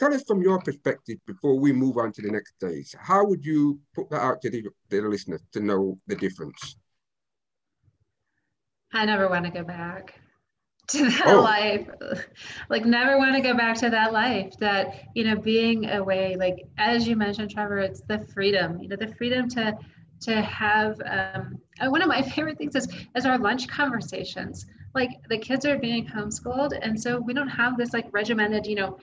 Tell 0.02 0.12
us 0.12 0.24
from 0.24 0.42
your 0.42 0.58
perspective 0.58 1.18
before 1.26 1.58
we 1.58 1.72
move 1.72 1.96
on 1.96 2.12
to 2.12 2.22
the 2.22 2.30
next 2.30 2.54
stage. 2.56 2.92
How 2.98 3.24
would 3.24 3.44
you 3.44 3.78
put 3.94 4.10
that 4.10 4.20
out 4.20 4.42
to 4.42 4.50
the, 4.50 4.64
the 4.88 5.00
listeners 5.02 5.42
to 5.52 5.60
know 5.60 5.98
the 6.08 6.16
difference? 6.16 6.76
I 8.92 9.04
never 9.04 9.28
want 9.28 9.44
to 9.44 9.50
go 9.52 9.62
back 9.62 10.14
to 10.88 11.08
that 11.08 11.28
oh. 11.28 11.40
life 11.40 11.88
like 12.68 12.84
never 12.84 13.16
want 13.16 13.36
to 13.36 13.40
go 13.40 13.54
back 13.56 13.76
to 13.76 13.88
that 13.88 14.12
life 14.12 14.52
that 14.58 15.04
you 15.14 15.22
know 15.22 15.36
being 15.36 15.88
away 15.88 16.34
like 16.36 16.66
as 16.76 17.06
you 17.06 17.14
mentioned 17.14 17.48
trevor 17.48 17.78
it's 17.78 18.02
the 18.08 18.18
freedom 18.34 18.80
you 18.82 18.88
know 18.88 18.96
the 18.96 19.14
freedom 19.14 19.48
to 19.48 19.78
to 20.20 20.42
have 20.42 21.00
um, 21.06 21.56
one 21.88 22.02
of 22.02 22.08
my 22.08 22.20
favorite 22.34 22.58
things 22.58 22.74
is 22.74 22.88
is 23.14 23.24
our 23.24 23.38
lunch 23.38 23.68
conversations 23.68 24.66
like 24.92 25.10
the 25.28 25.38
kids 25.38 25.64
are 25.64 25.78
being 25.78 26.04
homeschooled 26.04 26.76
and 26.82 27.00
so 27.00 27.20
we 27.20 27.32
don't 27.32 27.48
have 27.48 27.78
this 27.78 27.92
like 27.92 28.06
regimented 28.10 28.66
you 28.66 28.74
know 28.74 28.98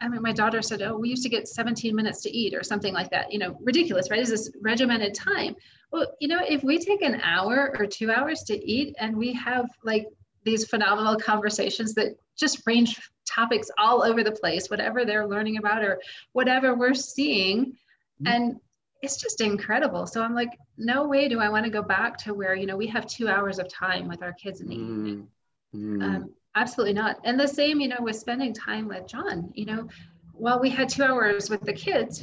I 0.00 0.08
mean, 0.08 0.22
my 0.22 0.32
daughter 0.32 0.62
said, 0.62 0.82
"Oh, 0.82 0.96
we 0.96 1.08
used 1.08 1.24
to 1.24 1.28
get 1.28 1.48
17 1.48 1.94
minutes 1.94 2.22
to 2.22 2.30
eat, 2.30 2.54
or 2.54 2.62
something 2.62 2.94
like 2.94 3.10
that." 3.10 3.32
You 3.32 3.38
know, 3.38 3.58
ridiculous, 3.60 4.10
right? 4.10 4.20
Is 4.20 4.30
this 4.30 4.50
regimented 4.60 5.14
time? 5.14 5.56
Well, 5.90 6.06
you 6.20 6.28
know, 6.28 6.40
if 6.46 6.62
we 6.62 6.78
take 6.78 7.02
an 7.02 7.20
hour 7.22 7.74
or 7.78 7.86
two 7.86 8.10
hours 8.10 8.42
to 8.44 8.54
eat, 8.54 8.94
and 8.98 9.16
we 9.16 9.32
have 9.34 9.68
like 9.82 10.06
these 10.44 10.66
phenomenal 10.66 11.16
conversations 11.16 11.94
that 11.94 12.16
just 12.36 12.62
range 12.66 13.00
topics 13.26 13.70
all 13.78 14.02
over 14.02 14.22
the 14.22 14.32
place, 14.32 14.68
whatever 14.68 15.04
they're 15.04 15.26
learning 15.26 15.56
about 15.56 15.82
or 15.82 16.00
whatever 16.32 16.74
we're 16.74 16.94
seeing. 16.94 17.66
Mm-hmm. 17.66 18.26
And 18.26 18.60
it's 19.02 19.16
just 19.16 19.40
incredible. 19.40 20.06
So 20.06 20.22
I'm 20.22 20.34
like, 20.34 20.58
no 20.76 21.06
way 21.06 21.28
do 21.28 21.40
I 21.40 21.48
want 21.48 21.64
to 21.64 21.70
go 21.70 21.82
back 21.82 22.16
to 22.18 22.34
where, 22.34 22.54
you 22.54 22.66
know, 22.66 22.76
we 22.76 22.86
have 22.88 23.06
two 23.06 23.28
hours 23.28 23.58
of 23.58 23.68
time 23.68 24.08
with 24.08 24.22
our 24.22 24.32
kids 24.32 24.60
in 24.60 24.68
the 24.68 24.76
mm-hmm. 24.76 24.98
evening. 24.98 25.28
Um, 26.02 26.30
absolutely 26.54 26.94
not. 26.94 27.18
And 27.24 27.38
the 27.38 27.48
same, 27.48 27.80
you 27.80 27.88
know, 27.88 27.98
with 28.00 28.16
spending 28.16 28.54
time 28.54 28.88
with 28.88 29.06
John, 29.06 29.50
you 29.54 29.66
know, 29.66 29.88
while 30.32 30.60
we 30.60 30.70
had 30.70 30.88
two 30.88 31.04
hours 31.04 31.48
with 31.48 31.60
the 31.62 31.72
kids, 31.72 32.22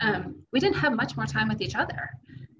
um, 0.00 0.36
we 0.52 0.60
didn't 0.60 0.76
have 0.76 0.92
much 0.94 1.16
more 1.16 1.26
time 1.26 1.48
with 1.48 1.60
each 1.60 1.76
other. 1.76 2.10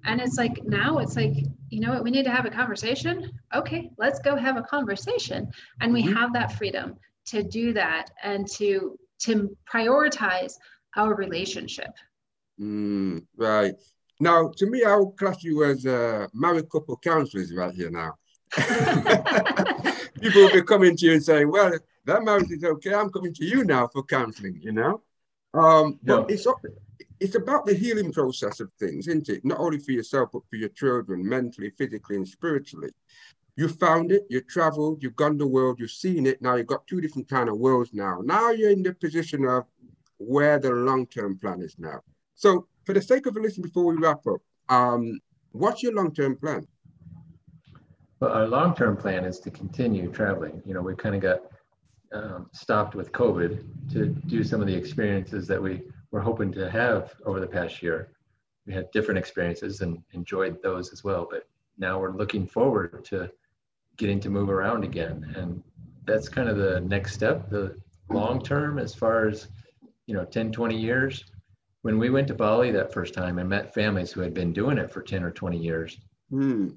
And 0.05 0.21
it's 0.21 0.37
like 0.37 0.63
now 0.63 0.99
it's 0.99 1.15
like, 1.15 1.35
you 1.69 1.81
know 1.81 1.91
what, 1.93 2.03
we 2.03 2.11
need 2.11 2.23
to 2.23 2.31
have 2.31 2.45
a 2.45 2.49
conversation. 2.49 3.31
Okay, 3.53 3.91
let's 3.97 4.19
go 4.19 4.35
have 4.35 4.57
a 4.57 4.61
conversation. 4.61 5.51
And 5.81 5.91
we 5.93 6.03
mm-hmm. 6.03 6.13
have 6.13 6.33
that 6.33 6.53
freedom 6.53 6.95
to 7.27 7.43
do 7.43 7.73
that 7.73 8.09
and 8.23 8.47
to 8.51 8.97
to 9.19 9.55
prioritize 9.71 10.53
our 10.95 11.13
relationship. 11.13 11.91
Mm, 12.59 13.25
right. 13.37 13.73
Now, 14.21 14.51
to 14.57 14.65
me, 14.65 14.83
I 14.83 14.95
would 14.95 15.17
class 15.17 15.43
you 15.43 15.63
as 15.65 15.85
a 15.85 16.29
married 16.33 16.69
couple 16.69 16.97
counselors 16.97 17.53
right 17.53 17.73
here 17.73 17.89
now. 17.89 18.15
People 20.21 20.41
will 20.43 20.53
be 20.53 20.61
coming 20.61 20.95
to 20.97 21.05
you 21.05 21.13
and 21.13 21.23
saying, 21.23 21.51
well, 21.51 21.71
that 22.05 22.23
marriage 22.23 22.51
is 22.51 22.63
okay. 22.63 22.93
I'm 22.93 23.09
coming 23.09 23.33
to 23.33 23.45
you 23.45 23.63
now 23.63 23.87
for 23.87 24.03
counseling, 24.03 24.59
you 24.61 24.71
know? 24.71 25.01
Um, 25.53 25.99
but 26.03 26.29
it's 26.29 26.47
it's 27.19 27.35
about 27.35 27.65
the 27.65 27.73
healing 27.73 28.11
process 28.13 28.59
of 28.59 28.71
things, 28.79 29.07
isn't 29.07 29.29
it? 29.29 29.43
Not 29.43 29.59
only 29.59 29.79
for 29.79 29.91
yourself, 29.91 30.29
but 30.31 30.43
for 30.49 30.55
your 30.55 30.69
children, 30.69 31.27
mentally, 31.27 31.71
physically, 31.77 32.15
and 32.15 32.27
spiritually. 32.27 32.91
You 33.57 33.67
found 33.67 34.13
it, 34.13 34.25
you 34.29 34.39
traveled, 34.41 35.03
you've 35.03 35.17
gone 35.17 35.37
the 35.37 35.45
world, 35.45 35.79
you've 35.79 35.91
seen 35.91 36.25
it. 36.25 36.41
Now 36.41 36.55
you've 36.55 36.67
got 36.67 36.87
two 36.87 37.01
different 37.01 37.27
kind 37.27 37.49
of 37.49 37.57
worlds 37.57 37.89
now. 37.93 38.21
Now 38.23 38.51
you're 38.51 38.71
in 38.71 38.83
the 38.83 38.93
position 38.93 39.45
of 39.45 39.65
where 40.17 40.59
the 40.59 40.71
long-term 40.71 41.39
plan 41.39 41.61
is 41.61 41.75
now. 41.77 41.99
So 42.35 42.67
for 42.85 42.93
the 42.93 43.01
sake 43.01 43.25
of 43.25 43.35
a 43.35 43.39
listen 43.39 43.63
before 43.63 43.85
we 43.85 43.97
wrap 43.97 44.25
up, 44.27 44.41
um, 44.69 45.19
what's 45.51 45.83
your 45.83 45.93
long-term 45.93 46.37
plan? 46.37 46.65
Well, 48.19 48.31
our 48.31 48.47
long-term 48.47 48.97
plan 48.97 49.23
is 49.23 49.39
to 49.41 49.51
continue 49.51 50.11
traveling. 50.11 50.61
You 50.65 50.73
know, 50.73 50.81
we 50.81 50.95
kind 50.95 51.15
of 51.15 51.21
got 51.21 51.41
um, 52.11 52.49
stopped 52.53 52.95
with 52.95 53.11
COVID 53.11 53.91
to 53.93 54.07
do 54.07 54.43
some 54.43 54.61
of 54.61 54.67
the 54.67 54.75
experiences 54.75 55.47
that 55.47 55.61
we 55.61 55.81
we're 56.11 56.21
hoping 56.21 56.51
to 56.53 56.69
have 56.69 57.13
over 57.25 57.39
the 57.39 57.47
past 57.47 57.83
year. 57.83 58.09
We 58.65 58.73
had 58.73 58.89
different 58.91 59.19
experiences 59.19 59.81
and 59.81 60.01
enjoyed 60.13 60.61
those 60.61 60.91
as 60.91 61.03
well, 61.03 61.27
but 61.29 61.47
now 61.77 61.99
we're 61.99 62.15
looking 62.15 62.47
forward 62.47 63.05
to 63.05 63.29
getting 63.97 64.19
to 64.21 64.29
move 64.29 64.49
around 64.49 64.83
again. 64.83 65.33
And 65.35 65.63
that's 66.05 66.27
kind 66.27 66.49
of 66.49 66.57
the 66.57 66.81
next 66.81 67.13
step, 67.13 67.49
the 67.49 67.77
long 68.09 68.41
term 68.41 68.79
as 68.79 68.95
far 68.95 69.27
as, 69.27 69.47
you 70.07 70.15
know, 70.15 70.25
10, 70.25 70.51
20 70.51 70.75
years. 70.75 71.25
When 71.83 71.97
we 71.99 72.09
went 72.09 72.27
to 72.29 72.33
Bali 72.33 72.71
that 72.71 72.91
first 72.91 73.13
time 73.13 73.39
and 73.39 73.47
met 73.47 73.73
families 73.73 74.11
who 74.11 74.21
had 74.21 74.33
been 74.33 74.51
doing 74.51 74.77
it 74.77 74.91
for 74.91 75.01
10 75.01 75.23
or 75.23 75.31
20 75.31 75.57
years, 75.57 75.97
mm. 76.31 76.75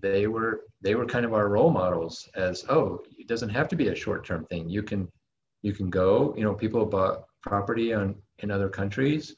They 0.00 0.26
were 0.26 0.62
they 0.80 0.94
were 0.94 1.06
kind 1.06 1.24
of 1.24 1.34
our 1.34 1.48
role 1.48 1.70
models 1.70 2.28
as, 2.34 2.64
oh, 2.68 3.02
it 3.18 3.28
doesn't 3.28 3.50
have 3.50 3.68
to 3.68 3.76
be 3.76 3.88
a 3.88 3.94
short-term 3.94 4.44
thing. 4.46 4.68
You 4.68 4.82
can 4.82 5.08
you 5.62 5.72
can 5.72 5.90
go, 5.90 6.34
you 6.36 6.44
know, 6.44 6.54
people 6.54 6.84
bought 6.86 7.24
property 7.42 7.92
on 7.92 8.16
in 8.38 8.50
other 8.50 8.68
countries 8.68 9.36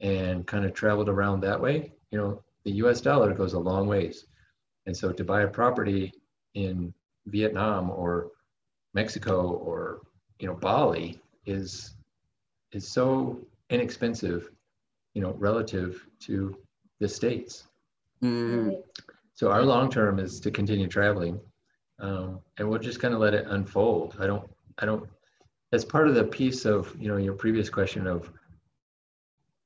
and 0.00 0.46
kind 0.46 0.64
of 0.64 0.74
traveled 0.74 1.08
around 1.08 1.40
that 1.40 1.60
way, 1.60 1.92
you 2.10 2.18
know, 2.18 2.42
the 2.64 2.72
US 2.72 3.00
dollar 3.00 3.32
goes 3.32 3.54
a 3.54 3.58
long 3.58 3.86
ways. 3.86 4.26
And 4.86 4.96
so 4.96 5.12
to 5.12 5.24
buy 5.24 5.42
a 5.42 5.48
property 5.48 6.12
in 6.54 6.92
Vietnam 7.26 7.90
or 7.90 8.30
Mexico 8.92 9.50
or 9.52 10.02
you 10.38 10.46
know 10.46 10.54
Bali 10.54 11.20
is 11.46 11.94
is 12.72 12.86
so 12.86 13.40
inexpensive, 13.70 14.50
you 15.14 15.22
know, 15.22 15.32
relative 15.38 16.06
to 16.20 16.56
the 17.00 17.08
states. 17.08 17.64
Mm-hmm. 18.22 18.70
So 19.34 19.50
our 19.50 19.62
long 19.62 19.90
term 19.90 20.18
is 20.18 20.40
to 20.40 20.50
continue 20.50 20.86
traveling, 20.86 21.40
um, 21.98 22.40
and 22.58 22.68
we'll 22.68 22.78
just 22.78 23.00
kind 23.00 23.14
of 23.14 23.20
let 23.20 23.34
it 23.34 23.46
unfold. 23.48 24.16
I 24.20 24.26
don't 24.26 24.48
I 24.78 24.86
don't 24.86 25.08
as 25.72 25.84
part 25.84 26.08
of 26.08 26.14
the 26.14 26.24
piece 26.24 26.64
of 26.64 26.94
you 26.98 27.08
know 27.08 27.16
your 27.16 27.34
previous 27.34 27.68
question 27.68 28.06
of 28.06 28.32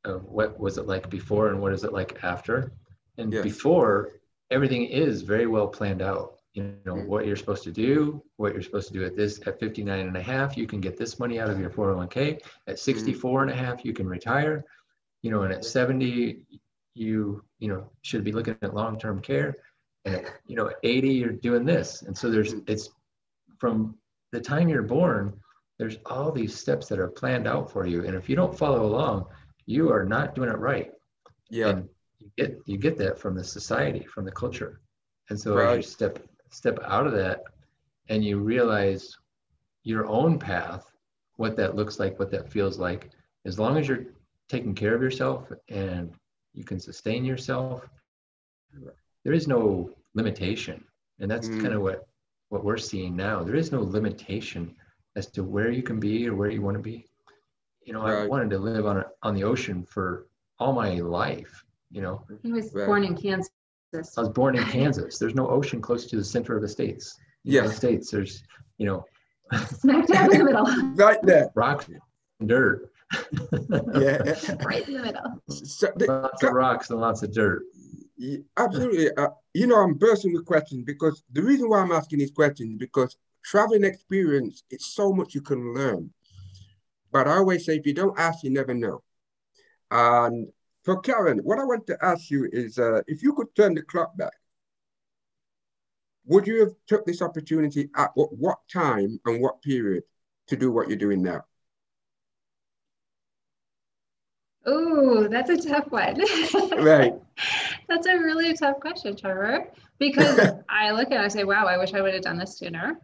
of 0.04 0.24
what 0.24 0.58
was 0.58 0.78
it 0.78 0.86
like 0.86 1.10
before 1.10 1.48
and 1.48 1.60
what 1.60 1.72
is 1.72 1.84
it 1.84 1.92
like 1.92 2.22
after 2.22 2.72
and 3.18 3.32
yes. 3.32 3.42
before 3.42 4.12
everything 4.50 4.84
is 4.84 5.22
very 5.22 5.46
well 5.46 5.66
planned 5.66 6.00
out 6.00 6.38
you 6.54 6.74
know 6.86 6.94
mm-hmm. 6.94 7.08
what 7.08 7.26
you're 7.26 7.36
supposed 7.36 7.64
to 7.64 7.72
do 7.72 8.22
what 8.36 8.54
you're 8.54 8.62
supposed 8.62 8.88
to 8.88 8.94
do 8.94 9.04
at 9.04 9.16
this 9.16 9.40
at 9.46 9.60
59 9.60 10.06
and 10.06 10.16
a 10.16 10.22
half 10.22 10.56
you 10.56 10.66
can 10.66 10.80
get 10.80 10.96
this 10.96 11.18
money 11.18 11.38
out 11.38 11.50
of 11.50 11.60
your 11.60 11.70
401k 11.70 12.36
at 12.68 12.76
mm-hmm. 12.76 12.76
64 12.76 13.42
and 13.42 13.50
a 13.50 13.54
half 13.54 13.84
you 13.84 13.92
can 13.92 14.08
retire 14.08 14.64
you 15.22 15.30
know 15.30 15.42
and 15.42 15.52
at 15.52 15.64
70 15.64 16.46
you 16.98 17.42
you 17.58 17.68
know 17.68 17.88
should 18.02 18.24
be 18.24 18.32
looking 18.32 18.56
at 18.62 18.74
long-term 18.74 19.20
care. 19.20 19.54
And 20.04 20.16
at, 20.16 20.32
you 20.46 20.56
know 20.56 20.70
80 20.82 21.08
you're 21.08 21.32
doing 21.32 21.64
this. 21.64 22.02
And 22.02 22.16
so 22.16 22.30
there's 22.30 22.54
mm-hmm. 22.54 22.72
it's 22.72 22.90
from 23.58 23.96
the 24.32 24.40
time 24.40 24.68
you're 24.68 24.82
born 24.82 25.34
there's 25.78 25.98
all 26.06 26.32
these 26.32 26.58
steps 26.58 26.88
that 26.88 26.98
are 26.98 27.06
planned 27.06 27.46
out 27.46 27.70
for 27.70 27.86
you. 27.86 28.04
And 28.04 28.16
if 28.16 28.28
you 28.28 28.34
don't 28.34 28.56
follow 28.56 28.84
along 28.84 29.26
you 29.68 29.92
are 29.92 30.04
not 30.04 30.34
doing 30.34 30.48
it 30.48 30.58
right. 30.58 30.92
Yeah. 31.50 31.68
And 31.68 31.88
you 32.18 32.30
get 32.36 32.58
you 32.64 32.78
get 32.78 32.96
that 32.98 33.18
from 33.18 33.36
the 33.36 33.44
society 33.44 34.04
from 34.06 34.24
the 34.24 34.32
culture. 34.32 34.80
And 35.30 35.38
so 35.38 35.54
right. 35.54 35.76
you 35.76 35.82
step 35.82 36.18
step 36.50 36.78
out 36.84 37.06
of 37.06 37.12
that 37.12 37.42
and 38.08 38.24
you 38.24 38.38
realize 38.38 39.14
your 39.84 40.06
own 40.06 40.38
path 40.38 40.90
what 41.36 41.56
that 41.56 41.76
looks 41.76 42.00
like 42.00 42.18
what 42.18 42.30
that 42.30 42.50
feels 42.50 42.78
like 42.78 43.10
as 43.44 43.58
long 43.58 43.76
as 43.76 43.86
you're 43.86 44.06
taking 44.48 44.74
care 44.74 44.94
of 44.94 45.02
yourself 45.02 45.52
and 45.68 46.12
you 46.58 46.64
can 46.64 46.80
sustain 46.80 47.24
yourself 47.24 47.88
there 49.24 49.32
is 49.32 49.46
no 49.46 49.90
limitation 50.14 50.84
and 51.20 51.30
that's 51.30 51.48
mm. 51.48 51.62
kind 51.62 51.74
of 51.74 51.82
what 51.82 52.08
what 52.50 52.64
we're 52.64 52.84
seeing 52.90 53.14
now 53.16 53.42
there 53.42 53.56
is 53.62 53.72
no 53.72 53.82
limitation 53.82 54.74
as 55.18 55.26
to 55.26 55.42
where 55.42 55.70
you 55.70 55.82
can 55.82 55.98
be 55.98 56.28
or 56.28 56.34
where 56.34 56.50
you 56.50 56.62
want 56.62 56.76
to 56.76 56.82
be. 56.82 57.04
You 57.84 57.92
know, 57.92 58.02
right. 58.02 58.22
I 58.22 58.26
wanted 58.26 58.50
to 58.50 58.58
live 58.58 58.86
on 58.86 58.98
a, 58.98 59.06
on 59.22 59.34
the 59.34 59.44
ocean 59.44 59.82
for 59.82 60.28
all 60.58 60.72
my 60.72 60.94
life. 60.94 61.64
You 61.90 62.02
know, 62.02 62.24
he 62.42 62.52
was 62.52 62.72
right. 62.72 62.86
born 62.86 63.04
in 63.04 63.16
Kansas. 63.16 63.50
I 63.94 64.20
was 64.20 64.28
born 64.28 64.56
in 64.56 64.64
Kansas. 64.64 65.18
There's 65.18 65.34
no 65.34 65.48
ocean 65.48 65.80
close 65.80 66.06
to 66.06 66.16
the 66.16 66.24
center 66.24 66.54
of 66.54 66.62
the 66.62 66.68
states. 66.68 67.18
Yeah, 67.44 67.62
the 67.62 67.72
states. 67.72 68.10
There's, 68.10 68.42
you 68.76 68.86
know, 68.86 69.04
smack 69.66 70.06
dab 70.06 70.30
in 70.30 70.38
the 70.38 70.44
middle. 70.44 70.66
Right 70.94 71.18
there. 71.22 71.50
Rocks 71.54 71.88
and 71.88 72.48
dirt. 72.48 72.90
Yeah. 73.12 74.18
right 74.64 74.86
in 74.86 74.94
the 74.94 75.02
middle. 75.02 75.42
So 75.48 75.92
the, 75.96 76.06
lots 76.06 76.42
of 76.42 76.52
rocks 76.52 76.90
and 76.90 77.00
lots 77.00 77.22
of 77.22 77.32
dirt. 77.32 77.62
Yeah, 78.16 78.38
absolutely. 78.56 79.10
Uh, 79.16 79.28
you 79.54 79.66
know, 79.66 79.76
I'm 79.76 79.94
bursting 79.94 80.32
with 80.32 80.44
questions 80.44 80.84
because 80.84 81.22
the 81.32 81.42
reason 81.42 81.68
why 81.68 81.80
I'm 81.80 81.92
asking 81.92 82.18
these 82.18 82.32
questions 82.32 82.76
because 82.78 83.16
traveling 83.44 83.84
experience, 83.84 84.64
it's 84.70 84.86
so 84.94 85.12
much 85.12 85.34
you 85.34 85.40
can 85.40 85.74
learn. 85.74 86.10
But 87.12 87.26
I 87.28 87.36
always 87.36 87.64
say, 87.64 87.76
if 87.76 87.86
you 87.86 87.94
don't 87.94 88.18
ask, 88.18 88.44
you 88.44 88.50
never 88.50 88.74
know. 88.74 89.02
And 89.90 90.48
for 90.84 91.00
Karen, 91.00 91.38
what 91.38 91.58
I 91.58 91.64
want 91.64 91.86
to 91.86 91.98
ask 92.02 92.30
you 92.30 92.48
is, 92.52 92.78
uh, 92.78 93.00
if 93.06 93.22
you 93.22 93.32
could 93.32 93.54
turn 93.54 93.74
the 93.74 93.82
clock 93.82 94.16
back, 94.16 94.34
would 96.26 96.46
you 96.46 96.60
have 96.60 96.74
took 96.86 97.06
this 97.06 97.22
opportunity 97.22 97.88
at 97.96 98.10
what, 98.14 98.36
what 98.36 98.58
time 98.70 99.18
and 99.24 99.40
what 99.40 99.62
period 99.62 100.02
to 100.48 100.56
do 100.56 100.70
what 100.70 100.88
you're 100.88 100.98
doing 100.98 101.22
now? 101.22 101.44
Oh, 104.66 105.28
that's 105.28 105.50
a 105.50 105.56
tough 105.56 105.90
one. 105.90 106.20
right. 106.78 107.14
That's 107.88 108.06
a 108.06 108.18
really 108.18 108.52
tough 108.54 108.80
question, 108.80 109.16
Trevor, 109.16 109.68
because 109.98 110.38
I 110.68 110.90
look 110.90 111.06
at 111.06 111.12
it 111.12 111.16
and 111.16 111.24
I 111.24 111.28
say, 111.28 111.44
wow, 111.44 111.66
I 111.66 111.78
wish 111.78 111.94
I 111.94 112.02
would 112.02 112.12
have 112.12 112.22
done 112.22 112.36
this 112.36 112.58
sooner 112.58 112.98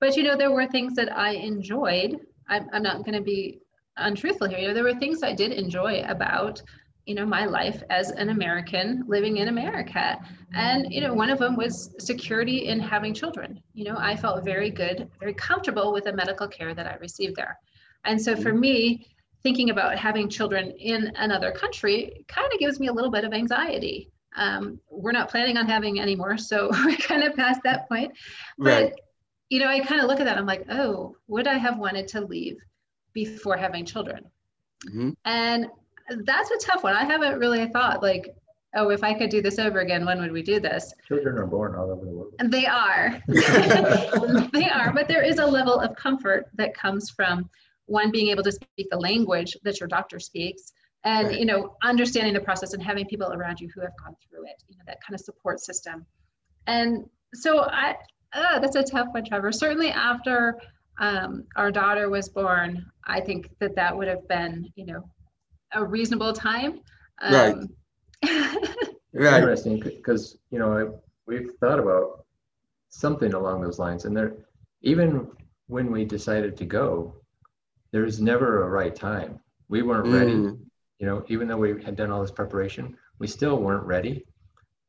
but 0.00 0.16
you 0.16 0.22
know 0.22 0.34
there 0.36 0.50
were 0.50 0.66
things 0.66 0.94
that 0.94 1.14
i 1.16 1.32
enjoyed 1.32 2.18
i'm, 2.48 2.68
I'm 2.72 2.82
not 2.82 3.04
going 3.04 3.14
to 3.14 3.20
be 3.20 3.60
untruthful 3.96 4.48
here. 4.48 4.58
You 4.58 4.68
know, 4.68 4.74
there 4.74 4.84
were 4.84 4.94
things 4.94 5.22
I 5.22 5.34
did 5.34 5.52
enjoy 5.52 6.02
about 6.06 6.62
you 7.06 7.14
know 7.14 7.26
my 7.26 7.44
life 7.44 7.82
as 7.88 8.10
an 8.10 8.28
american 8.28 9.04
living 9.08 9.38
in 9.38 9.48
america 9.48 10.18
and 10.52 10.92
you 10.92 11.00
know 11.00 11.14
one 11.14 11.30
of 11.30 11.38
them 11.38 11.56
was 11.56 11.94
security 11.98 12.68
in 12.68 12.78
having 12.78 13.14
children 13.14 13.60
you 13.72 13.84
know 13.84 13.96
i 13.98 14.14
felt 14.14 14.44
very 14.44 14.70
good 14.70 15.08
very 15.18 15.32
comfortable 15.34 15.92
with 15.92 16.04
the 16.04 16.12
medical 16.12 16.46
care 16.46 16.74
that 16.74 16.86
i 16.86 16.94
received 16.96 17.34
there 17.36 17.58
and 18.04 18.20
so 18.20 18.36
for 18.36 18.50
mm-hmm. 18.50 18.60
me 18.60 19.06
thinking 19.42 19.70
about 19.70 19.96
having 19.96 20.28
children 20.28 20.70
in 20.72 21.12
another 21.16 21.52
country 21.52 22.24
kind 22.28 22.50
of 22.52 22.58
gives 22.58 22.78
me 22.78 22.88
a 22.88 22.92
little 22.92 23.10
bit 23.10 23.24
of 23.24 23.32
anxiety 23.32 24.10
um, 24.36 24.78
we're 24.90 25.12
not 25.12 25.28
planning 25.28 25.56
on 25.56 25.66
having 25.66 26.00
anymore 26.00 26.38
so 26.38 26.70
we're 26.84 26.96
kind 26.96 27.22
of 27.22 27.34
past 27.34 27.60
that 27.64 27.88
point 27.88 28.12
but 28.58 28.82
right. 28.82 28.92
you 29.48 29.58
know 29.58 29.66
i 29.66 29.80
kind 29.80 30.00
of 30.00 30.06
look 30.06 30.20
at 30.20 30.24
that 30.24 30.38
i'm 30.38 30.46
like 30.46 30.64
oh 30.70 31.16
would 31.28 31.46
i 31.46 31.58
have 31.58 31.78
wanted 31.78 32.06
to 32.08 32.20
leave 32.20 32.56
before 33.12 33.56
having 33.56 33.84
children 33.84 34.24
mm-hmm. 34.86 35.10
and 35.24 35.66
that's 36.24 36.50
a 36.50 36.58
tough 36.58 36.82
one. 36.82 36.94
I 36.94 37.04
haven't 37.04 37.38
really 37.38 37.66
thought 37.66 38.02
like, 38.02 38.34
oh, 38.74 38.90
if 38.90 39.02
I 39.02 39.14
could 39.14 39.30
do 39.30 39.42
this 39.42 39.58
over 39.58 39.80
again, 39.80 40.04
when 40.04 40.20
would 40.20 40.32
we 40.32 40.42
do 40.42 40.60
this? 40.60 40.94
Children 41.06 41.38
are 41.38 41.46
born 41.46 41.74
all 41.74 41.90
over 41.90 42.04
the 42.04 42.10
world. 42.10 42.34
And 42.38 42.52
they 42.52 42.66
are. 42.66 43.20
they 43.26 44.68
are, 44.68 44.92
but 44.92 45.08
there 45.08 45.22
is 45.22 45.38
a 45.38 45.46
level 45.46 45.74
of 45.80 45.96
comfort 45.96 46.48
that 46.54 46.74
comes 46.74 47.10
from 47.10 47.48
one 47.90 48.10
being 48.10 48.28
able 48.28 48.42
to 48.42 48.52
speak 48.52 48.88
the 48.90 48.98
language 48.98 49.56
that 49.64 49.80
your 49.80 49.88
doctor 49.88 50.18
speaks 50.18 50.72
and 51.04 51.28
right. 51.28 51.38
you 51.38 51.46
know 51.46 51.76
understanding 51.82 52.34
the 52.34 52.40
process 52.40 52.72
and 52.72 52.82
having 52.82 53.06
people 53.06 53.32
around 53.32 53.60
you 53.60 53.68
who 53.74 53.80
have 53.80 53.92
gone 54.02 54.14
through 54.28 54.44
it 54.44 54.62
you 54.68 54.76
know 54.76 54.84
that 54.86 54.98
kind 55.06 55.14
of 55.14 55.20
support 55.20 55.60
system 55.60 56.04
and 56.66 57.04
so 57.34 57.60
i 57.60 57.94
uh, 58.32 58.58
that's 58.60 58.76
a 58.76 58.82
tough 58.82 59.08
one 59.12 59.24
trevor 59.24 59.50
certainly 59.50 59.90
after 59.90 60.58
um, 60.98 61.44
our 61.56 61.70
daughter 61.70 62.10
was 62.10 62.28
born 62.28 62.84
i 63.04 63.20
think 63.20 63.48
that 63.60 63.74
that 63.74 63.96
would 63.96 64.08
have 64.08 64.26
been 64.28 64.70
you 64.76 64.86
know 64.86 65.02
a 65.72 65.84
reasonable 65.84 66.32
time. 66.32 66.80
Um, 67.22 67.68
right. 68.24 68.48
right. 69.12 69.40
Interesting 69.40 69.80
because 69.80 70.38
you 70.50 70.58
know 70.58 70.76
I, 70.76 70.98
we've 71.26 71.52
thought 71.60 71.78
about 71.78 72.24
something 72.88 73.34
along 73.34 73.62
those 73.62 73.78
lines, 73.78 74.04
and 74.04 74.16
there, 74.16 74.34
even 74.82 75.28
when 75.68 75.90
we 75.90 76.04
decided 76.04 76.56
to 76.56 76.64
go, 76.64 77.14
there 77.92 78.02
was 78.02 78.20
never 78.20 78.62
a 78.62 78.68
right 78.68 78.94
time. 78.94 79.40
We 79.68 79.82
weren't 79.82 80.06
mm. 80.06 80.18
ready. 80.18 80.32
You 80.32 81.06
know, 81.06 81.24
even 81.28 81.48
though 81.48 81.56
we 81.56 81.82
had 81.82 81.96
done 81.96 82.10
all 82.10 82.20
this 82.20 82.30
preparation, 82.30 82.96
we 83.18 83.26
still 83.26 83.56
weren't 83.56 83.86
ready. 83.86 84.26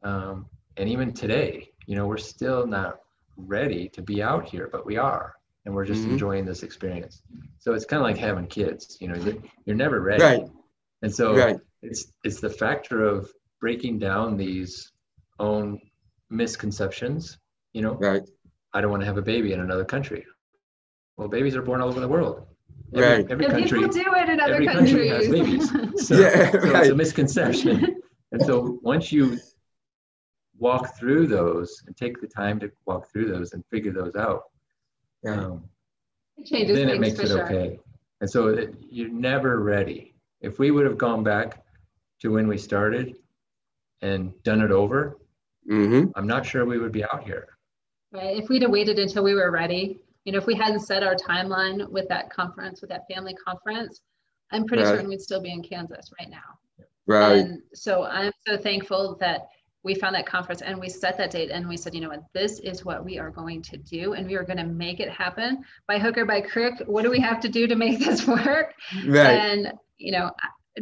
Um, 0.04 0.48
and 0.78 0.90
even 0.90 1.14
today, 1.14 1.70
you 1.86 1.96
know, 1.96 2.08
we're 2.08 2.18
still 2.18 2.66
not 2.68 3.00
ready 3.38 3.90
to 3.90 4.02
be 4.02 4.22
out 4.22 4.48
here, 4.48 4.70
but 4.72 4.86
we 4.86 4.98
are 4.98 5.36
and 5.66 5.74
we're 5.74 5.86
just 5.86 6.02
mm-hmm. 6.02 6.14
enjoying 6.14 6.46
this 6.46 6.64
experience. 6.64 7.22
So 7.60 7.74
it's 7.74 7.86
kind 7.86 8.02
of 8.02 8.08
like 8.08 8.18
having 8.18 8.48
kids. 8.48 8.98
You 9.00 9.10
know, 9.10 9.34
you're 9.66 9.76
never 9.76 10.02
ready. 10.02 10.24
Right. 10.24 10.46
And 11.02 11.14
so 11.14 11.36
right. 11.36 11.58
it's 11.82 12.12
it's 12.24 12.40
the 12.40 12.50
factor 12.50 13.06
of 13.06 13.32
breaking 13.60 14.00
down 14.00 14.38
these 14.38 14.92
own 15.40 15.80
misconceptions. 16.30 17.38
You 17.74 17.84
know, 17.84 17.94
right. 17.94 18.24
I 18.74 18.82
don't 18.82 18.92
want 18.92 19.02
to 19.02 19.08
have 19.08 19.18
a 19.18 19.22
baby 19.22 19.54
in 19.54 19.60
another 19.60 19.86
country. 19.86 20.26
Well, 21.18 21.28
babies 21.28 21.56
are 21.56 21.62
born 21.62 21.82
all 21.82 21.90
over 21.90 22.00
the 22.00 22.08
world. 22.08 22.48
Every, 22.94 23.10
right. 23.10 23.32
every 23.32 23.46
country, 23.46 23.80
people 23.80 23.88
do 23.88 24.06
it 24.16 24.30
in 24.30 24.40
other 24.40 24.54
every 24.56 24.68
countries. 24.68 24.92
country 24.92 25.08
has 25.08 25.28
babies. 25.28 25.72
So, 26.08 26.20
yeah, 26.20 26.52
so 26.52 26.58
it's 26.58 26.90
a 26.90 26.96
misconception. 26.96 28.02
and 28.32 28.42
so 28.42 28.80
once 28.82 29.12
you 29.12 29.40
walk 30.58 30.98
through 30.98 31.28
those 31.28 31.84
and 31.86 31.96
take 31.96 32.20
the 32.20 32.28
time 32.28 32.60
to 32.60 32.72
walk 32.86 33.12
through 33.12 33.32
those 33.32 33.54
and 33.54 33.64
figure 33.72 33.92
those 33.92 34.16
out, 34.16 34.44
yeah. 35.24 35.46
um, 35.46 35.64
it 36.38 36.74
then 36.74 36.90
it 36.90 37.00
makes 37.00 37.20
it 37.20 37.28
sure. 37.28 37.46
okay. 37.46 37.80
And 38.20 38.30
so 38.30 38.48
it, 38.48 38.76
you're 38.90 39.10
never 39.10 39.60
ready 39.60 40.12
if 40.42 40.60
we 40.60 40.72
would 40.72 40.86
have 40.86 40.98
gone 40.98 41.24
back 41.24 41.64
to 42.22 42.32
when 42.32 42.48
we 42.48 42.58
started 42.58 43.16
and 44.02 44.34
done 44.44 44.62
it 44.62 44.72
over, 44.72 45.18
mm-hmm. 45.70 46.10
I'm 46.16 46.28
not 46.28 46.46
sure 46.46 46.66
we 46.66 46.80
would 46.80 46.92
be 46.92 47.04
out 47.04 47.24
here. 47.24 47.48
Right. 48.12 48.38
If 48.38 48.50
we'd 48.50 48.64
have 48.64 48.72
waited 48.72 49.00
until 49.00 49.24
we 49.24 49.36
were 49.36 49.52
ready, 49.52 50.02
you 50.26 50.32
know, 50.32 50.38
if 50.38 50.46
we 50.46 50.56
hadn't 50.56 50.82
set 50.82 51.04
our 51.04 51.16
timeline 51.16 51.88
with 51.90 52.08
that 52.10 52.30
conference, 52.30 52.82
with 52.82 52.90
that 52.90 53.04
family 53.14 53.36
conference, 53.46 54.02
I'm 54.52 54.66
pretty 54.66 54.84
right. 54.84 54.90
certain 54.90 55.10
we'd 55.10 55.22
still 55.22 55.42
be 55.42 55.52
in 55.52 55.64
Kansas 55.64 56.12
right 56.20 56.30
now. 56.30 56.86
Right. 57.08 57.38
And 57.38 57.62
so 57.74 58.04
I'm 58.04 58.32
so 58.48 58.58
thankful 58.58 59.18
that 59.20 59.48
we 59.84 59.96
found 59.96 60.14
that 60.14 60.28
conference 60.28 60.62
and 60.62 60.80
we 60.80 60.90
set 60.90 61.18
that 61.18 61.32
date 61.32 61.50
and 61.50 61.68
we 61.68 61.76
said, 61.76 61.96
you 61.96 62.02
know 62.02 62.10
what, 62.10 62.24
this 62.34 62.60
is 62.60 62.86
what 62.86 63.04
we 63.04 63.18
are 63.18 63.32
going 63.32 63.64
to 63.64 63.78
do 63.78 64.14
and 64.14 64.28
we 64.28 64.36
are 64.36 64.44
going 64.44 64.58
to 64.58 64.66
make 64.66 65.00
it 65.00 65.10
happen 65.10 65.64
by 65.88 65.98
hook 65.98 66.18
or 66.18 66.26
by 66.26 66.40
crook. 66.40 66.76
What 66.86 67.02
do 67.02 67.10
we 67.10 67.20
have 67.20 67.40
to 67.42 67.50
do 67.50 67.66
to 67.66 67.76
make 67.76 68.00
this 68.06 68.28
work? 68.28 68.74
Right. 69.06 69.32
And 69.32 69.74
you 69.98 70.12
know, 70.12 70.32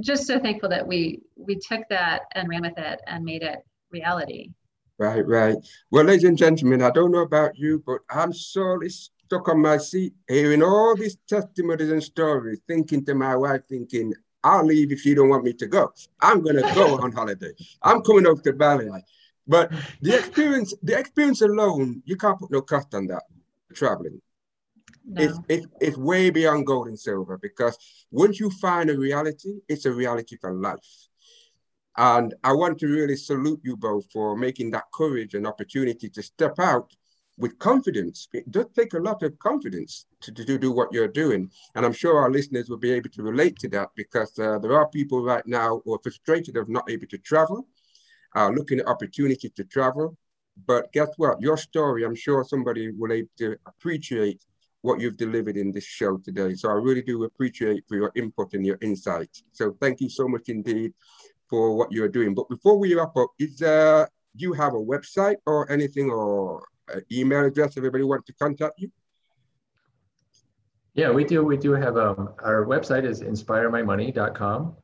just 0.02 0.28
so 0.28 0.40
thankful 0.40 0.70
that 0.70 0.86
we 0.86 1.22
we 1.36 1.56
took 1.56 1.82
that 1.90 2.24
and 2.34 2.50
ran 2.50 2.62
with 2.64 2.78
it 2.78 3.00
and 3.08 3.24
made 3.24 3.44
it 3.44 3.60
reality. 3.92 4.52
Right, 4.98 5.26
right. 5.26 5.56
Well, 5.92 6.04
ladies 6.04 6.26
and 6.26 6.38
gentlemen, 6.38 6.82
I 6.82 6.92
don't 6.92 7.12
know 7.12 7.22
about 7.22 7.58
you, 7.58 7.82
but 7.86 8.02
I'm 8.10 8.34
sorely 8.34 8.90
stuck 9.30 9.48
on 9.48 9.62
my 9.62 9.78
seat 9.78 10.14
hearing 10.28 10.64
all 10.64 10.96
these 10.96 11.18
testimonies 11.28 11.92
and 11.92 12.04
stories, 12.04 12.60
thinking 12.68 13.06
to 13.06 13.14
my 13.14 13.36
wife, 13.36 13.62
thinking, 13.70 14.12
I'll 14.44 14.66
leave 14.66 14.92
if 14.92 15.06
you 15.06 15.14
don't 15.14 15.30
want 15.30 15.44
me 15.44 15.54
to 15.54 15.68
go. 15.68 15.94
I'm 16.20 16.42
gonna 16.42 16.64
go 16.74 17.00
on 17.04 17.12
holiday. 17.12 17.52
I'm 17.84 18.02
coming 18.02 18.26
over 18.26 18.42
to 18.42 18.54
Bali. 18.54 18.90
But 19.48 19.72
the 20.02 20.18
experience, 20.20 20.74
the 20.82 20.98
experience 20.98 21.42
alone, 21.42 22.02
you 22.06 22.16
can't 22.16 22.40
put 22.40 22.50
no 22.50 22.62
cost 22.62 22.96
on 22.96 23.06
that 23.08 23.22
traveling. 23.76 24.20
No. 25.06 25.22
It's, 25.22 25.40
it's, 25.48 25.68
it's 25.80 25.98
way 25.98 26.32
beyond 26.32 26.66
gold 26.66 26.88
and 26.88 27.00
silver 27.00 27.38
because 27.38 27.78
once 28.10 28.40
you 28.40 28.50
find 28.50 28.90
a 28.90 28.98
reality, 28.98 29.60
it's 29.68 29.86
a 29.86 29.92
reality 29.92 30.38
for 30.42 30.54
life. 30.54 31.08
And 31.98 32.34
I 32.44 32.54
want 32.54 32.80
to 32.80 32.88
really 32.88 33.16
salute 33.16 33.60
you 33.64 33.78
both 33.78 34.06
for 34.12 34.36
making 34.36 34.72
that 34.72 34.86
courage 34.92 35.36
and 35.36 35.46
opportunity 35.46 36.10
to 36.10 36.24
step 36.24 36.58
out 36.58 36.96
with 37.40 37.58
confidence. 37.58 38.28
It 38.34 38.52
does 38.52 38.68
take 38.76 38.94
a 38.94 39.00
lot 39.00 39.24
of 39.24 39.40
confidence 39.40 40.06
to, 40.22 40.32
to, 40.32 40.58
do 40.58 40.72
what 40.72 40.90
you're 40.92 41.08
doing. 41.08 41.50
And 41.74 41.86
I'm 41.86 41.94
sure 41.94 42.20
our 42.20 42.30
listeners 42.30 42.70
will 42.70 42.78
be 42.78 42.92
able 42.92 43.10
to 43.12 43.24
relate 43.24 43.58
to 43.60 43.70
that 43.70 43.90
because 43.96 44.38
uh, 44.38 44.60
there 44.60 44.78
are 44.78 44.88
people 44.90 45.24
right 45.24 45.48
now 45.48 45.82
who 45.84 45.96
are 45.96 46.00
frustrated 46.04 46.58
of 46.58 46.68
not 46.68 46.90
able 46.90 47.08
to 47.08 47.18
travel, 47.18 47.66
uh, 48.36 48.50
looking 48.50 48.80
at 48.80 48.88
opportunity 48.88 49.50
to 49.50 49.64
travel. 49.64 50.18
But 50.68 50.92
guess 50.92 51.08
what? 51.16 51.42
Your 51.42 51.56
story, 51.56 52.04
I'm 52.04 52.16
sure 52.16 52.44
somebody 52.44 52.92
will 52.92 53.08
be 53.08 53.16
able 53.16 53.30
to 53.38 53.56
appreciate 53.66 54.44
what 54.82 55.00
you've 55.00 55.18
delivered 55.18 55.56
in 55.56 55.72
this 55.72 55.86
show 55.86 56.18
today. 56.18 56.54
So 56.56 56.70
I 56.70 56.74
really 56.74 57.02
do 57.02 57.24
appreciate 57.24 57.86
for 57.88 57.96
your 57.96 58.12
input 58.16 58.54
and 58.54 58.66
your 58.66 58.78
insight. 58.82 59.30
So 59.54 59.78
thank 59.80 60.02
you 60.02 60.10
so 60.10 60.28
much 60.28 60.50
indeed 60.50 60.94
for 61.50 61.76
what 61.76 61.92
you're 61.92 62.10
doing. 62.10 62.34
But 62.34 62.50
before 62.50 62.78
we 62.78 62.96
wrap 62.96 63.16
up, 63.16 63.30
is 63.40 63.58
there, 63.58 64.10
do 64.36 64.44
you 64.44 64.54
have 64.54 64.74
a 64.74 64.78
website 64.78 65.38
or 65.46 65.72
anything 65.72 66.10
or 66.10 66.64
email 67.12 67.46
address 67.46 67.78
everybody 67.78 68.04
wants 68.04 68.26
to 68.28 68.34
contact 68.34 68.80
you? 68.80 68.92
Yeah, 70.94 71.12
we 71.12 71.24
do. 71.24 71.44
We 71.44 71.58
do 71.58 71.72
have 71.72 71.98
um, 71.98 72.30
our 72.44 72.66
website 72.66 73.06
is 73.06 73.22
inspiremymoney.com. 73.22 74.76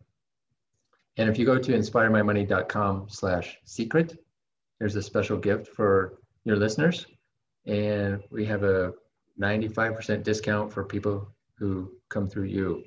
And 1.18 1.30
if 1.30 1.38
you 1.40 1.46
go 1.46 1.58
to 1.58 1.72
inspiremymoney.com 1.72 3.08
slash 3.10 3.58
secret, 3.66 4.18
there's 4.80 4.96
a 4.96 5.02
special 5.02 5.38
gift 5.38 5.68
for 5.68 6.20
your 6.44 6.58
listeners. 6.58 7.06
And 7.66 8.22
we 8.32 8.46
have 8.46 8.64
a 8.64 8.94
95% 9.42 10.24
discount 10.24 10.72
for 10.72 10.84
people 10.84 11.28
who 11.58 11.92
come 12.10 12.28
through 12.28 12.46
you 12.46 12.84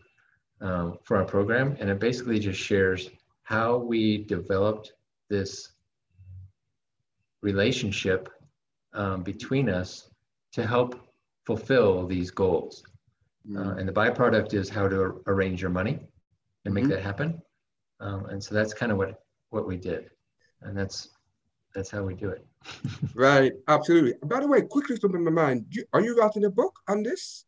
um, 0.61 0.99
for 1.05 1.17
our 1.17 1.25
program. 1.25 1.77
And 1.81 1.91
it 1.91 1.99
basically 1.99 2.39
just 2.39 2.61
shares 2.61 3.11
how 3.43 3.79
we 3.79 4.25
developed 4.25 4.93
this 5.29 5.73
relationship 7.43 8.29
um, 8.99 9.23
between 9.23 9.71
us 9.71 10.11
to 10.53 10.67
help 10.67 11.01
fulfill 11.47 12.07
these 12.07 12.31
goals. 12.31 12.83
Uh, 13.57 13.77
and 13.77 13.89
the 13.89 13.93
byproduct 13.93 14.53
is 14.53 14.69
how 14.69 14.87
to 14.87 15.23
arrange 15.27 15.63
your 15.63 15.71
money 15.71 16.01
and 16.67 16.75
make 16.75 16.85
mm-hmm. 16.85 16.93
that 16.93 17.03
happen. 17.03 17.41
Um, 18.01 18.27
and 18.27 18.43
so 18.45 18.55
that's 18.55 18.75
kind 18.75 18.93
of 18.93 18.99
what 18.99 19.23
what 19.51 19.67
we 19.67 19.77
did, 19.79 20.11
and 20.61 20.77
that's 20.77 21.09
that's 21.75 21.91
how 21.91 22.03
we 22.03 22.15
do 22.15 22.29
it. 22.29 22.47
right, 23.15 23.53
absolutely. 23.67 24.15
By 24.23 24.41
the 24.41 24.47
way, 24.47 24.61
quickly 24.63 24.97
something 24.97 25.21
in 25.21 25.25
my 25.25 25.31
mind, 25.31 25.67
you, 25.71 25.85
are 25.95 26.03
you 26.03 26.15
writing 26.17 26.45
a 26.45 26.51
book 26.51 26.79
on 26.89 27.03
this? 27.03 27.45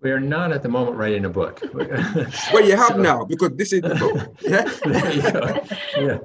We 0.00 0.12
are 0.12 0.20
not 0.20 0.52
at 0.52 0.62
the 0.62 0.68
moment 0.68 0.96
writing 0.96 1.24
a 1.24 1.28
book. 1.28 1.60
well, 1.74 2.64
you 2.64 2.76
have 2.76 2.92
so, 2.92 2.96
now 2.96 3.24
because 3.24 3.50
this 3.56 3.72
is 3.72 3.82
the 3.82 3.96
book. 3.96 4.36
Yeah. 4.40 6.06
yeah. 6.06 6.18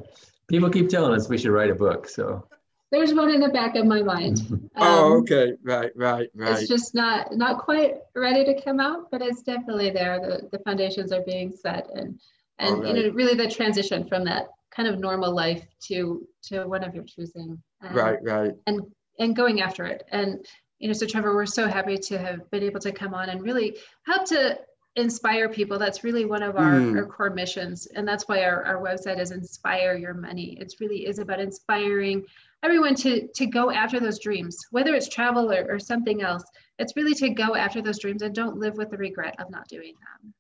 People 0.48 0.70
keep 0.70 0.90
telling 0.90 1.14
us 1.14 1.28
we 1.28 1.38
should 1.38 1.52
write 1.52 1.72
a 1.72 1.76
book. 1.76 2.08
So 2.08 2.48
there's 2.92 3.14
one 3.14 3.30
in 3.30 3.42
the 3.42 3.50
back 3.50 3.76
of 3.76 3.86
my 3.86 4.02
mind. 4.02 4.42
Oh, 4.80 4.84
um, 4.84 5.12
oh, 5.12 5.18
okay. 5.22 5.54
Right, 5.64 5.92
right, 5.96 6.30
right. 6.36 6.60
It's 6.60 6.68
just 6.68 6.94
not 6.94 7.36
not 7.36 7.58
quite 7.58 7.96
ready 8.16 8.46
to 8.46 8.62
come 8.62 8.80
out, 8.80 9.10
but 9.10 9.24
it's 9.24 9.42
definitely 9.42 9.90
there. 9.90 10.20
The 10.20 10.48
the 10.52 10.64
foundations 10.64 11.12
are 11.12 11.24
being 11.24 11.52
set 11.52 11.88
and 11.96 12.20
and 12.60 12.84
right. 12.84 12.96
you 12.96 13.04
know 13.04 13.10
really 13.16 13.34
the 13.34 13.50
transition 13.50 14.08
from 14.08 14.24
that 14.26 14.50
kind 14.70 14.88
of 14.88 15.00
normal 15.00 15.34
life 15.34 15.66
to 15.88 16.28
to 16.44 16.66
one 16.66 16.84
of 16.84 16.94
your 16.94 17.06
choosing 17.06 17.60
um, 17.82 17.96
right 17.96 18.20
right 18.22 18.52
and 18.68 18.82
and 19.18 19.36
going 19.36 19.62
after 19.62 19.86
it 19.86 20.04
and 20.12 20.46
you 20.78 20.88
know 20.88 20.94
so 20.94 21.08
trevor 21.08 21.34
we're 21.34 21.48
so 21.48 21.68
happy 21.68 21.98
to 21.98 22.20
have 22.20 22.50
been 22.52 22.62
able 22.62 22.80
to 22.80 22.92
come 22.92 23.16
on 23.16 23.30
and 23.30 23.42
really 23.42 23.78
help 24.06 24.26
to 24.26 24.60
inspire 24.98 25.48
people. 25.48 25.78
That's 25.78 26.04
really 26.04 26.26
one 26.26 26.44
of 26.44 26.58
our, 26.58 26.74
mm. 26.74 26.98
our 26.98 27.06
core 27.06 27.30
missions. 27.30 27.86
And 27.86 28.08
that's 28.08 28.28
why 28.28 28.44
our, 28.44 28.64
our 28.66 28.82
website 28.82 29.20
is 29.20 29.32
Inspire 29.32 29.96
Your 29.96 30.16
Money. 30.16 30.58
It's 30.60 30.82
really 30.82 31.06
is 31.06 31.20
about 31.20 31.40
inspiring 31.40 32.26
everyone 32.64 32.96
to, 32.96 33.28
to 33.36 33.46
go 33.46 33.72
after 33.72 34.00
those 34.00 34.20
dreams, 34.20 34.58
whether 34.72 34.94
it's 34.96 35.10
travel 35.10 35.52
or, 35.52 35.66
or 35.70 35.80
something 35.80 36.22
else. 36.22 36.44
It's 36.80 36.96
really 36.96 37.14
to 37.16 37.30
go 37.30 37.56
after 37.56 37.82
those 37.82 38.00
dreams 38.00 38.22
and 38.22 38.34
don't 38.34 38.58
live 38.58 38.76
with 38.78 38.92
the 38.92 38.98
regret 38.98 39.36
of 39.40 39.50
not 39.50 39.68
doing 39.68 39.94
them. 39.94 40.34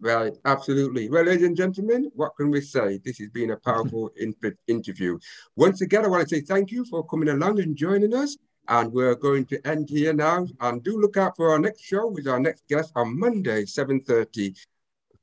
Right, 0.00 0.36
absolutely. 0.44 1.08
Well, 1.08 1.24
ladies 1.24 1.46
and 1.46 1.56
gentlemen, 1.56 2.10
what 2.16 2.34
can 2.36 2.50
we 2.50 2.60
say? 2.60 2.98
This 3.04 3.18
has 3.18 3.28
been 3.28 3.52
a 3.52 3.56
powerful 3.56 4.10
in 4.16 4.34
interview. 4.66 5.18
Once 5.54 5.80
again, 5.80 6.04
I 6.04 6.08
want 6.08 6.28
to 6.28 6.34
say 6.34 6.40
thank 6.42 6.72
you 6.72 6.84
for 6.84 7.06
coming 7.06 7.28
along 7.28 7.60
and 7.60 7.76
joining 7.76 8.12
us. 8.12 8.36
And 8.68 8.92
we're 8.92 9.14
going 9.14 9.44
to 9.46 9.64
end 9.66 9.88
here 9.88 10.12
now. 10.12 10.46
And 10.60 10.82
do 10.82 11.00
look 11.00 11.16
out 11.16 11.36
for 11.36 11.50
our 11.50 11.58
next 11.58 11.82
show 11.82 12.08
with 12.08 12.26
our 12.26 12.40
next 12.40 12.66
guest 12.68 12.92
on 12.96 13.18
Monday, 13.18 13.64
7.30, 13.64 14.56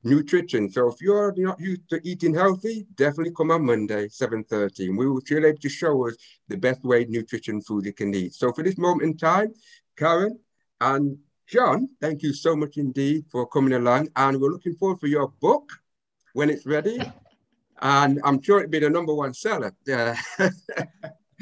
nutrition. 0.02 0.70
So 0.70 0.88
if 0.88 1.00
you're 1.00 1.34
not 1.36 1.60
used 1.60 1.88
to 1.90 2.00
eating 2.04 2.34
healthy, 2.34 2.86
definitely 2.94 3.32
come 3.36 3.50
on 3.50 3.64
Monday, 3.64 4.08
7.30. 4.08 4.88
And 4.88 4.98
we 4.98 5.06
will 5.06 5.20
be 5.20 5.36
able 5.36 5.58
to 5.58 5.68
show 5.68 6.08
us 6.08 6.16
the 6.48 6.56
best 6.56 6.82
way 6.84 7.04
nutrition 7.08 7.60
food 7.60 7.84
you 7.84 7.92
can 7.92 8.14
eat. 8.14 8.34
So 8.34 8.52
for 8.52 8.62
this 8.62 8.78
moment 8.78 9.02
in 9.02 9.16
time, 9.16 9.52
Karen 9.96 10.38
and 10.80 11.18
John, 11.46 11.88
thank 12.00 12.22
you 12.22 12.32
so 12.32 12.56
much 12.56 12.76
indeed 12.76 13.24
for 13.30 13.46
coming 13.46 13.74
along. 13.74 14.08
And 14.16 14.40
we're 14.40 14.50
looking 14.50 14.74
forward 14.74 15.00
for 15.00 15.08
your 15.08 15.28
book 15.40 15.70
when 16.32 16.50
it's 16.50 16.66
ready. 16.66 17.00
And 17.82 18.20
I'm 18.24 18.42
sure 18.42 18.58
it'll 18.58 18.68
be 18.68 18.78
the 18.78 18.90
number 18.90 19.14
one 19.14 19.32
seller. 19.32 19.72
Yeah. 19.86 20.14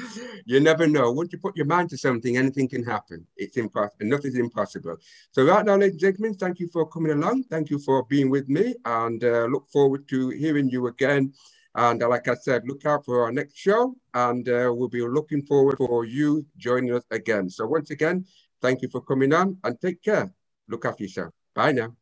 you 0.47 0.61
never 0.61 0.87
know. 0.87 1.11
Once 1.13 1.33
you 1.33 1.39
put 1.39 1.57
your 1.57 1.67
mind 1.67 1.91
to 1.91 1.99
something, 1.99 2.37
anything 2.37 2.69
can 2.69 2.85
happen. 2.85 3.27
It's 3.37 3.57
impossible. 3.57 4.07
Nothing's 4.07 4.39
impossible. 4.39 4.97
So 5.33 5.45
right 5.45 5.65
now, 5.65 5.77
ladies 5.77 5.93
and 5.93 6.01
gentlemen, 6.01 6.35
thank 6.35 6.61
you 6.61 6.69
for 6.69 6.87
coming 6.87 7.13
along. 7.13 7.45
Thank 7.45 7.71
you 7.71 7.79
for 7.79 8.05
being 8.05 8.31
with 8.31 8.49
me 8.49 8.75
and 8.85 9.23
uh, 9.23 9.45
look 9.45 9.69
forward 9.71 10.09
to 10.09 10.31
hearing 10.31 10.69
you 10.69 10.87
again. 10.87 11.33
And 11.75 12.03
uh, 12.03 12.09
like 12.09 12.29
I 12.29 12.35
said, 12.35 12.63
look 12.67 12.85
out 12.87 13.05
for 13.05 13.23
our 13.23 13.33
next 13.33 13.57
show 13.57 13.95
and 14.15 14.49
uh, 14.49 14.73
we'll 14.75 14.89
be 14.89 15.03
looking 15.03 15.43
forward 15.43 15.77
for 15.79 16.05
you 16.05 16.45
joining 16.57 16.95
us 16.95 17.05
again. 17.11 17.51
So 17.51 17.67
once 17.67 17.91
again, 17.91 18.25
thank 18.61 18.83
you 18.83 18.89
for 18.89 19.01
coming 19.01 19.33
on 19.33 19.59
and 19.65 19.81
take 19.81 20.03
care. 20.03 20.33
Look 20.69 20.85
after 20.85 21.05
yourself. 21.05 21.33
Bye 21.55 21.73
now. 21.73 21.95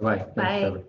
Bye. 0.00 0.26
Bye. 0.34 0.82